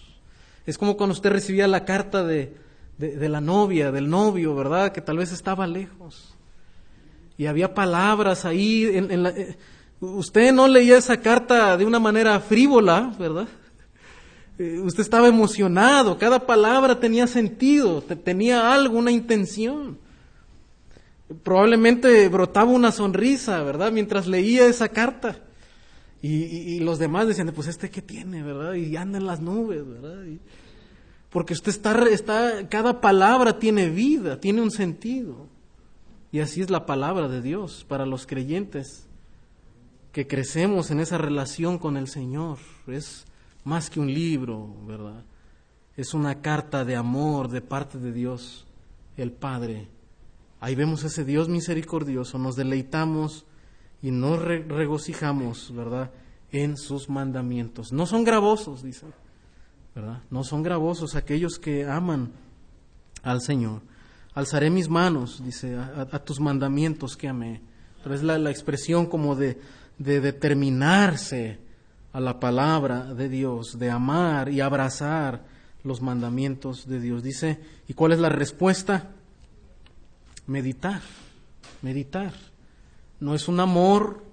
Es 0.68 0.78
como 0.78 0.95
cuando 0.95 1.14
usted 1.14 1.32
recibía 1.32 1.68
la 1.68 1.86
carta 1.86 2.24
de, 2.24 2.55
de, 2.99 3.30
la 3.30 3.41
novia, 3.41 3.91
del 3.91 4.08
novio, 4.08 4.53
¿verdad? 4.53 4.91
Que 4.91 5.01
tal 5.01 5.18
vez 5.18 5.32
estaba 5.32 5.66
lejos. 5.66 6.36
Y 7.36 7.47
había 7.47 7.74
palabras 7.74 8.45
ahí. 8.45 8.88
En, 8.93 9.24
la, 9.24 9.30
eh, 9.30 9.58
usted 10.01 10.53
no 10.53 10.68
leía 10.68 10.99
esa 10.99 11.18
carta 11.18 11.76
de 11.78 11.86
una 11.86 11.97
manera 11.99 12.39
frívola, 12.39 13.12
¿verdad? 13.18 13.47
Eh, 14.60 14.80
usted 14.80 15.01
estaba 15.01 15.28
emocionado, 15.28 16.18
cada 16.18 16.45
palabra 16.45 16.99
tenía 16.99 17.28
sentido, 17.28 18.01
tenía 18.01 18.74
algo, 18.74 18.97
una 18.97 19.12
intención. 19.12 19.99
Probablemente 21.43 22.28
brotaba 22.30 22.72
una 22.72 22.91
sonrisa, 22.91 23.62
¿verdad? 23.62 23.91
Mientras 23.91 24.26
leía 24.26 24.66
esa 24.66 24.89
carta. 24.89 25.43
Y, 26.20 26.80
los 26.80 26.97
demás 26.97 27.28
decían, 27.28 27.51
pues 27.55 27.68
este 27.68 27.91
qué 27.91 28.01
tiene, 28.01 28.41
¿verdad? 28.41 28.74
Y 28.74 28.97
anda 28.97 29.20
en 29.20 29.28
las 29.28 29.39
nubes, 29.39 29.88
¿verdad? 29.88 30.26
porque 31.30 31.53
usted 31.53 31.70
está, 31.70 32.08
está, 32.10 32.68
cada 32.68 32.99
palabra 32.99 33.60
tiene 33.60 33.89
vida, 33.89 34.39
tiene 34.39 34.62
un 34.62 34.72
sentido. 34.72 35.47
Y 36.32 36.39
así 36.39 36.62
es 36.62 36.72
la 36.72 36.86
palabra 36.86 37.28
de 37.28 37.41
Dios 37.41 37.86
para 37.88 38.05
los 38.05 38.26
creyentes, 38.26 39.08
que 40.12 40.26
crecemos 40.26 40.89
en 40.89 40.99
esa 40.99 41.20
relación 41.20 41.78
con 41.78 41.95
el 41.95 42.08
Señor. 42.08 42.58
Es 42.88 43.27
más 43.68 43.89
que 43.89 43.99
un 43.99 44.11
libro, 44.11 44.74
¿verdad? 44.88 45.26
Es 45.97 46.13
una 46.13 46.41
carta 46.41 46.86
de 46.86 46.95
amor 46.95 47.49
de 47.49 47.61
parte 47.61 47.97
de 47.97 48.13
Dios, 48.13 48.65
el 49.18 49.34
Padre. 49.34 49.89
Ahí 50.61 50.74
vemos 50.74 51.03
ese 51.03 51.26
Dios 51.26 51.49
misericordioso, 51.49 52.39
nos 52.39 52.55
deleitamos 52.55 53.45
y 54.01 54.11
nos 54.11 54.39
regocijamos, 54.39 55.76
¿verdad? 55.76 56.11
En 56.49 56.78
sus 56.78 57.09
mandamientos. 57.09 57.91
No 57.91 58.05
son 58.05 58.24
gravosos, 58.24 58.84
dicen, 58.84 59.13
¿verdad? 59.93 60.24
No 60.30 60.45
son 60.45 60.63
gravosos 60.63 61.15
aquellos 61.15 61.59
que 61.59 61.86
aman 61.86 62.32
al 63.22 63.41
Señor. 63.41 63.82
Alzaré 64.34 64.70
mis 64.70 64.88
manos, 64.88 65.43
dice, 65.43 65.76
a, 65.76 66.20
tus 66.20 66.39
mandamientos 66.39 67.18
que 67.18 67.28
amé. 67.28 67.61
Pero 68.01 68.15
es 68.15 68.24
la, 68.24 68.49
expresión 68.49 69.07
como 69.07 69.36
de, 69.36 69.59
de 69.97 70.22
determinarse 70.22 71.66
a 72.18 72.20
la 72.20 72.39
palabra 72.39 73.13
de 73.13 73.30
Dios, 73.30 73.78
de 73.78 73.91
amar 73.91 74.49
y 74.49 74.59
abrazar 74.59 75.45
los 75.84 76.01
mandamientos 76.01 76.88
de 76.88 76.99
Dios. 76.99 77.22
Dice, 77.22 77.59
¿y 77.88 77.93
cuál 77.93 78.13
es 78.13 78.18
la 78.18 78.30
respuesta? 78.30 79.11
Meditar, 80.47 81.01
meditar 81.84 82.34
no 83.20 83.36
es 83.36 83.47
un 83.47 83.59
amor, 83.59 84.24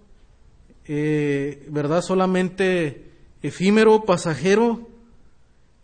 eh, 0.86 1.66
¿verdad? 1.70 2.00
Solamente 2.00 3.10
efímero, 3.42 4.04
pasajero, 4.04 4.88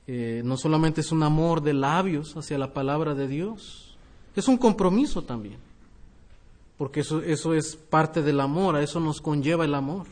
eh, 0.06 0.40
no 0.42 0.56
solamente 0.56 1.02
es 1.02 1.12
un 1.12 1.22
amor 1.22 1.62
de 1.62 1.74
labios 1.74 2.34
hacia 2.34 2.56
la 2.56 2.72
palabra 2.72 3.14
de 3.14 3.28
Dios, 3.28 3.94
es 4.34 4.48
un 4.48 4.56
compromiso 4.56 5.20
también, 5.20 5.58
porque 6.78 7.00
eso, 7.00 7.20
eso 7.20 7.52
es 7.52 7.76
parte 7.76 8.22
del 8.22 8.40
amor, 8.40 8.76
a 8.76 8.82
eso 8.82 9.00
nos 9.00 9.20
conlleva 9.20 9.66
el 9.66 9.74
amor. 9.74 10.06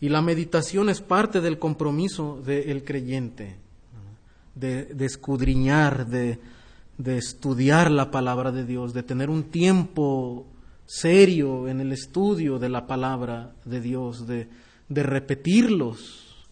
Y 0.00 0.08
la 0.08 0.20
meditación 0.20 0.88
es 0.88 1.00
parte 1.00 1.40
del 1.40 1.58
compromiso 1.58 2.40
del 2.44 2.84
creyente, 2.84 3.56
de, 4.54 4.94
escudriñar, 5.00 6.06
de, 6.06 6.38
de 6.98 7.18
estudiar 7.18 7.90
la 7.90 8.10
palabra 8.10 8.52
de 8.52 8.64
Dios, 8.64 8.92
de 8.92 9.02
tener 9.02 9.30
un 9.30 9.44
tiempo 9.44 10.46
serio 10.86 11.68
en 11.68 11.80
el 11.80 11.92
estudio 11.92 12.58
de 12.58 12.68
la 12.68 12.86
palabra 12.86 13.52
de 13.64 13.80
Dios, 13.80 14.26
de, 14.26 14.48
de 14.88 15.02
repetirlos, 15.02 16.46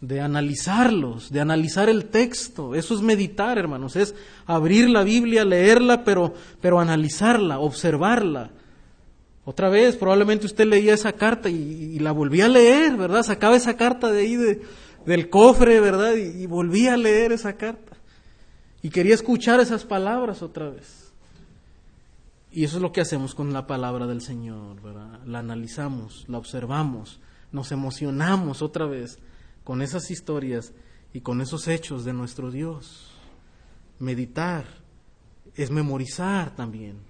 de 0.00 0.20
analizarlos, 0.20 1.30
de 1.30 1.40
analizar 1.40 1.88
el 1.88 2.06
texto. 2.06 2.74
Eso 2.74 2.94
es 2.94 3.02
meditar, 3.02 3.58
hermanos, 3.58 3.96
es 3.96 4.14
abrir 4.46 4.88
la 4.88 5.02
Biblia, 5.02 5.44
leerla, 5.44 6.04
pero, 6.04 6.34
pero 6.60 6.80
analizarla, 6.80 7.58
observarla. 7.58 8.50
Otra 9.44 9.68
vez, 9.68 9.96
probablemente 9.96 10.46
usted 10.46 10.66
leía 10.66 10.94
esa 10.94 11.12
carta 11.12 11.48
y, 11.48 11.98
la 11.98 12.12
volvía 12.12 12.44
a 12.46 12.48
leer, 12.48 12.96
¿verdad? 12.96 13.22
Sacaba 13.22 13.56
esa 13.56 13.76
carta 13.76 14.12
de 14.12 14.20
ahí 14.20 14.36
de, 14.36 14.62
del 15.06 15.30
cofre, 15.30 15.80
¿verdad? 15.80 16.14
Y, 16.14 16.42
y 16.42 16.46
volvía 16.46 16.94
a 16.94 16.96
leer 16.96 17.32
esa 17.32 17.54
carta. 17.56 17.96
Y 18.82 18.90
quería 18.90 19.14
escuchar 19.14 19.60
esas 19.60 19.84
palabras 19.84 20.42
otra 20.42 20.70
vez. 20.70 21.12
Y 22.52 22.64
eso 22.64 22.76
es 22.76 22.82
lo 22.82 22.92
que 22.92 23.00
hacemos 23.00 23.34
con 23.34 23.52
la 23.52 23.66
palabra 23.66 24.06
del 24.06 24.20
Señor, 24.20 24.80
¿verdad? 24.82 25.20
La 25.24 25.38
analizamos, 25.38 26.24
la 26.28 26.38
observamos, 26.38 27.20
nos 27.52 27.70
emocionamos 27.70 28.60
otra 28.60 28.86
vez 28.86 29.18
con 29.62 29.82
esas 29.82 30.10
historias 30.10 30.72
y 31.12 31.20
con 31.20 31.40
esos 31.40 31.68
hechos 31.68 32.04
de 32.04 32.12
nuestro 32.12 32.50
Dios. 32.50 33.10
Meditar 33.98 34.64
es 35.54 35.70
memorizar 35.70 36.54
también. 36.56 37.09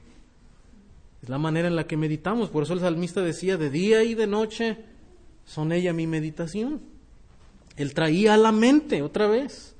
Es 1.22 1.28
la 1.28 1.38
manera 1.38 1.68
en 1.68 1.76
la 1.76 1.86
que 1.86 1.96
meditamos. 1.96 2.48
Por 2.48 2.62
eso 2.62 2.74
el 2.74 2.80
salmista 2.80 3.20
decía, 3.20 3.56
de 3.56 3.70
día 3.70 4.02
y 4.02 4.14
de 4.14 4.26
noche 4.26 4.78
son 5.44 5.72
ella 5.72 5.92
mi 5.92 6.06
meditación. 6.06 6.80
Él 7.76 7.94
traía 7.94 8.34
a 8.34 8.38
la 8.38 8.52
mente 8.52 9.02
otra 9.02 9.26
vez 9.26 9.74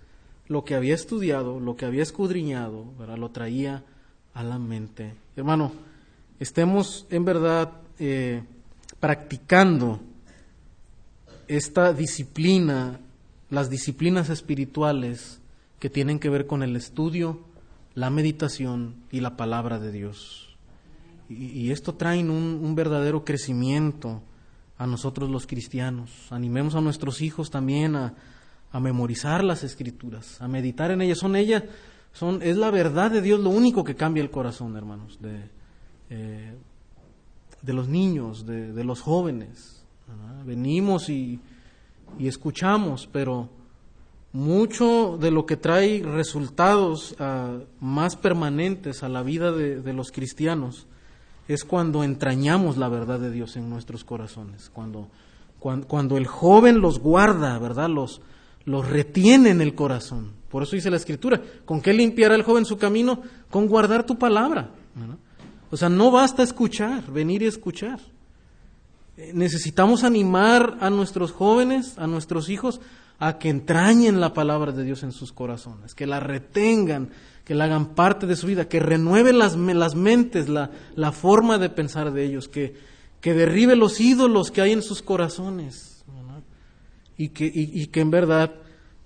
lo 0.49 0.65
que 0.65 0.75
había 0.75 0.95
estudiado, 0.95 1.61
lo 1.61 1.77
que 1.77 1.87
había 1.87 2.03
escudriñado, 2.03 2.93
¿verdad? 2.99 3.19
lo 3.19 3.31
traía 3.31 3.85
a 4.35 4.43
la 4.43 4.59
mente. 4.59 5.15
Hermano, 5.37 5.73
estemos 6.39 7.07
en 7.11 7.25
verdad 7.25 7.73
eh, 7.99 8.43
practicando 8.99 10.01
esta 11.47 11.93
disciplina, 11.93 13.01
las 13.49 13.71
disciplinas 13.71 14.29
espirituales 14.29 15.41
que 15.79 15.91
tienen 15.91 16.19
que 16.19 16.31
ver 16.31 16.47
con 16.47 16.63
el 16.63 16.77
estudio, 16.77 17.41
la 17.95 18.11
meditación 18.11 18.95
y 19.11 19.21
la 19.21 19.37
palabra 19.37 19.79
de 19.79 19.93
Dios. 19.93 20.50
Y, 21.31 21.71
esto 21.71 21.95
trae 21.95 22.19
un, 22.21 22.61
un, 22.63 22.75
verdadero 22.75 23.25
crecimiento 23.25 24.21
a 24.77 24.87
nosotros 24.87 25.31
los 25.31 25.47
cristianos. 25.47 26.11
Animemos 26.31 26.75
a 26.75 26.81
nuestros 26.81 27.23
hijos 27.23 27.51
también 27.51 27.95
a, 27.95 28.15
a 28.73 28.81
memorizar 28.81 29.45
las 29.45 29.63
escrituras, 29.63 30.41
a 30.41 30.49
meditar 30.49 30.91
en 30.91 31.03
ellas. 31.03 31.19
Son 31.19 31.37
ellas 31.37 31.63
son, 32.13 32.43
es 32.43 32.57
la 32.57 32.71
verdad 32.71 33.11
de 33.11 33.23
Dios 33.23 33.41
lo 33.41 33.51
único 33.51 33.85
que 33.85 33.95
cambia 33.95 34.23
el 34.23 34.31
corazón, 34.31 34.77
hermanos, 34.77 35.19
de, 35.21 35.49
eh, 36.11 36.55
de 37.63 37.73
los 37.73 37.89
niños, 37.89 38.47
de, 38.47 38.85
los 38.85 39.01
jóvenes. 39.01 39.85
Venimos 40.45 41.09
y, 41.09 41.39
y, 42.19 42.27
escuchamos, 42.27 43.09
pero 43.13 43.49
mucho 44.33 45.19
de 45.21 45.31
lo 45.31 45.47
que 45.47 45.57
trae 45.57 46.03
resultados 46.03 47.15
ah, 47.19 47.59
más 47.81 48.17
permanentes 48.17 49.03
a 49.03 49.09
la 49.09 49.23
vida 49.23 49.53
de, 49.53 49.81
de, 49.81 49.93
los 49.93 50.11
cristianos 50.11 50.87
es 51.55 51.65
cuando 51.65 52.05
entrañamos 52.05 52.77
la 52.77 52.89
verdad 52.89 53.19
de 53.19 53.31
Dios 53.31 53.57
en 53.57 53.69
nuestros 53.69 54.05
corazones, 54.05 54.71
cuando, 54.73 55.09
cuando, 55.59 56.17
el 56.17 56.27
joven 56.27 56.81
los 56.81 57.01
guarda, 57.01 57.59
¿verdad? 57.59 57.89
Los, 57.89 58.21
los 58.65 58.89
retiene 58.89 59.51
en 59.51 59.61
el 59.61 59.75
corazón. 59.75 60.33
Por 60.49 60.63
eso 60.63 60.77
dice 60.77 60.91
la 60.91 60.97
escritura, 60.97 61.41
¿con 61.65 61.81
qué 61.81 61.93
limpiará 61.93 62.35
el 62.35 62.45
joven 62.45 62.65
su 62.65 62.79
camino? 62.79 63.23
Con 63.51 63.67
guardar 63.67 64.05
tu 64.05 64.17
palabra. 64.17 64.71
O 65.71 65.77
sea, 65.77 65.89
no 65.89 66.11
basta 66.11 66.43
escuchar, 66.43 67.11
venir 67.11 67.43
y 67.43 67.47
escuchar. 67.47 68.01
Eh, 69.17 69.33
necesitamos 69.35 70.05
animar 70.05 70.79
a 70.81 70.89
nuestros 70.89 71.33
jóvenes, 71.33 71.99
a 71.99 72.07
nuestros 72.07 72.49
hijos, 72.49 72.81
a 73.19 73.39
que 73.39 73.51
entrañen 73.51 74.21
la 74.21 74.33
palabra 74.33 74.73
de 74.73 74.83
Dios 74.83 75.03
en 75.03 75.13
sus 75.13 75.33
corazones, 75.33 75.95
que 75.95 76.07
la 76.07 76.21
retengan, 76.21 77.11
que 77.51 77.57
la 77.57 77.65
hagan 77.65 77.97
parte 77.97 78.29
de 78.29 78.37
su 78.37 78.47
vida, 78.47 78.69
que 78.69 78.79
renueve 78.79 79.33
las, 79.33 79.57
las 79.57 79.97
mentes, 79.97 80.49
la, 80.49 80.71
la, 80.95 81.11
forma 81.11 81.59
de 81.59 81.69
pensar 81.69 82.13
de 82.13 82.25
ellos, 82.25 82.47
que, 82.47 82.77
que, 83.21 83.35
derribe 83.35 83.75
los 83.75 84.01
ídolos 84.01 84.53
que 84.53 84.61
hay 84.61 84.71
en 84.71 84.83
sus 84.83 85.03
corazones 85.03 86.05
y 87.17 87.31
que, 87.31 87.51
y, 87.53 87.89
que, 87.89 88.03
en 88.03 88.13
verdad 88.13 88.55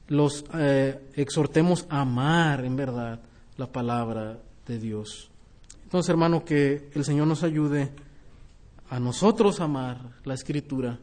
los 0.08 0.44
eh, 0.58 1.10
exhortemos 1.14 1.86
a 1.88 2.02
amar 2.02 2.66
en 2.66 2.76
verdad 2.76 3.22
la 3.56 3.72
palabra 3.72 4.38
de 4.66 4.78
Dios. 4.78 5.30
Entonces, 5.84 6.10
hermano, 6.10 6.44
que 6.44 6.90
el 6.92 7.02
Señor 7.02 7.26
nos 7.26 7.44
ayude 7.44 7.92
a 8.90 9.00
nosotros 9.00 9.58
amar 9.60 10.20
la 10.24 10.34
escritura 10.34 10.98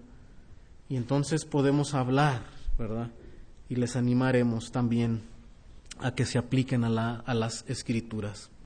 y 0.89 0.95
entonces 0.95 1.45
podemos 1.45 1.95
hablar, 1.95 2.43
¿verdad? 2.77 3.09
Y 3.67 3.77
les 3.77 3.95
animaremos 3.95 4.71
también 4.71 5.30
a 6.02 6.14
que 6.14 6.26
se 6.26 6.38
apliquen 6.38 6.84
a, 6.84 6.89
la, 6.89 7.16
a 7.26 7.34
las 7.34 7.66
escrituras. 7.68 8.51